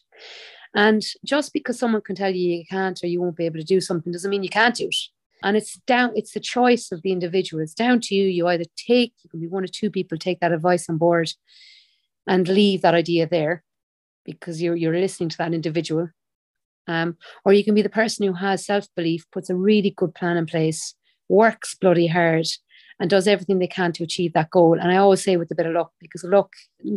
And 0.75 1.03
just 1.23 1.53
because 1.53 1.77
someone 1.77 2.01
can 2.01 2.15
tell 2.15 2.33
you 2.33 2.57
you 2.57 2.65
can't 2.65 2.99
or 3.03 3.07
you 3.07 3.21
won't 3.21 3.37
be 3.37 3.45
able 3.45 3.59
to 3.59 3.65
do 3.65 3.79
something 3.79 4.11
doesn't 4.11 4.29
mean 4.29 4.43
you 4.43 4.49
can't 4.49 4.75
do 4.75 4.87
it. 4.87 4.95
And 5.43 5.57
it's 5.57 5.75
down, 5.85 6.13
it's 6.15 6.31
the 6.31 6.39
choice 6.39 6.91
of 6.91 7.01
the 7.01 7.11
individual. 7.11 7.61
It's 7.61 7.73
down 7.73 7.99
to 8.01 8.15
you. 8.15 8.25
You 8.25 8.47
either 8.47 8.63
take, 8.77 9.13
you 9.23 9.29
can 9.29 9.41
be 9.41 9.47
one 9.47 9.63
or 9.63 9.67
two 9.67 9.91
people 9.91 10.17
take 10.17 10.39
that 10.39 10.53
advice 10.53 10.89
on 10.89 10.97
board 10.97 11.31
and 12.25 12.47
leave 12.47 12.81
that 12.81 12.93
idea 12.95 13.27
there 13.27 13.63
because 14.23 14.61
you're 14.61 14.75
you're 14.75 14.97
listening 14.97 15.29
to 15.29 15.37
that 15.37 15.53
individual. 15.53 16.09
Um, 16.87 17.17
or 17.45 17.53
you 17.53 17.63
can 17.63 17.75
be 17.75 17.81
the 17.81 17.89
person 17.89 18.25
who 18.25 18.33
has 18.33 18.65
self 18.65 18.87
belief, 18.95 19.25
puts 19.31 19.49
a 19.49 19.55
really 19.55 19.91
good 19.91 20.15
plan 20.15 20.37
in 20.37 20.45
place, 20.45 20.95
works 21.29 21.75
bloody 21.75 22.07
hard, 22.07 22.47
and 22.99 23.09
does 23.09 23.27
everything 23.27 23.59
they 23.59 23.67
can 23.67 23.91
to 23.93 24.03
achieve 24.03 24.33
that 24.33 24.49
goal. 24.49 24.79
And 24.79 24.91
I 24.91 24.97
always 24.97 25.23
say 25.23 25.37
with 25.37 25.51
a 25.51 25.55
bit 25.55 25.65
of 25.65 25.73
luck, 25.73 25.91
because 25.99 26.23
luck 26.23 26.53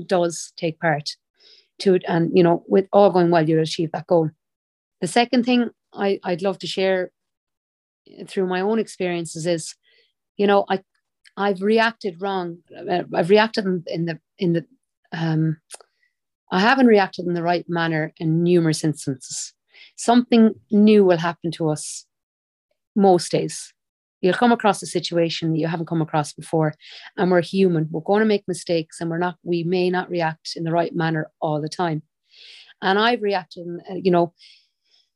does 0.07 0.53
take 0.57 0.79
part 0.81 1.17
to 1.81 1.95
it. 1.95 2.05
And 2.07 2.31
you 2.35 2.43
know, 2.43 2.65
with 2.69 2.89
all 2.93 3.11
going 3.11 3.31
well, 3.31 3.49
you'll 3.49 3.63
achieve 3.63 3.93
that 3.93 4.07
goal. 4.07 4.31
The 5.01 5.07
second 5.07 5.45
thing 5.45 5.71
I, 5.93 6.21
I'd 6.25 6.43
love 6.43 6.59
to 6.61 6.67
share 6.67 7.11
through 8.27 8.47
my 8.47 8.61
own 8.61 8.79
experiences 8.79 9.47
is, 9.47 9.75
you 10.37 10.47
know, 10.47 10.65
I 10.69 10.83
I've 11.37 11.63
reacted 11.63 12.23
wrong. 12.23 12.59
I've 13.15 13.31
reacted 13.31 13.65
in, 13.67 13.85
in 13.87 14.07
the 14.07 14.19
in 14.39 14.53
the 14.55 14.65
um, 15.13 15.59
I 16.51 16.61
haven't 16.61 16.87
reacted 16.87 17.27
in 17.27 17.35
the 17.35 17.43
right 17.43 17.65
manner 17.69 18.13
in 18.19 18.43
numerous 18.43 18.85
instances. 18.85 19.53
Something 19.97 20.55
new 20.71 21.05
will 21.05 21.19
happen 21.19 21.51
to 21.53 21.69
us 21.71 22.07
most 22.95 23.31
days. 23.33 23.73
You'll 24.21 24.35
come 24.35 24.53
across 24.53 24.83
a 24.83 24.87
situation 24.87 25.53
that 25.53 25.59
you 25.59 25.67
haven't 25.67 25.87
come 25.87 26.03
across 26.03 26.33
before, 26.33 26.75
and 27.17 27.31
we're 27.31 27.43
human. 27.43 27.89
We're 27.91 28.01
going 28.01 28.21
to 28.21 28.27
make 28.27 28.45
mistakes, 28.49 29.01
and 29.01 29.11
we're 29.11 29.19
not. 29.19 29.37
We 29.43 29.63
may 29.63 29.91
not 29.91 30.11
react 30.11 30.53
in 30.57 30.65
the 30.65 30.73
right 30.73 30.95
manner 30.95 31.31
all 31.41 31.61
the 31.61 31.69
time. 31.69 32.03
And 32.83 32.99
I've 32.99 33.23
reacted, 33.23 33.67
uh, 33.91 33.95
you 33.95 34.11
know, 34.11 34.33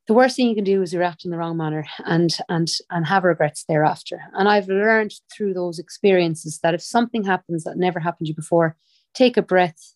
the 0.06 0.14
worst 0.14 0.36
thing 0.36 0.48
you 0.48 0.54
can 0.54 0.64
do 0.64 0.82
is 0.82 0.94
react 0.94 1.24
in 1.24 1.30
the 1.30 1.36
wrong 1.36 1.56
manner 1.56 1.86
and 2.04 2.36
and 2.48 2.68
and 2.90 3.06
have 3.06 3.24
regrets 3.24 3.64
thereafter. 3.68 4.20
And 4.34 4.48
I've 4.48 4.68
learned 4.68 5.12
through 5.32 5.54
those 5.54 5.78
experiences 5.78 6.58
that 6.62 6.74
if 6.74 6.82
something 6.82 7.22
happens 7.22 7.64
that 7.64 7.76
never 7.76 8.00
happened 8.00 8.26
to 8.26 8.30
you 8.30 8.34
before, 8.34 8.76
take 9.14 9.36
a 9.36 9.42
breath, 9.42 9.94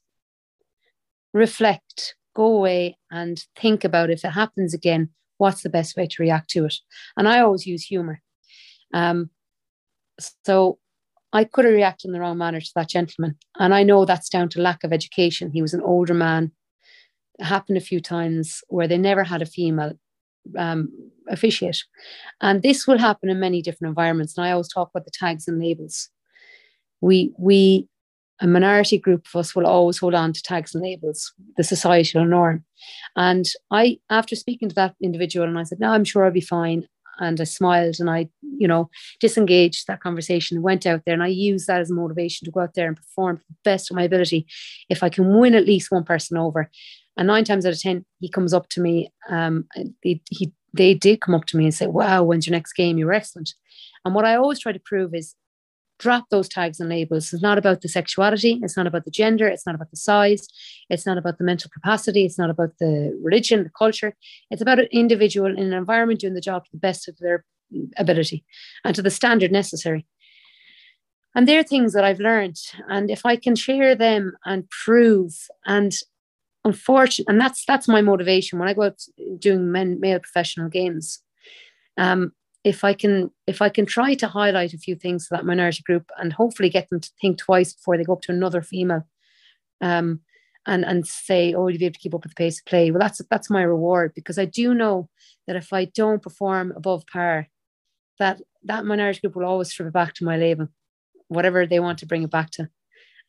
reflect, 1.32 2.14
go 2.34 2.44
away 2.44 2.98
and 3.10 3.44
think 3.56 3.82
about 3.84 4.10
if 4.10 4.24
it 4.24 4.30
happens 4.30 4.72
again, 4.72 5.10
what's 5.38 5.62
the 5.62 5.68
best 5.68 5.96
way 5.96 6.06
to 6.06 6.22
react 6.22 6.50
to 6.50 6.64
it? 6.66 6.76
And 7.16 7.28
I 7.28 7.40
always 7.40 7.66
use 7.66 7.82
humor. 7.82 8.22
Um, 8.94 9.28
so 10.44 10.78
I 11.32 11.44
could 11.44 11.64
have 11.64 11.74
reacted 11.74 12.08
in 12.08 12.12
the 12.12 12.20
wrong 12.20 12.38
manner 12.38 12.60
to 12.60 12.72
that 12.76 12.88
gentleman. 12.88 13.36
And 13.58 13.74
I 13.74 13.82
know 13.82 14.04
that's 14.04 14.28
down 14.28 14.48
to 14.50 14.62
lack 14.62 14.84
of 14.84 14.92
education. 14.92 15.50
He 15.50 15.60
was 15.60 15.74
an 15.74 15.82
older 15.82 16.14
man. 16.14 16.52
It 17.40 17.44
happened 17.44 17.76
a 17.76 17.82
few 17.82 18.00
times 18.00 18.62
where 18.68 18.86
they 18.86 18.96
never 18.96 19.24
had 19.24 19.42
a 19.42 19.46
female 19.46 19.92
um, 20.56 20.88
officiate. 21.28 21.84
And 22.40 22.62
this 22.62 22.86
will 22.86 22.98
happen 22.98 23.28
in 23.28 23.40
many 23.40 23.62
different 23.62 23.90
environments. 23.90 24.38
And 24.38 24.46
I 24.46 24.52
always 24.52 24.68
talk 24.68 24.90
about 24.90 25.04
the 25.04 25.10
tags 25.10 25.48
and 25.48 25.60
labels. 25.60 26.08
We 27.00 27.34
we 27.36 27.88
a 28.40 28.46
minority 28.46 28.98
group 28.98 29.26
of 29.26 29.38
us 29.38 29.54
will 29.54 29.66
always 29.66 29.98
hold 29.98 30.14
on 30.14 30.32
to 30.32 30.42
tags 30.42 30.74
and 30.74 30.82
labels, 30.82 31.32
the 31.56 31.62
societal 31.62 32.24
norm. 32.24 32.64
And 33.16 33.46
I, 33.70 33.98
after 34.10 34.34
speaking 34.34 34.68
to 34.68 34.74
that 34.74 34.96
individual, 35.00 35.46
and 35.46 35.58
I 35.58 35.62
said, 35.62 35.80
No, 35.80 35.90
I'm 35.90 36.04
sure 36.04 36.24
I'll 36.24 36.32
be 36.32 36.40
fine. 36.40 36.86
And 37.20 37.40
I 37.40 37.44
smiled 37.44 37.96
and 37.98 38.10
I, 38.10 38.28
you 38.42 38.68
know, 38.68 38.90
disengaged 39.20 39.86
that 39.86 40.00
conversation, 40.00 40.62
went 40.62 40.86
out 40.86 41.02
there 41.04 41.14
and 41.14 41.22
I 41.22 41.28
used 41.28 41.66
that 41.66 41.80
as 41.80 41.90
a 41.90 41.94
motivation 41.94 42.44
to 42.44 42.50
go 42.50 42.60
out 42.60 42.74
there 42.74 42.88
and 42.88 42.96
perform 42.96 43.38
to 43.38 43.44
the 43.48 43.56
best 43.64 43.90
of 43.90 43.96
my 43.96 44.02
ability. 44.02 44.46
If 44.88 45.02
I 45.02 45.08
can 45.08 45.38
win 45.38 45.54
at 45.54 45.66
least 45.66 45.90
one 45.90 46.04
person 46.04 46.36
over. 46.36 46.70
And 47.16 47.28
nine 47.28 47.44
times 47.44 47.64
out 47.64 47.72
of 47.72 47.80
10, 47.80 48.04
he 48.20 48.28
comes 48.28 48.52
up 48.52 48.68
to 48.70 48.80
me. 48.80 49.12
Um, 49.30 49.66
he, 50.02 50.20
he 50.30 50.52
they 50.72 50.92
did 50.92 51.20
come 51.20 51.34
up 51.34 51.44
to 51.46 51.56
me 51.56 51.64
and 51.64 51.74
say, 51.74 51.86
Wow, 51.86 52.24
when's 52.24 52.46
your 52.46 52.52
next 52.52 52.72
game? 52.72 52.98
You're 52.98 53.12
excellent. 53.12 53.54
And 54.04 54.14
what 54.14 54.24
I 54.24 54.34
always 54.34 54.58
try 54.58 54.72
to 54.72 54.80
prove 54.80 55.14
is 55.14 55.34
drop 55.98 56.28
those 56.30 56.48
tags 56.48 56.80
and 56.80 56.88
labels. 56.88 57.32
It's 57.32 57.42
not 57.42 57.58
about 57.58 57.80
the 57.80 57.88
sexuality, 57.88 58.60
it's 58.62 58.76
not 58.76 58.86
about 58.86 59.04
the 59.04 59.10
gender, 59.10 59.46
it's 59.46 59.66
not 59.66 59.74
about 59.74 59.90
the 59.90 59.96
size, 59.96 60.48
it's 60.90 61.06
not 61.06 61.18
about 61.18 61.38
the 61.38 61.44
mental 61.44 61.70
capacity, 61.70 62.24
it's 62.24 62.38
not 62.38 62.50
about 62.50 62.70
the 62.78 63.18
religion, 63.22 63.64
the 63.64 63.70
culture. 63.70 64.16
It's 64.50 64.62
about 64.62 64.80
an 64.80 64.88
individual 64.92 65.50
in 65.50 65.58
an 65.58 65.72
environment 65.72 66.20
doing 66.20 66.34
the 66.34 66.40
job 66.40 66.64
to 66.64 66.70
the 66.72 66.78
best 66.78 67.08
of 67.08 67.16
their 67.18 67.44
ability 67.96 68.44
and 68.84 68.94
to 68.94 69.02
the 69.02 69.10
standard 69.10 69.52
necessary. 69.52 70.06
And 71.34 71.48
they're 71.48 71.64
things 71.64 71.92
that 71.94 72.04
I've 72.04 72.20
learned. 72.20 72.58
And 72.88 73.10
if 73.10 73.26
I 73.26 73.36
can 73.36 73.56
share 73.56 73.94
them 73.96 74.36
and 74.44 74.68
prove 74.70 75.32
and 75.66 75.92
unfortunately, 76.64 77.32
and 77.32 77.40
that's 77.40 77.64
that's 77.66 77.88
my 77.88 78.00
motivation 78.00 78.58
when 78.58 78.68
I 78.68 78.74
go 78.74 78.84
out 78.84 79.00
doing 79.38 79.70
men 79.70 80.00
male 80.00 80.20
professional 80.20 80.68
games. 80.68 81.20
Um, 81.96 82.32
if 82.64 82.82
I 82.82 82.94
can 82.94 83.30
if 83.46 83.60
I 83.60 83.68
can 83.68 83.86
try 83.86 84.14
to 84.14 84.26
highlight 84.26 84.72
a 84.72 84.78
few 84.78 84.96
things 84.96 85.28
to 85.28 85.34
that 85.34 85.44
minority 85.44 85.82
group 85.84 86.10
and 86.18 86.32
hopefully 86.32 86.70
get 86.70 86.88
them 86.88 87.00
to 87.00 87.10
think 87.20 87.38
twice 87.38 87.74
before 87.74 87.96
they 87.96 88.04
go 88.04 88.14
up 88.14 88.22
to 88.22 88.32
another 88.32 88.62
female, 88.62 89.06
um, 89.80 90.20
and 90.66 90.84
and 90.84 91.06
say, 91.06 91.54
oh, 91.54 91.68
you'll 91.68 91.78
be 91.78 91.84
able 91.84 91.94
to 91.94 92.00
keep 92.00 92.14
up 92.14 92.22
with 92.24 92.32
the 92.32 92.42
pace 92.42 92.58
of 92.58 92.64
play. 92.64 92.90
Well, 92.90 93.00
that's 93.00 93.20
that's 93.30 93.50
my 93.50 93.62
reward 93.62 94.12
because 94.14 94.38
I 94.38 94.46
do 94.46 94.74
know 94.74 95.08
that 95.46 95.56
if 95.56 95.72
I 95.72 95.84
don't 95.84 96.22
perform 96.22 96.72
above 96.74 97.04
par, 97.06 97.48
that 98.18 98.40
that 98.64 98.86
minority 98.86 99.20
group 99.20 99.36
will 99.36 99.44
always 99.44 99.70
strip 99.70 99.88
it 99.88 99.92
back 99.92 100.14
to 100.14 100.24
my 100.24 100.36
label, 100.36 100.68
whatever 101.28 101.66
they 101.66 101.80
want 101.80 101.98
to 101.98 102.06
bring 102.06 102.22
it 102.22 102.30
back 102.30 102.50
to. 102.52 102.68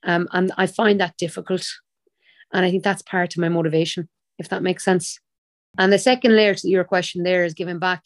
Um, 0.04 0.28
and 0.32 0.52
I 0.58 0.68
find 0.68 1.00
that 1.00 1.18
difficult. 1.18 1.68
And 2.54 2.66
I 2.66 2.72
think 2.72 2.84
that's 2.84 3.02
part 3.02 3.36
of 3.36 3.42
my 3.42 3.50
motivation, 3.50 4.08
if 4.40 4.48
that 4.50 4.64
makes 4.64 4.86
sense. 4.86 5.20
And 5.78 5.92
the 5.92 6.00
second 6.00 6.36
layer 6.36 6.54
to 6.54 6.70
your 6.70 6.86
question 6.86 7.24
there 7.24 7.44
is 7.44 7.54
giving 7.54 7.80
back. 7.80 8.04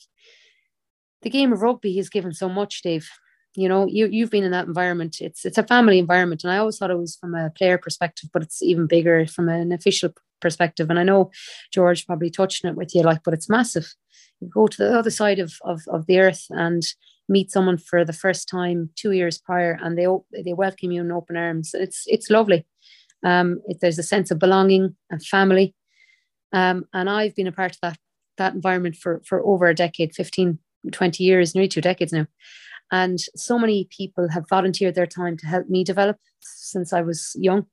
The 1.22 1.30
game 1.30 1.51
of 1.51 1.61
rugby 1.61 1.95
has 1.97 2.09
given 2.09 2.34
so 2.34 2.49
much, 2.49 2.82
Dave. 2.82 3.09
You 3.55 3.67
know, 3.67 3.88
you 3.88 4.07
you've 4.07 4.30
been 4.30 4.43
in 4.43 4.51
that 4.51 4.67
environment. 4.67 5.17
It's 5.20 5.45
it's 5.45 5.57
a 5.57 5.63
family 5.63 5.99
environment, 5.99 6.43
and 6.43 6.53
I 6.53 6.57
always 6.57 6.78
thought 6.78 6.91
it 6.91 6.97
was 6.97 7.17
from 7.20 7.36
a 7.36 7.49
player 7.49 7.78
perspective, 7.78 8.30
but 8.32 8.43
it's 8.43 8.61
even 8.61 8.88
bigger 8.88 9.26
from 9.28 9.49
an 9.49 9.72
official 9.72 10.11
perspective. 10.39 10.89
And 10.89 10.99
I 10.99 11.03
know 11.03 11.32
George 11.74 12.05
probably 12.05 12.30
touched 12.30 12.63
on 12.63 12.72
it 12.72 12.78
with 12.78 12.93
you, 12.95 13.01
like, 13.01 13.22
but 13.24 13.34
it's 13.34 13.49
massive. 13.49 13.93
You 14.39 14.49
go 14.53 14.67
to 14.67 14.78
the 14.78 14.97
other 14.97 15.09
side 15.09 15.39
of 15.39 15.53
of, 15.63 15.82
of 15.88 16.05
the 16.05 16.20
earth 16.20 16.45
and 16.51 16.84
meet 17.28 17.51
someone 17.51 17.78
for 17.78 18.05
the 18.05 18.13
first 18.13 18.47
time 18.47 18.91
two 18.95 19.11
years 19.11 19.38
prior, 19.38 19.78
and 19.82 19.97
they 19.97 20.07
they 20.43 20.53
welcome 20.53 20.91
you 20.91 21.01
in 21.01 21.11
open 21.11 21.36
arms. 21.36 21.72
It's 21.74 22.03
it's 22.05 22.30
lovely. 22.30 22.65
Um, 23.24 23.61
it, 23.67 23.80
there's 23.82 23.99
a 23.99 24.03
sense 24.03 24.32
of 24.32 24.39
belonging 24.39 24.95
and 25.09 25.26
family. 25.26 25.76
Um, 26.51 26.86
and 26.93 27.09
I've 27.09 27.36
been 27.36 27.47
a 27.47 27.51
part 27.51 27.74
of 27.74 27.80
that, 27.82 27.97
that 28.38 28.53
environment 28.53 28.95
for, 28.95 29.22
for 29.26 29.45
over 29.45 29.67
a 29.67 29.76
decade, 29.76 30.15
15, 30.15 30.59
20 30.91 31.23
years, 31.23 31.55
nearly 31.55 31.67
two 31.67 31.82
decades 31.82 32.13
now. 32.13 32.27
And 32.91 33.19
so 33.36 33.59
many 33.59 33.88
people 33.95 34.30
have 34.30 34.49
volunteered 34.49 34.95
their 34.95 35.05
time 35.05 35.38
to 35.38 35.47
help 35.47 35.69
me 35.69 35.84
develop 35.84 36.17
since 36.41 36.93
I 36.93 37.01
was 37.01 37.36
young. 37.36 37.65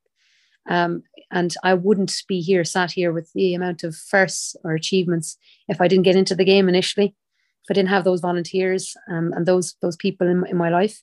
Um, 0.69 1.03
and 1.31 1.55
I 1.63 1.75
wouldn't 1.75 2.13
be 2.29 2.41
here, 2.41 2.65
sat 2.65 2.93
here 2.93 3.13
with 3.13 3.31
the 3.35 3.55
amount 3.55 3.85
of 3.85 3.95
firsts 3.95 4.57
or 4.65 4.75
achievements 4.75 5.37
if 5.69 5.81
I 5.81 5.89
didn't 5.89 6.05
get 6.05 6.17
into 6.17 6.35
the 6.35 6.45
game 6.45 6.69
initially, 6.69 7.07
if 7.07 7.71
I 7.71 7.75
didn't 7.75 7.91
have 7.91 8.05
those 8.05 8.21
volunteers 8.21 8.95
um, 9.11 9.33
and 9.35 9.47
those 9.47 9.77
those 9.81 9.97
people 9.97 10.27
in, 10.27 10.45
in 10.49 10.57
my 10.57 10.69
life. 10.69 11.01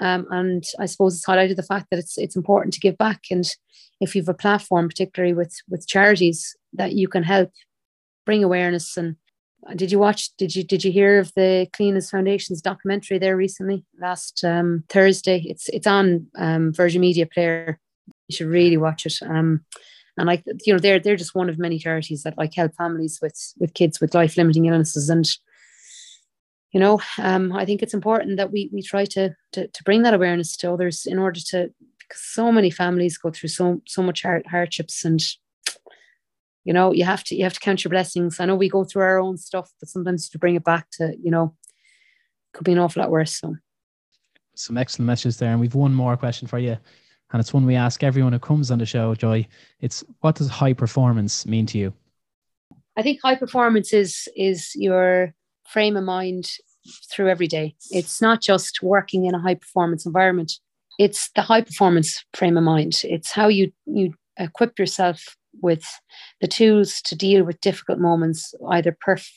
Um, 0.00 0.26
and 0.30 0.64
I 0.78 0.86
suppose 0.86 1.16
it's 1.16 1.26
highlighted 1.26 1.56
the 1.56 1.62
fact 1.62 1.86
that 1.90 1.98
it's 1.98 2.16
it's 2.18 2.36
important 2.36 2.74
to 2.74 2.80
give 2.80 2.96
back. 2.98 3.24
And 3.30 3.46
if 4.00 4.14
you 4.14 4.22
have 4.22 4.28
a 4.28 4.34
platform, 4.34 4.88
particularly 4.88 5.34
with 5.34 5.54
with 5.68 5.86
charities, 5.86 6.56
that 6.74 6.92
you 6.92 7.08
can 7.08 7.22
help 7.22 7.50
bring 8.24 8.44
awareness. 8.44 8.96
And 8.96 9.16
did 9.76 9.92
you 9.92 9.98
watch? 9.98 10.34
Did 10.36 10.54
you 10.54 10.64
did 10.64 10.84
you 10.84 10.92
hear 10.92 11.18
of 11.18 11.32
the 11.34 11.68
Cliona's 11.72 12.10
Foundation's 12.10 12.62
documentary 12.62 13.18
there 13.18 13.36
recently? 13.36 13.84
Last 13.98 14.44
um, 14.44 14.84
Thursday, 14.88 15.44
it's 15.46 15.68
it's 15.68 15.86
on 15.86 16.26
um, 16.36 16.72
Virgin 16.72 17.00
Media 17.00 17.26
Player. 17.26 17.78
You 18.28 18.36
should 18.36 18.46
really 18.46 18.76
watch 18.76 19.06
it. 19.06 19.14
Um, 19.22 19.64
and 20.16 20.26
like 20.26 20.44
you 20.64 20.72
know, 20.72 20.78
they're 20.78 20.98
they're 20.98 21.16
just 21.16 21.34
one 21.34 21.48
of 21.48 21.58
many 21.58 21.78
charities 21.78 22.22
that 22.22 22.38
like 22.38 22.54
help 22.54 22.74
families 22.74 23.18
with 23.20 23.54
with 23.58 23.74
kids 23.74 24.00
with 24.00 24.14
life 24.14 24.36
limiting 24.36 24.66
illnesses 24.66 25.08
and 25.10 25.26
you 26.72 26.78
know, 26.78 27.00
um, 27.18 27.52
I 27.52 27.64
think 27.64 27.82
it's 27.82 27.94
important 27.94 28.36
that 28.36 28.52
we 28.52 28.70
we 28.72 28.82
try 28.82 29.04
to, 29.06 29.34
to 29.52 29.66
to 29.66 29.84
bring 29.84 30.02
that 30.02 30.14
awareness 30.14 30.56
to 30.58 30.72
others 30.72 31.04
in 31.06 31.18
order 31.18 31.40
to 31.48 31.70
because 31.98 32.22
so 32.22 32.52
many 32.52 32.70
families 32.70 33.18
go 33.18 33.30
through 33.30 33.48
so 33.48 33.82
so 33.86 34.02
much 34.02 34.22
hard, 34.22 34.46
hardships 34.46 35.04
and 35.04 35.20
you 36.64 36.72
know 36.72 36.92
you 36.92 37.04
have 37.04 37.24
to 37.24 37.34
you 37.34 37.44
have 37.44 37.54
to 37.54 37.60
count 37.60 37.84
your 37.84 37.90
blessings. 37.90 38.40
I 38.40 38.46
know 38.46 38.54
we 38.54 38.68
go 38.68 38.84
through 38.84 39.02
our 39.02 39.18
own 39.18 39.36
stuff, 39.36 39.70
but 39.80 39.88
sometimes 39.88 40.28
to 40.30 40.38
bring 40.38 40.54
it 40.54 40.64
back 40.64 40.88
to 40.92 41.14
you 41.22 41.30
know 41.30 41.54
could 42.52 42.64
be 42.64 42.72
an 42.72 42.78
awful 42.78 43.02
lot 43.02 43.10
worse. 43.10 43.38
So 43.38 43.56
some 44.54 44.76
excellent 44.76 45.06
messages 45.06 45.38
there, 45.38 45.50
and 45.50 45.60
we've 45.60 45.74
one 45.74 45.94
more 45.94 46.16
question 46.16 46.46
for 46.46 46.58
you, 46.58 46.76
and 47.32 47.40
it's 47.40 47.54
one 47.54 47.66
we 47.66 47.76
ask 47.76 48.02
everyone 48.02 48.32
who 48.32 48.38
comes 48.38 48.70
on 48.70 48.78
the 48.78 48.86
show. 48.86 49.14
Joy, 49.14 49.46
it's 49.80 50.04
what 50.20 50.36
does 50.36 50.48
high 50.48 50.74
performance 50.74 51.46
mean 51.46 51.66
to 51.66 51.78
you? 51.78 51.94
I 52.96 53.02
think 53.02 53.20
high 53.22 53.36
performance 53.36 53.92
is 53.92 54.28
is 54.36 54.72
your 54.74 55.34
frame 55.66 55.96
of 55.96 56.04
mind 56.04 56.50
through 57.10 57.28
every 57.28 57.46
day. 57.46 57.74
It's 57.90 58.20
not 58.20 58.40
just 58.40 58.82
working 58.82 59.26
in 59.26 59.34
a 59.34 59.40
high 59.40 59.54
performance 59.54 60.06
environment. 60.06 60.52
It's 60.98 61.30
the 61.34 61.42
high 61.42 61.62
performance 61.62 62.24
frame 62.34 62.56
of 62.56 62.64
mind. 62.64 63.00
It's 63.04 63.32
how 63.32 63.48
you 63.48 63.72
you 63.86 64.14
equip 64.36 64.78
yourself 64.78 65.36
with 65.62 65.84
the 66.40 66.48
tools 66.48 67.00
to 67.02 67.16
deal 67.16 67.44
with 67.44 67.60
difficult 67.60 67.98
moments, 67.98 68.54
either 68.70 68.96
perf- 69.06 69.30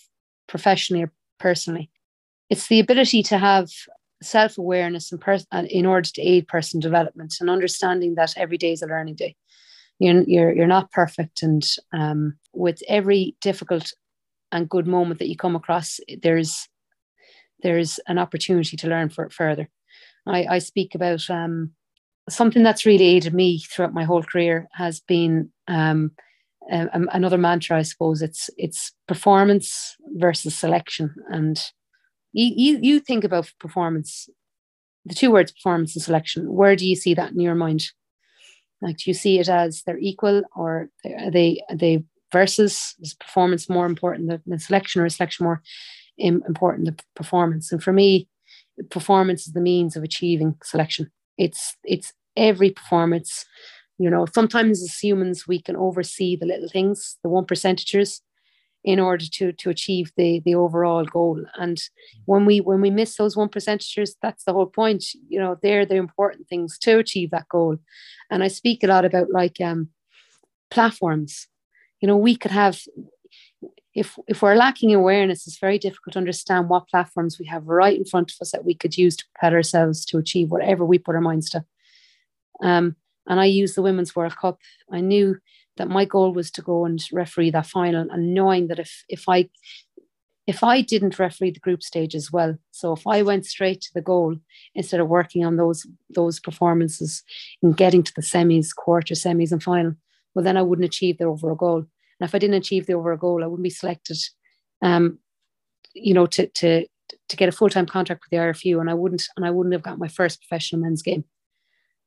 professionally 0.48 1.04
or 1.04 1.12
personally. 1.40 1.90
It's 2.50 2.68
the 2.68 2.80
ability 2.80 3.24
to 3.24 3.38
have 3.38 3.70
self 4.22 4.58
awareness 4.58 5.12
pers- 5.20 5.48
in 5.70 5.86
order 5.86 6.10
to 6.14 6.22
aid 6.22 6.48
person 6.48 6.80
development 6.80 7.36
and 7.40 7.50
understanding 7.50 8.16
that 8.16 8.34
every 8.38 8.58
day 8.58 8.72
is 8.72 8.82
a 8.82 8.88
learning 8.88 9.16
day. 9.16 9.36
You're, 10.00 10.24
you're, 10.24 10.56
you're 10.56 10.68
not 10.68 10.92
perfect. 10.92 11.44
And 11.44 11.64
um, 11.94 12.38
with 12.54 12.82
every 12.88 13.36
difficult 13.42 13.94
and 14.52 14.70
good 14.70 14.88
moment 14.88 15.20
that 15.20 15.30
you 15.30 15.36
come 15.36 15.56
across, 15.56 16.00
there's 16.22 16.68
there's 17.62 17.98
an 18.08 18.18
opportunity 18.18 18.76
to 18.76 18.88
learn 18.88 19.10
for 19.10 19.30
further. 19.30 19.70
I, 20.28 20.46
I 20.46 20.60
speak 20.60 20.96
about 20.96 21.30
um, 21.30 21.72
something 22.30 22.62
that's 22.62 22.86
really 22.86 23.06
aided 23.06 23.34
me 23.34 23.60
throughout 23.60 23.94
my 23.94 24.04
whole 24.04 24.22
career 24.22 24.68
has 24.74 25.00
been 25.00 25.50
um, 25.68 26.12
another 26.70 27.38
mantra. 27.38 27.78
I 27.78 27.84
suppose 27.84 28.22
it's 28.22 28.50
it's 28.58 28.92
performance 29.08 29.96
versus 30.16 30.56
selection, 30.56 31.14
and 31.30 31.62
you, 32.32 32.54
you 32.56 32.80
you 32.82 33.00
think 33.00 33.24
about 33.24 33.52
performance, 33.60 34.30
the 35.06 35.16
two 35.16 35.32
words 35.32 35.52
performance 35.52 35.96
and 35.96 36.04
selection. 36.04 36.52
Where 36.52 36.76
do 36.76 36.88
you 36.88 36.96
see 36.96 37.14
that 37.14 37.32
in 37.32 37.40
your 37.40 37.56
mind? 37.56 37.86
Like, 38.82 38.98
do 38.98 39.10
you 39.10 39.14
see 39.14 39.40
it 39.40 39.48
as 39.48 39.84
they're 39.84 39.98
equal, 39.98 40.44
or 40.56 40.90
are 41.06 41.32
they 41.32 41.62
are 41.70 41.78
they 41.78 42.04
versus 42.34 42.96
is 43.00 43.14
performance 43.14 43.70
more 43.70 43.86
important 43.86 44.44
than 44.46 44.60
selection 44.60 45.00
or 45.00 45.06
is 45.06 45.16
selection 45.16 45.46
more 45.46 45.62
important 46.18 46.86
than 46.86 46.98
performance 47.16 47.72
and 47.72 47.82
for 47.82 47.94
me 47.94 48.28
performance 48.90 49.48
is 49.48 49.54
the 49.54 49.62
means 49.62 49.96
of 49.96 50.04
achieving 50.04 50.56
selection 50.64 51.10
it's 51.38 51.78
it's 51.84 52.12
every 52.36 52.72
performance 52.72 53.46
you 54.04 54.10
know 54.10 54.26
sometimes 54.40 54.82
as 54.82 54.98
humans 55.04 55.48
we 55.48 55.60
can 55.68 55.76
oversee 55.76 56.36
the 56.36 56.46
little 56.46 56.70
things 56.70 57.18
the 57.24 57.30
one 57.30 57.46
percentagers 57.46 58.12
in 58.84 59.00
order 59.00 59.26
to 59.32 59.52
to 59.54 59.70
achieve 59.70 60.12
the 60.18 60.42
the 60.46 60.56
overall 60.56 61.06
goal. 61.06 61.44
And 61.56 61.82
when 62.26 62.46
we 62.46 62.60
when 62.60 62.82
we 62.82 62.90
miss 62.90 63.16
those 63.16 63.36
one 63.36 63.50
percentagers 63.50 64.12
that's 64.22 64.44
the 64.44 64.54
whole 64.54 64.66
point. 64.68 65.06
You 65.30 65.40
know 65.40 65.58
they're 65.62 65.86
the 65.86 65.96
important 65.96 66.48
things 66.48 66.78
to 66.80 67.00
achieve 67.00 67.32
that 67.32 67.48
goal. 67.50 67.78
And 68.30 68.44
i 68.44 68.48
speak 68.50 68.84
a 68.84 68.88
lot 68.88 69.06
about 69.06 69.32
like 69.32 69.58
um 69.62 69.90
platforms. 70.70 71.48
You 72.02 72.08
know 72.08 72.18
we 72.18 72.36
could 72.36 72.52
have 72.52 72.82
if 73.96 74.18
if 74.28 74.42
we're 74.42 74.56
lacking 74.56 74.94
awareness 74.94 75.48
it's 75.48 75.60
very 75.60 75.78
difficult 75.78 76.14
to 76.14 76.20
understand 76.20 76.68
what 76.68 76.90
platforms 76.90 77.38
we 77.40 77.46
have 77.46 77.68
right 77.68 77.98
in 77.98 78.06
front 78.06 78.32
of 78.32 78.38
us 78.42 78.52
that 78.52 78.66
we 78.66 78.74
could 78.74 78.98
use 78.98 79.16
to 79.16 79.26
prepare 79.34 79.56
ourselves 79.56 80.04
to 80.06 80.18
achieve 80.18 80.50
whatever 80.52 80.84
we 80.84 80.98
put 80.98 81.16
our 81.16 81.22
minds 81.22 81.50
to. 81.52 81.64
Um, 82.62 82.96
and 83.28 83.40
i 83.40 83.46
used 83.46 83.76
the 83.76 83.82
women's 83.82 84.16
world 84.16 84.36
cup. 84.36 84.60
I 84.92 85.02
knew 85.02 85.38
that 85.78 85.90
my 85.90 86.06
goal 86.06 86.34
was 86.34 86.52
to 86.52 86.62
go 86.62 86.86
and 86.86 87.04
referee 87.12 87.52
that 87.52 87.66
final 87.66 88.08
and 88.10 88.34
knowing 88.34 88.68
that 88.68 88.80
if 88.80 89.04
if 89.10 89.28
i 89.28 89.50
if 90.46 90.64
i 90.64 90.82
didn't 90.82 91.20
referee 91.20 91.52
the 91.52 91.60
group 91.60 91.82
stage 91.82 92.16
as 92.16 92.32
well 92.32 92.58
so 92.72 92.94
if 92.94 93.08
i 93.08 93.22
went 93.22 93.46
straight 93.46 93.82
to 93.82 93.94
the 93.94 94.02
goal 94.02 94.36
instead 94.76 95.00
of 95.00 95.08
working 95.08 95.44
on 95.46 95.58
those 95.58 95.88
those 96.10 96.40
performances 96.40 97.24
and 97.62 97.78
getting 97.78 98.04
to 98.04 98.14
the 98.16 98.22
semis 98.22 98.76
quarter 98.76 99.16
semis 99.16 99.52
and 99.52 99.64
final 99.64 99.94
well 100.36 100.44
then 100.44 100.58
i 100.58 100.62
wouldn't 100.62 100.86
achieve 100.86 101.18
the 101.18 101.26
overall 101.26 101.56
goal. 101.56 101.86
And 102.24 102.30
if 102.30 102.36
I 102.36 102.40
didn't 102.40 102.56
achieve 102.56 102.86
the 102.86 102.94
overall 102.94 103.18
goal, 103.18 103.44
I 103.44 103.48
wouldn't 103.48 103.64
be 103.64 103.70
selected, 103.70 104.18
um, 104.82 105.20
you 105.94 106.14
know, 106.14 106.26
to 106.28 106.48
to 106.48 106.88
to 107.28 107.36
get 107.36 107.50
a 107.50 107.52
full 107.52 107.70
time 107.70 107.86
contract 107.86 108.24
with 108.24 108.32
the 108.32 108.38
IRFU, 108.38 108.80
and 108.80 108.90
I 108.90 108.94
wouldn't 108.94 109.28
and 109.36 109.46
I 109.46 109.52
wouldn't 109.52 109.74
have 109.74 109.84
got 109.84 110.00
my 110.00 110.08
first 110.08 110.42
professional 110.42 110.82
men's 110.82 111.02
game. 111.02 111.26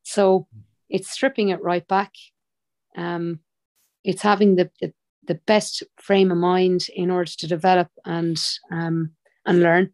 So 0.04 0.46
it's 0.88 1.10
stripping 1.10 1.48
it 1.50 1.62
right 1.62 1.86
back. 1.86 2.12
Um, 2.96 3.40
it's 4.04 4.22
having 4.22 4.56
the, 4.56 4.70
the 4.80 4.92
the 5.26 5.40
best 5.46 5.82
frame 5.96 6.30
of 6.30 6.38
mind 6.38 6.86
in 6.94 7.10
order 7.10 7.30
to 7.30 7.46
develop 7.46 7.88
and 8.04 8.40
um, 8.70 9.10
and 9.44 9.60
learn. 9.60 9.90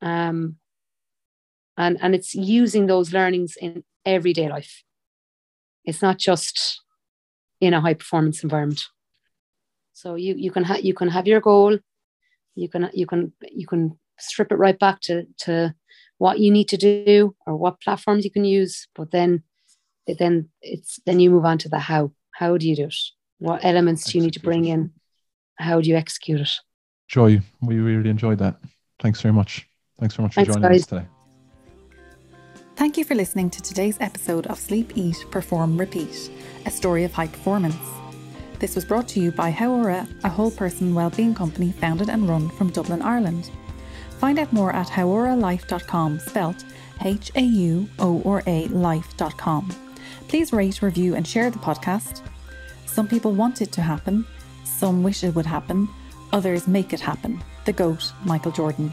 Um, 0.00 0.56
and 1.76 1.98
and 2.00 2.14
it's 2.14 2.34
using 2.34 2.86
those 2.86 3.12
learnings 3.12 3.56
in 3.60 3.84
everyday 4.04 4.48
life. 4.48 4.82
It's 5.84 6.02
not 6.02 6.18
just 6.18 6.82
in 7.60 7.74
a 7.74 7.80
high 7.80 7.94
performance 7.94 8.42
environment. 8.42 8.82
So 9.92 10.14
you 10.14 10.34
you 10.36 10.50
can 10.50 10.64
have 10.64 10.84
you 10.84 10.94
can 10.94 11.08
have 11.08 11.26
your 11.26 11.40
goal, 11.40 11.78
you 12.54 12.68
can 12.68 12.90
you 12.92 13.06
can 13.06 13.32
you 13.50 13.66
can 13.66 13.98
strip 14.18 14.52
it 14.52 14.56
right 14.56 14.78
back 14.78 15.00
to 15.02 15.24
to 15.38 15.74
what 16.18 16.40
you 16.40 16.50
need 16.50 16.68
to 16.68 16.76
do 16.76 17.34
or 17.46 17.56
what 17.56 17.80
platforms 17.80 18.24
you 18.24 18.30
can 18.30 18.44
use, 18.44 18.88
but 18.94 19.12
then 19.12 19.44
then 20.16 20.48
it's 20.62 21.00
then 21.04 21.20
you 21.20 21.30
move 21.30 21.44
on 21.44 21.58
to 21.58 21.68
the 21.68 21.78
how. 21.78 22.12
How 22.32 22.56
do 22.56 22.68
you 22.68 22.76
do 22.76 22.84
it? 22.84 22.94
What 23.38 23.64
elements 23.64 24.04
do 24.04 24.16
you 24.16 24.22
need 24.22 24.34
to 24.34 24.40
bring 24.40 24.64
in? 24.64 24.92
How 25.56 25.80
do 25.80 25.90
you 25.90 25.96
execute 25.96 26.40
it? 26.40 26.50
Joy, 27.08 27.40
we 27.60 27.78
really 27.78 28.10
enjoyed 28.10 28.38
that. 28.38 28.60
Thanks 29.00 29.20
very 29.20 29.34
much. 29.34 29.66
Thanks 29.98 30.14
very 30.14 30.24
much 30.24 30.34
for 30.34 30.44
Thanks, 30.44 30.54
joining 30.54 30.70
guys. 30.70 30.82
us 30.82 30.86
today. 30.86 31.06
Thank 32.76 32.96
you 32.96 33.04
for 33.04 33.16
listening 33.16 33.50
to 33.50 33.60
today's 33.60 33.96
episode 34.00 34.46
of 34.46 34.58
Sleep, 34.58 34.92
Eat, 34.94 35.24
Perform, 35.32 35.76
Repeat, 35.76 36.30
a 36.64 36.70
story 36.70 37.02
of 37.02 37.12
high 37.12 37.26
performance. 37.26 37.76
This 38.60 38.76
was 38.76 38.84
brought 38.84 39.08
to 39.08 39.20
you 39.20 39.32
by 39.32 39.50
Hauora, 39.50 40.06
a 40.22 40.28
whole 40.28 40.52
person 40.52 40.94
wellbeing 40.94 41.34
company 41.34 41.72
founded 41.72 42.08
and 42.08 42.28
run 42.28 42.48
from 42.50 42.70
Dublin, 42.70 43.02
Ireland. 43.02 43.50
Find 44.18 44.38
out 44.38 44.52
more 44.52 44.72
at 44.72 44.86
hauoralife.com, 44.86 46.20
spelt 46.20 46.64
H 47.04 47.32
A 47.34 47.42
U 47.42 47.88
O 47.98 48.22
R 48.24 48.42
A 48.46 48.66
life.com. 48.68 49.87
Please 50.28 50.52
rate, 50.52 50.82
review, 50.82 51.14
and 51.14 51.26
share 51.26 51.50
the 51.50 51.58
podcast. 51.58 52.20
Some 52.84 53.08
people 53.08 53.32
want 53.32 53.62
it 53.62 53.72
to 53.72 53.80
happen, 53.80 54.26
some 54.62 55.02
wish 55.02 55.24
it 55.24 55.34
would 55.34 55.46
happen, 55.46 55.88
others 56.32 56.68
make 56.68 56.92
it 56.92 57.00
happen. 57.00 57.42
The 57.64 57.72
GOAT, 57.72 58.12
Michael 58.24 58.52
Jordan. 58.52 58.92